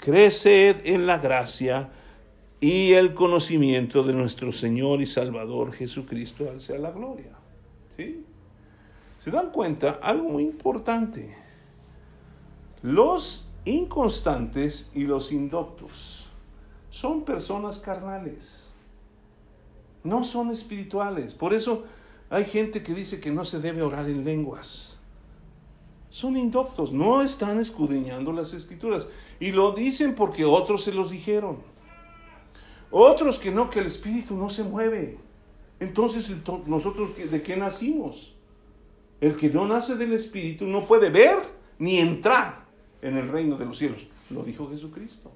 creced 0.00 0.76
en 0.84 1.06
la 1.06 1.18
gracia 1.18 1.90
y 2.60 2.92
el 2.92 3.14
conocimiento 3.14 4.02
de 4.02 4.12
nuestro 4.12 4.52
Señor 4.52 5.00
y 5.00 5.06
Salvador 5.06 5.72
Jesucristo, 5.72 6.48
al 6.50 6.60
sea 6.60 6.78
la 6.78 6.90
gloria. 6.90 7.32
¿Sí? 7.96 8.24
¿Se 9.18 9.30
dan 9.30 9.50
cuenta? 9.50 10.00
Algo 10.02 10.30
muy 10.30 10.44
importante. 10.44 11.36
Los 12.82 13.48
inconstantes 13.64 14.90
y 14.94 15.04
los 15.04 15.32
indoctos 15.32 16.28
son 16.90 17.24
personas 17.24 17.78
carnales. 17.78 18.68
No 20.02 20.24
son 20.24 20.50
espirituales. 20.50 21.34
Por 21.34 21.52
eso 21.52 21.84
hay 22.30 22.44
gente 22.44 22.82
que 22.82 22.94
dice 22.94 23.20
que 23.20 23.30
no 23.30 23.44
se 23.44 23.60
debe 23.60 23.82
orar 23.82 24.08
en 24.08 24.24
lenguas. 24.24 24.99
Son 26.10 26.36
indoctos, 26.36 26.92
no 26.92 27.22
están 27.22 27.60
escudriñando 27.60 28.32
las 28.32 28.52
escrituras. 28.52 29.08
Y 29.38 29.52
lo 29.52 29.72
dicen 29.72 30.14
porque 30.14 30.44
otros 30.44 30.82
se 30.82 30.92
los 30.92 31.10
dijeron. 31.10 31.58
Otros 32.90 33.38
que 33.38 33.52
no, 33.52 33.70
que 33.70 33.78
el 33.78 33.86
espíritu 33.86 34.34
no 34.36 34.50
se 34.50 34.64
mueve. 34.64 35.18
Entonces, 35.78 36.36
nosotros 36.66 37.10
de 37.16 37.42
qué 37.42 37.56
nacimos? 37.56 38.34
El 39.20 39.36
que 39.36 39.48
no 39.48 39.66
nace 39.66 39.96
del 39.96 40.12
espíritu 40.12 40.66
no 40.66 40.84
puede 40.84 41.10
ver 41.10 41.38
ni 41.78 41.98
entrar 41.98 42.66
en 43.00 43.16
el 43.16 43.28
reino 43.28 43.56
de 43.56 43.66
los 43.66 43.78
cielos. 43.78 44.06
Lo 44.30 44.42
dijo 44.42 44.68
Jesucristo. 44.68 45.30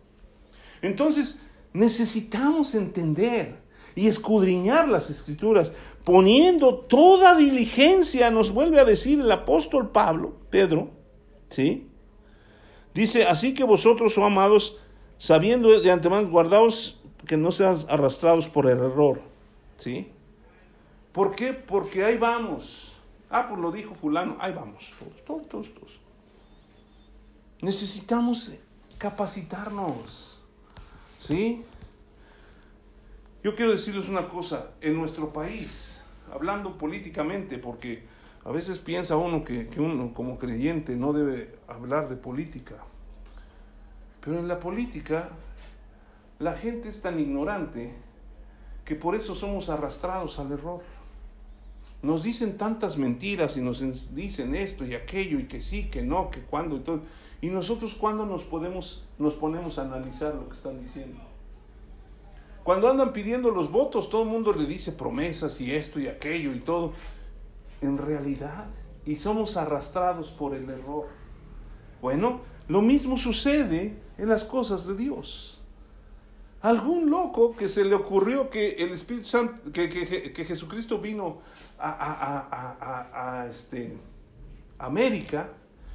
Entonces, 0.83 1.41
necesitamos 1.73 2.75
entender 2.75 3.64
y 3.95 4.09
escudriñar 4.09 4.89
las 4.89 5.11
escrituras, 5.11 5.73
poniendo 6.05 6.77
toda 6.77 7.37
diligencia, 7.37 8.31
nos 8.31 8.51
vuelve 8.51 8.81
a 8.81 8.85
decir 8.85 9.21
el 9.21 9.31
apóstol 9.31 9.91
Pablo, 9.91 10.35
Pedro, 10.51 10.91
¿sí? 11.49 11.89
Dice, 12.93 13.25
así 13.27 13.55
que 13.55 13.65
vosotros, 13.65 14.17
oh 14.19 14.25
amados, 14.25 14.79
sabiendo 15.19 15.81
de 15.81 15.91
antemano, 15.91 16.29
guardaos 16.29 17.01
que 17.27 17.37
no 17.37 17.53
sean 17.53 17.79
arrastrados 17.89 18.49
por 18.49 18.67
el 18.71 18.79
error. 18.79 19.21
¿Sí? 19.77 20.09
¿Por 21.13 21.35
qué? 21.35 21.53
Porque 21.53 22.05
ahí 22.05 22.19
vamos. 22.19 22.93
Ah, 23.31 23.47
pues 23.49 23.61
lo 23.61 23.73
dijo 23.73 23.95
fulano, 23.95 24.37
ahí 24.39 24.53
vamos. 24.53 24.93
Todos, 25.25 25.49
todos, 25.49 25.75
todos. 25.75 26.01
Necesitamos 27.61 28.53
capacitarnos. 28.99 30.39
¿Sí? 31.19 31.65
Yo 33.45 33.55
quiero 33.55 33.73
decirles 33.73 34.09
una 34.09 34.27
cosa, 34.27 34.71
en 34.81 34.97
nuestro 34.97 35.31
país, 35.31 36.01
hablando 36.33 36.79
políticamente, 36.79 37.59
porque 37.59 38.03
a 38.43 38.51
veces 38.51 38.79
piensa 38.79 39.19
uno 39.19 39.45
que, 39.45 39.69
que 39.69 39.83
uno 39.83 40.15
como 40.15 40.39
creyente 40.39 40.97
no 40.97 41.13
debe 41.13 41.55
hablar 41.69 42.09
de 42.09 42.17
política. 42.17 42.77
Pero 44.23 44.39
en 44.39 44.49
la 44.49 44.61
política 44.61 45.29
la 46.39 46.55
gente 46.55 46.89
es 46.89 47.03
tan 47.03 47.19
ignorante 47.19 47.93
que 48.87 48.97
por 48.97 49.15
eso 49.15 49.35
somos 49.35 49.69
arrastrados 49.69 50.39
al 50.39 50.51
error. 50.51 50.81
Nos 52.01 52.23
dicen 52.23 52.57
tantas 52.57 52.97
mentiras 52.97 53.59
y 53.59 53.61
nos 53.61 54.15
dicen 54.15 54.55
esto 54.55 54.87
y 54.87 54.95
aquello 54.95 55.39
y 55.39 55.45
que 55.45 55.61
sí, 55.61 55.91
que 55.91 56.01
no, 56.01 56.31
que 56.31 56.41
cuándo 56.41 56.77
y 56.77 56.81
todo. 56.81 57.03
Y 57.43 57.49
nosotros 57.49 57.95
cuándo 57.95 58.25
nos 58.25 58.43
podemos 58.43 59.05
nos 59.19 59.35
ponemos 59.35 59.79
a 59.79 59.83
analizar 59.83 60.35
lo 60.35 60.49
que 60.49 60.55
están 60.55 60.83
diciendo. 60.83 61.34
Cuando 62.65 62.89
andan 62.89 63.13
pidiendo 63.13 63.51
los 63.51 63.71
votos, 63.71 64.11
todo 64.11 64.23
el 64.23 64.29
mundo 64.29 64.53
le 64.53 64.67
dice 64.67 64.91
promesas 64.91 65.61
y 65.61 65.73
esto 65.73 66.01
y 66.01 66.09
aquello 66.09 66.53
y 66.53 66.61
todo. 66.61 66.93
En 67.81 67.97
realidad, 67.97 68.67
y 69.07 69.17
somos 69.17 69.57
arrastrados 69.57 70.31
por 70.31 70.55
el 70.55 70.69
error. 70.69 71.07
Bueno, 72.03 72.41
lo 72.67 72.83
mismo 72.83 73.17
sucede 73.17 73.97
en 74.19 74.29
las 74.29 74.43
cosas 74.43 74.87
de 74.87 74.97
Dios 74.97 75.55
algún 76.65 77.11
loco 77.11 77.55
que 77.55 77.69
se 77.69 77.85
le 77.85 77.95
ocurrió 77.95 78.49
que 78.49 78.71
el 78.71 78.93
Espíritu 78.93 79.29
Santo, 79.29 79.71
que, 79.71 79.87
que, 79.91 80.45
Jesucristo 80.47 80.99
vino 80.99 81.41
a, 81.79 81.91
a, 81.91 83.43
a, 83.43 83.47
este, 83.47 83.95
América 84.79 85.51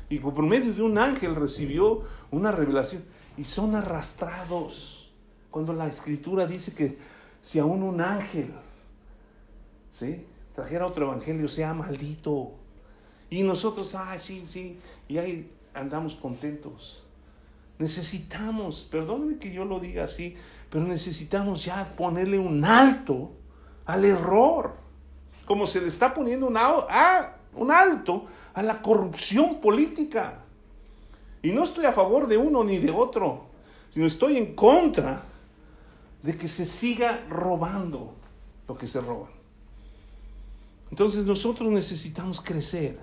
y 0.09 0.19
por 0.19 0.43
medio 0.43 0.71
de 0.71 0.83
un 0.83 0.99
ángel 0.99 1.35
recibió 1.35 2.03
una 2.29 2.51
revelación 2.51 3.03
y 3.35 3.45
son 3.45 3.75
arrastrados. 3.75 4.98
Cuando 5.51 5.73
la 5.73 5.87
escritura 5.87 6.45
dice 6.45 6.73
que 6.73 6.97
si 7.41 7.59
aún 7.59 7.83
un 7.83 8.01
ángel, 8.01 8.51
¿sí? 9.91 10.25
Trajera 10.53 10.85
otro 10.85 11.05
evangelio, 11.05 11.47
sea 11.47 11.73
maldito. 11.73 12.51
Y 13.29 13.43
nosotros, 13.43 13.95
ah, 13.95 14.17
sí, 14.19 14.43
sí, 14.45 14.79
y 15.07 15.17
ahí 15.17 15.51
andamos 15.73 16.15
contentos. 16.15 17.03
Necesitamos, 17.77 18.87
perdónenme 18.91 19.37
que 19.37 19.53
yo 19.53 19.63
lo 19.63 19.79
diga 19.79 20.03
así, 20.03 20.35
pero 20.69 20.83
necesitamos 20.83 21.63
ya 21.63 21.95
ponerle 21.95 22.37
un 22.37 22.65
alto 22.65 23.31
al 23.85 24.03
error, 24.05 24.75
como 25.45 25.65
se 25.65 25.81
le 25.81 25.87
está 25.87 26.13
poniendo 26.13 26.47
un, 26.47 26.57
un 27.55 27.71
alto 27.71 28.25
a 28.53 28.61
la 28.61 28.81
corrupción 28.81 29.61
política. 29.61 30.43
Y 31.41 31.51
no 31.51 31.63
estoy 31.63 31.85
a 31.85 31.93
favor 31.93 32.27
de 32.27 32.37
uno 32.37 32.63
ni 32.63 32.79
de 32.79 32.91
otro, 32.91 33.45
sino 33.89 34.05
estoy 34.05 34.37
en 34.37 34.53
contra 34.55 35.23
de 36.23 36.37
que 36.37 36.47
se 36.47 36.65
siga 36.65 37.25
robando 37.29 38.15
lo 38.67 38.77
que 38.77 38.87
se 38.87 39.01
roban. 39.01 39.31
Entonces 40.91 41.23
nosotros 41.25 41.71
necesitamos 41.71 42.41
crecer 42.41 42.99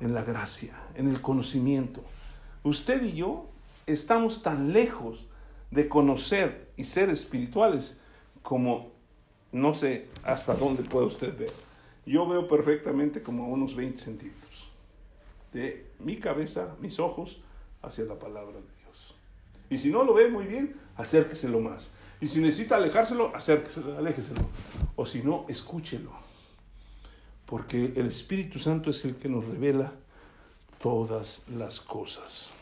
en 0.00 0.14
la 0.14 0.22
gracia, 0.22 0.80
en 0.94 1.08
el 1.08 1.20
conocimiento. 1.20 2.02
Usted 2.62 3.02
y 3.02 3.12
yo 3.12 3.48
estamos 3.86 4.42
tan 4.42 4.72
lejos 4.72 5.26
de 5.70 5.88
conocer 5.88 6.70
y 6.76 6.84
ser 6.84 7.10
espirituales 7.10 7.96
como 8.42 8.92
no 9.52 9.74
sé 9.74 10.08
hasta 10.22 10.54
dónde 10.54 10.82
puede 10.82 11.06
usted 11.06 11.36
ver. 11.36 11.52
Yo 12.06 12.26
veo 12.26 12.48
perfectamente 12.48 13.22
como 13.22 13.44
a 13.44 13.48
unos 13.48 13.76
20 13.76 13.98
centímetros. 13.98 14.70
De 15.52 15.90
mi 15.98 16.16
cabeza, 16.16 16.76
mis 16.80 16.98
ojos, 16.98 17.42
hacia 17.82 18.04
la 18.04 18.18
palabra 18.18 18.54
de 18.54 18.66
Dios. 18.80 19.14
Y 19.70 19.78
si 19.78 19.90
no 19.90 20.02
lo 20.02 20.14
ve 20.14 20.28
muy 20.28 20.46
bien, 20.46 20.76
acérqueselo 20.96 21.60
más. 21.60 21.92
Y 22.22 22.28
si 22.28 22.40
necesita 22.40 22.76
alejárselo, 22.76 23.34
acérqueselo, 23.34 23.98
aléjeselo. 23.98 24.48
O 24.94 25.04
si 25.04 25.24
no, 25.24 25.44
escúchelo. 25.48 26.12
Porque 27.44 27.92
el 27.96 28.06
Espíritu 28.06 28.60
Santo 28.60 28.90
es 28.90 29.04
el 29.04 29.16
que 29.16 29.28
nos 29.28 29.44
revela 29.44 29.92
todas 30.80 31.42
las 31.48 31.80
cosas. 31.80 32.52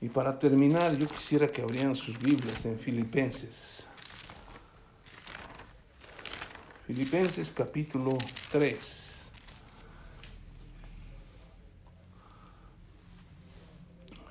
Y 0.00 0.10
para 0.10 0.38
terminar, 0.38 0.96
yo 0.96 1.08
quisiera 1.08 1.48
que 1.48 1.60
abrieran 1.60 1.96
sus 1.96 2.16
Biblias 2.20 2.64
en 2.66 2.78
Filipenses. 2.78 3.84
Filipenses 6.86 7.50
capítulo 7.50 8.16
3. 8.52 9.14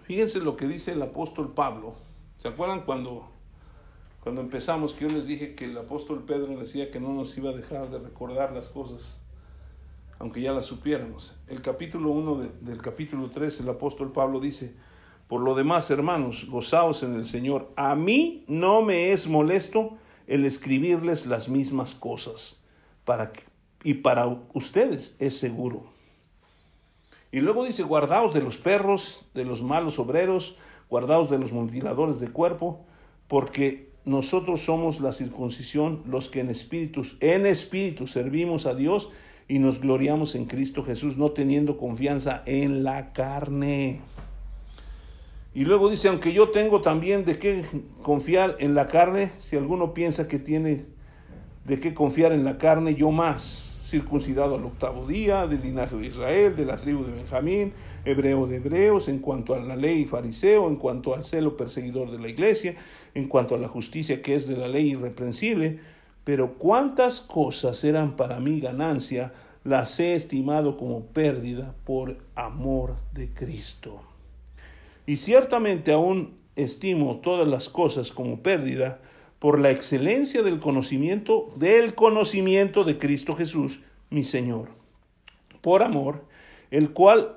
Fíjense 0.05 0.39
lo 0.39 0.55
que 0.55 0.67
dice 0.67 0.93
el 0.93 1.01
apóstol 1.01 1.53
Pablo. 1.53 1.97
¿Se 2.37 2.47
acuerdan 2.47 2.83
cuando, 2.83 3.29
cuando 4.27 4.41
empezamos 4.41 4.91
que 4.91 5.07
yo 5.07 5.15
les 5.15 5.25
dije 5.25 5.55
que 5.55 5.63
el 5.63 5.77
apóstol 5.77 6.25
Pedro 6.27 6.59
decía 6.59 6.91
que 6.91 6.99
no 6.99 7.13
nos 7.13 7.37
iba 7.37 7.51
a 7.51 7.53
dejar 7.53 7.89
de 7.89 7.97
recordar 7.97 8.51
las 8.51 8.67
cosas, 8.67 9.21
aunque 10.19 10.41
ya 10.41 10.51
las 10.51 10.65
supiéramos? 10.65 11.33
El 11.47 11.61
capítulo 11.61 12.09
1 12.09 12.49
del 12.59 12.81
capítulo 12.81 13.29
3, 13.29 13.61
el 13.61 13.69
apóstol 13.69 14.11
Pablo 14.11 14.41
dice, 14.41 14.75
por 15.29 15.39
lo 15.39 15.55
demás, 15.55 15.89
hermanos, 15.91 16.45
gozaos 16.49 17.03
en 17.03 17.15
el 17.15 17.23
Señor. 17.23 17.71
A 17.77 17.95
mí 17.95 18.43
no 18.49 18.81
me 18.81 19.13
es 19.13 19.29
molesto 19.29 19.95
el 20.27 20.43
escribirles 20.43 21.25
las 21.25 21.47
mismas 21.47 21.95
cosas, 21.95 22.59
para 23.05 23.31
y 23.81 23.93
para 23.93 24.27
ustedes 24.53 25.15
es 25.19 25.37
seguro. 25.37 25.85
Y 27.31 27.39
luego 27.39 27.63
dice, 27.63 27.83
guardaos 27.83 28.33
de 28.33 28.41
los 28.41 28.57
perros, 28.57 29.25
de 29.33 29.45
los 29.45 29.63
malos 29.63 29.99
obreros, 29.99 30.57
guardaos 30.89 31.29
de 31.29 31.37
los 31.37 31.53
mutiladores 31.53 32.19
de 32.19 32.29
cuerpo, 32.29 32.83
porque 33.29 33.86
nosotros 34.07 34.61
somos 34.61 35.01
la 35.01 35.11
circuncisión, 35.11 36.01
los 36.07 36.29
que 36.29 36.39
en 36.39 36.49
espíritu, 36.49 37.05
en 37.19 37.45
espíritu 37.45 38.07
servimos 38.07 38.65
a 38.65 38.73
Dios 38.73 39.09
y 39.49 39.59
nos 39.59 39.81
gloriamos 39.81 40.33
en 40.35 40.45
Cristo 40.45 40.81
Jesús, 40.81 41.17
no 41.17 41.31
teniendo 41.31 41.77
confianza 41.77 42.41
en 42.45 42.85
la 42.85 43.11
carne. 43.11 43.99
Y 45.53 45.65
luego 45.65 45.89
dice, 45.89 46.07
aunque 46.07 46.31
yo 46.31 46.51
tengo 46.51 46.79
también 46.79 47.25
de 47.25 47.37
qué 47.37 47.65
confiar 48.01 48.55
en 48.59 48.75
la 48.75 48.87
carne, 48.87 49.31
si 49.39 49.57
alguno 49.57 49.93
piensa 49.93 50.29
que 50.29 50.39
tiene 50.39 50.85
de 51.65 51.81
qué 51.81 51.93
confiar 51.93 52.31
en 52.31 52.45
la 52.45 52.57
carne, 52.57 52.95
yo 52.95 53.11
más, 53.11 53.77
circuncidado 53.85 54.55
al 54.55 54.63
octavo 54.63 55.05
día, 55.05 55.47
del 55.47 55.61
linaje 55.61 55.97
de 55.97 56.07
Israel, 56.07 56.55
de 56.55 56.63
la 56.63 56.77
tribu 56.77 57.03
de 57.03 57.11
Benjamín, 57.11 57.73
hebreo 58.09 58.47
de 58.47 58.57
hebreos, 58.57 59.07
en 59.07 59.19
cuanto 59.19 59.53
a 59.53 59.59
la 59.59 59.75
ley 59.75 60.05
fariseo, 60.05 60.67
en 60.67 60.77
cuanto 60.77 61.13
al 61.13 61.23
celo 61.23 61.57
perseguidor 61.57 62.11
de 62.11 62.19
la 62.19 62.29
iglesia, 62.29 62.75
en 63.13 63.27
cuanto 63.27 63.55
a 63.55 63.57
la 63.57 63.67
justicia 63.67 64.21
que 64.21 64.35
es 64.35 64.47
de 64.47 64.57
la 64.57 64.67
ley 64.67 64.91
irreprensible, 64.91 65.79
pero 66.23 66.53
cuántas 66.53 67.21
cosas 67.21 67.83
eran 67.83 68.15
para 68.15 68.39
mí 68.39 68.59
ganancia, 68.59 69.33
las 69.63 69.99
he 69.99 70.15
estimado 70.15 70.77
como 70.77 71.05
pérdida 71.05 71.75
por 71.85 72.17
amor 72.35 72.95
de 73.13 73.33
Cristo. 73.33 74.01
Y 75.05 75.17
ciertamente 75.17 75.91
aún 75.91 76.37
estimo 76.55 77.17
todas 77.17 77.47
las 77.47 77.69
cosas 77.69 78.11
como 78.11 78.41
pérdida 78.41 78.99
por 79.39 79.59
la 79.59 79.71
excelencia 79.71 80.41
del 80.41 80.59
conocimiento, 80.59 81.53
del 81.55 81.95
conocimiento 81.95 82.83
de 82.83 82.97
Cristo 82.97 83.35
Jesús, 83.35 83.79
mi 84.09 84.23
Señor. 84.23 84.69
Por 85.61 85.83
amor, 85.83 86.25
el 86.71 86.91
cual, 86.91 87.36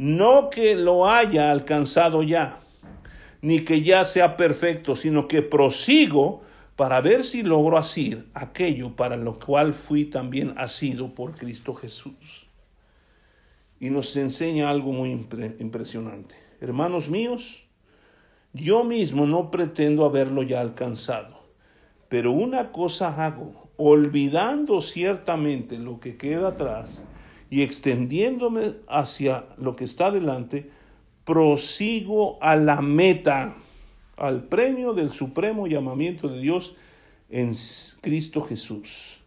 no 0.00 0.48
que 0.48 0.76
lo 0.76 1.06
haya 1.06 1.50
alcanzado 1.50 2.22
ya, 2.22 2.60
ni 3.42 3.66
que 3.66 3.82
ya 3.82 4.06
sea 4.06 4.38
perfecto, 4.38 4.96
sino 4.96 5.28
que 5.28 5.42
prosigo 5.42 6.40
para 6.74 7.02
ver 7.02 7.22
si 7.22 7.42
logro 7.42 7.76
asir 7.76 8.26
aquello 8.32 8.96
para 8.96 9.18
lo 9.18 9.38
cual 9.38 9.74
fui 9.74 10.06
también 10.06 10.54
asido 10.56 11.14
por 11.14 11.34
Cristo 11.34 11.74
Jesús. 11.74 12.46
Y 13.78 13.90
nos 13.90 14.16
enseña 14.16 14.70
algo 14.70 14.90
muy 14.90 15.10
impresionante. 15.10 16.34
Hermanos 16.62 17.10
míos, 17.10 17.62
yo 18.54 18.84
mismo 18.84 19.26
no 19.26 19.50
pretendo 19.50 20.06
haberlo 20.06 20.42
ya 20.42 20.62
alcanzado, 20.62 21.42
pero 22.08 22.32
una 22.32 22.72
cosa 22.72 23.22
hago, 23.22 23.68
olvidando 23.76 24.80
ciertamente 24.80 25.78
lo 25.78 26.00
que 26.00 26.16
queda 26.16 26.48
atrás 26.48 27.02
y 27.50 27.62
extendiéndome 27.62 28.76
hacia 28.88 29.44
lo 29.58 29.74
que 29.74 29.84
está 29.84 30.12
delante, 30.12 30.70
prosigo 31.24 32.38
a 32.40 32.56
la 32.56 32.80
meta, 32.80 33.56
al 34.16 34.44
premio 34.44 34.94
del 34.94 35.10
supremo 35.10 35.66
llamamiento 35.66 36.28
de 36.28 36.40
Dios 36.40 36.76
en 37.28 37.52
Cristo 38.00 38.40
Jesús. 38.40 39.18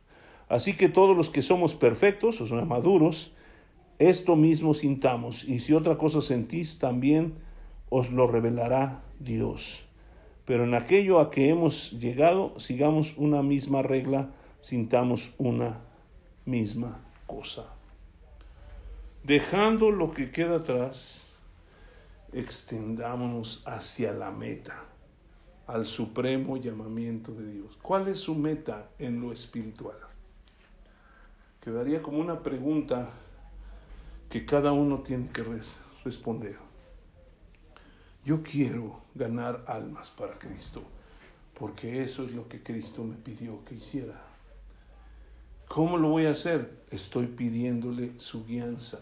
Así 0.48 0.74
que 0.74 0.88
todos 0.88 1.16
los 1.18 1.30
que 1.30 1.42
somos 1.42 1.76
perfectos, 1.76 2.40
o 2.40 2.48
sea, 2.48 2.64
maduros, 2.64 3.34
esto 4.00 4.36
mismo 4.36 4.74
sintamos, 4.74 5.44
y 5.44 5.60
si 5.60 5.74
otra 5.74 5.98
cosa 5.98 6.22
sentís, 6.22 6.80
también 6.80 7.36
os 7.90 8.12
lo 8.12 8.28
revelará 8.28 9.04
Dios. 9.20 9.84
Pero 10.46 10.66
en 10.66 10.76
aquello 10.76 11.20
a 11.20 11.32
que 11.32 11.50
hemos 11.50 11.92
llegado, 11.92 12.60
sigamos 12.60 13.16
una 13.18 13.42
misma 13.42 13.82
regla, 13.82 14.32
sintamos 14.62 15.32
una 15.38 15.82
misma 16.46 17.00
cosa. 17.26 17.73
Dejando 19.24 19.90
lo 19.90 20.12
que 20.12 20.32
queda 20.32 20.58
atrás, 20.58 21.24
extendámonos 22.34 23.64
hacia 23.66 24.12
la 24.12 24.32
meta, 24.32 24.84
al 25.66 25.86
supremo 25.86 26.58
llamamiento 26.58 27.32
de 27.32 27.54
Dios. 27.54 27.78
¿Cuál 27.82 28.10
es 28.10 28.20
su 28.20 28.36
meta 28.36 28.90
en 29.00 29.22
lo 29.22 29.32
espiritual? 29.32 29.96
Quedaría 31.62 32.02
como 32.02 32.18
una 32.18 32.44
pregunta 32.44 33.12
que 34.30 34.46
cada 34.46 34.74
uno 34.74 35.00
tiene 35.04 35.30
que 35.30 35.46
responder. 36.04 36.58
Yo 38.26 38.44
quiero 38.44 39.04
ganar 39.16 39.64
almas 39.68 40.10
para 40.10 40.38
Cristo, 40.38 40.84
porque 41.58 42.04
eso 42.04 42.26
es 42.26 42.34
lo 42.34 42.50
que 42.50 42.62
Cristo 42.62 43.06
me 43.06 43.16
pidió 43.16 43.64
que 43.64 43.76
hiciera. 43.76 44.22
¿Cómo 45.70 45.98
lo 45.98 46.10
voy 46.10 46.26
a 46.26 46.32
hacer? 46.32 46.84
Estoy 46.92 47.28
pidiéndole 47.28 48.20
su 48.20 48.46
guianza. 48.46 49.00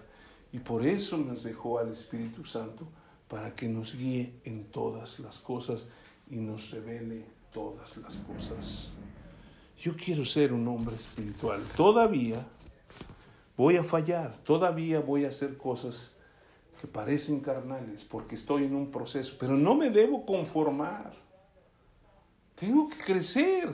Y 0.54 0.60
por 0.60 0.86
eso 0.86 1.18
nos 1.18 1.44
dejó 1.44 1.80
al 1.80 1.92
Espíritu 1.92 2.44
Santo, 2.46 2.88
para 3.32 3.56
que 3.56 3.70
nos 3.70 3.96
guíe 3.96 4.34
en 4.44 4.66
todas 4.66 5.20
las 5.20 5.40
cosas 5.40 5.86
y 6.30 6.36
nos 6.36 6.72
revele 6.72 7.24
todas 7.54 7.96
las 7.96 8.18
cosas. 8.18 8.92
yo 9.80 9.96
quiero 9.96 10.26
ser 10.26 10.52
un 10.52 10.68
hombre 10.68 10.96
espiritual. 10.96 11.62
Todavía 11.78 12.46
voy 13.56 13.78
a 13.78 13.86
fallar, 13.86 14.38
todavía 14.40 15.00
voy 15.00 15.24
a 15.24 15.30
hacer 15.30 15.58
cosas 15.58 16.12
que 16.82 16.88
parecen 16.88 17.40
carnales 17.40 18.04
porque 18.04 18.36
estoy 18.36 18.66
en 18.66 18.76
un 18.76 18.92
proceso, 18.92 19.36
pero 19.40 19.56
no 19.56 19.76
me 19.76 19.90
debo 19.90 20.26
conformar. 20.26 21.14
Tengo 22.56 22.90
que 22.90 22.98
crecer. 22.98 23.72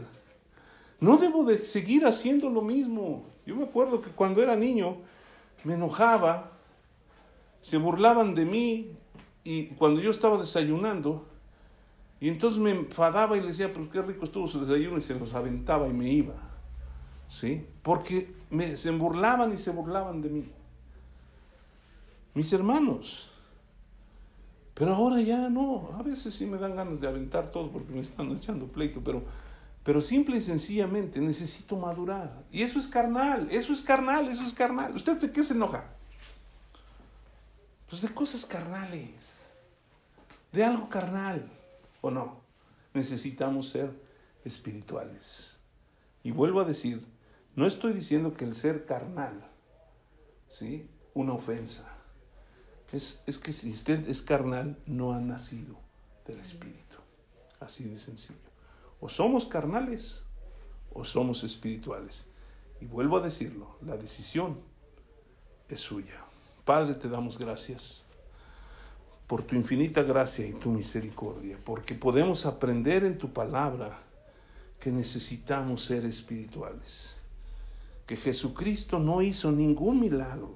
No 0.99 1.17
debo 1.17 1.43
de 1.43 1.65
seguir 1.65 2.05
haciendo 2.05 2.47
lo 2.47 2.61
mismo. 2.61 3.25
Yo 3.43 3.55
me 3.55 3.63
acuerdo 3.63 4.01
que 4.01 4.11
cuando 4.11 4.41
era 4.43 4.55
niño 4.55 4.97
me 5.63 5.73
enojaba, 5.73 6.56
se 7.61 7.77
burlaban 7.77 8.35
de 8.35 8.45
mí 8.45 8.91
y 9.43 9.67
cuando 9.67 10.01
yo 10.01 10.11
estaba 10.11 10.37
desayunando, 10.37 11.25
y 12.19 12.29
entonces 12.29 12.59
me 12.59 12.71
enfadaba 12.71 13.37
y 13.37 13.41
le 13.41 13.47
decía, 13.47 13.71
pues 13.71 13.89
qué 13.89 14.01
rico 14.01 14.25
estuvo 14.25 14.47
su 14.47 14.65
desayuno 14.65 14.97
y 14.97 15.01
se 15.01 15.15
los 15.15 15.33
aventaba 15.33 15.87
y 15.87 15.93
me 15.93 16.09
iba. 16.09 16.33
¿Sí? 17.27 17.65
Porque 17.83 18.33
me, 18.49 18.75
se 18.77 18.89
burlaban 18.91 19.53
y 19.53 19.57
se 19.57 19.71
burlaban 19.71 20.21
de 20.21 20.29
mí. 20.29 20.51
Mis 22.33 22.51
hermanos. 22.53 23.29
Pero 24.73 24.95
ahora 24.95 25.21
ya 25.21 25.49
no. 25.49 25.91
A 25.97 26.03
veces 26.03 26.33
sí 26.33 26.45
me 26.45 26.57
dan 26.57 26.75
ganas 26.75 27.01
de 27.01 27.07
aventar 27.07 27.51
todo 27.51 27.71
porque 27.71 27.93
me 27.93 28.01
están 28.01 28.31
echando 28.31 28.67
pleito, 28.67 29.01
pero, 29.03 29.23
pero 29.83 30.01
simple 30.01 30.37
y 30.37 30.41
sencillamente 30.41 31.19
necesito 31.19 31.77
madurar. 31.77 32.43
Y 32.51 32.63
eso 32.63 32.79
es 32.79 32.87
carnal, 32.87 33.47
eso 33.51 33.73
es 33.73 33.81
carnal, 33.81 34.27
eso 34.27 34.43
es 34.43 34.53
carnal. 34.53 34.95
¿Usted 34.95 35.17
de 35.17 35.31
qué 35.31 35.43
se 35.43 35.53
enoja? 35.53 35.96
Pues 37.89 38.01
de 38.01 38.09
cosas 38.09 38.45
carnales, 38.45 39.51
de 40.51 40.63
algo 40.63 40.89
carnal 40.89 41.49
o 42.01 42.11
no. 42.11 42.41
Necesitamos 42.93 43.69
ser 43.69 43.91
espirituales. 44.43 45.55
Y 46.23 46.31
vuelvo 46.31 46.59
a 46.59 46.65
decir, 46.65 47.05
no 47.55 47.65
estoy 47.65 47.93
diciendo 47.93 48.33
que 48.33 48.45
el 48.45 48.55
ser 48.55 48.85
carnal, 48.85 49.49
¿sí? 50.49 50.89
Una 51.13 51.33
ofensa. 51.33 51.87
Es, 52.91 53.21
es 53.25 53.37
que 53.37 53.53
si 53.53 53.71
usted 53.71 54.07
es 54.09 54.21
carnal, 54.21 54.77
no 54.85 55.13
ha 55.13 55.19
nacido 55.19 55.75
del 56.25 56.39
Espíritu. 56.39 56.97
Así 57.59 57.85
de 57.85 57.99
sencillo. 57.99 58.39
O 58.99 59.09
somos 59.09 59.45
carnales 59.45 60.23
o 60.93 61.05
somos 61.05 61.43
espirituales. 61.43 62.25
Y 62.79 62.85
vuelvo 62.85 63.17
a 63.17 63.21
decirlo, 63.21 63.77
la 63.81 63.97
decisión 63.97 64.59
es 65.69 65.79
suya. 65.79 66.26
Padre, 66.67 66.95
te 66.95 67.07
damos 67.07 67.37
gracias 67.37 68.03
por 69.25 69.41
tu 69.41 69.55
infinita 69.55 70.03
gracia 70.03 70.45
y 70.45 70.51
tu 70.51 70.69
misericordia, 70.69 71.57
porque 71.63 71.95
podemos 71.95 72.45
aprender 72.45 73.05
en 73.05 73.17
tu 73.17 73.31
palabra 73.31 74.01
que 74.77 74.91
necesitamos 74.91 75.85
ser 75.85 76.03
espirituales, 76.03 77.19
que 78.05 78.17
Jesucristo 78.17 78.99
no 78.99 79.21
hizo 79.21 79.49
ningún 79.49 80.01
milagro 80.01 80.55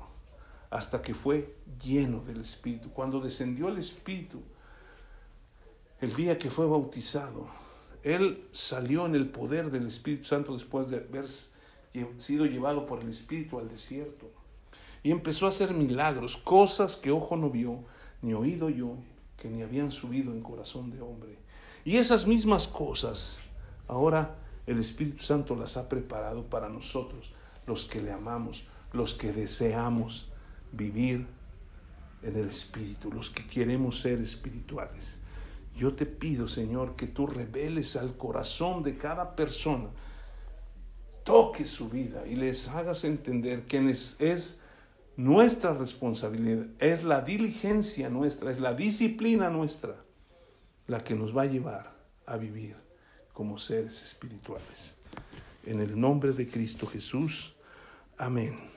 hasta 0.70 1.01
que 1.01 1.14
fue 1.14 1.55
lleno 1.82 2.20
del 2.20 2.41
Espíritu. 2.41 2.89
Cuando 2.89 3.22
descendió 3.22 3.70
el 3.70 3.78
Espíritu, 3.78 4.41
el 6.01 6.14
día 6.14 6.38
que 6.38 6.49
fue 6.49 6.68
bautizado, 6.68 7.47
Él 8.03 8.49
salió 8.51 9.05
en 9.05 9.16
el 9.16 9.30
poder 9.30 9.72
del 9.72 9.88
Espíritu 9.88 10.26
Santo 10.26 10.51
después 10.51 10.89
de 10.89 10.97
haber 10.97 11.30
sido 12.20 12.45
llevado 12.45 12.86
por 12.86 12.99
el 12.99 13.07
Espíritu 13.07 13.59
al 13.59 13.70
desierto 13.70 14.41
y 15.04 15.12
empezó 15.12 15.45
a 15.45 15.49
hacer 15.49 15.74
milagros, 15.74 16.38
cosas 16.38 16.95
que 16.95 17.12
ojo 17.12 17.36
no 17.36 17.49
vio, 17.49 17.84
ni 18.22 18.34
oído 18.34 18.70
yo, 18.70 18.95
que 19.38 19.49
ni 19.49 19.64
habían 19.64 19.91
subido 19.91 20.32
en 20.32 20.41
corazón 20.41 20.91
de 20.91 21.02
hombre. 21.02 21.38
Y 21.84 21.97
esas 21.97 22.28
mismas 22.28 22.68
cosas, 22.68 23.39
ahora 23.88 24.36
el 24.68 24.80
Espíritu 24.80 25.24
Santo 25.24 25.56
las 25.56 25.78
ha 25.78 25.89
preparado 25.89 26.45
para 26.45 26.70
nosotros, 26.70 27.34
los 27.66 27.86
que 27.86 28.02
le 28.02 28.12
amamos, 28.12 28.66
los 28.93 29.16
que 29.16 29.32
deseamos 29.32 30.30
vivir 30.72 31.26
en 32.22 32.36
el 32.36 32.47
Espíritu, 32.47 33.12
los 33.12 33.32
que 33.32 33.45
queremos 33.47 33.99
ser 33.99 34.20
espirituales. 34.20 35.18
Yo 35.76 35.93
te 35.95 36.06
pido, 36.06 36.47
Señor, 36.47 36.95
que 36.95 37.08
tú 37.08 37.26
reveles 37.26 37.95
al 37.95 38.16
corazón 38.18 38.84
de 38.84 38.97
cada 38.97 39.36
persona, 39.36 39.89
toque 41.24 41.66
su 41.66 41.89
vida 41.89 42.28
y 42.28 42.36
les 42.36 42.68
hagas 42.68 43.04
entender 43.04 43.66
que 43.66 43.89
es 43.89 44.61
nuestra 45.18 45.74
responsabilidad, 45.74 46.68
es 46.80 47.03
la 47.03 47.22
diligencia 47.22 48.09
nuestra, 48.09 48.51
es 48.51 48.59
la 48.59 48.74
disciplina 48.74 49.49
nuestra 49.49 49.95
la 50.88 51.03
que 51.03 51.16
nos 51.16 51.36
va 51.36 51.43
a 51.43 51.45
llevar 51.45 51.95
a 52.26 52.38
vivir 52.38 52.76
como 53.34 53.57
seres 53.57 54.03
espirituales. 54.03 54.97
En 55.66 55.80
el 55.80 55.99
nombre 55.99 56.32
de 56.32 56.47
Cristo 56.47 56.88
Jesús. 56.88 57.53
Amén. 58.18 58.71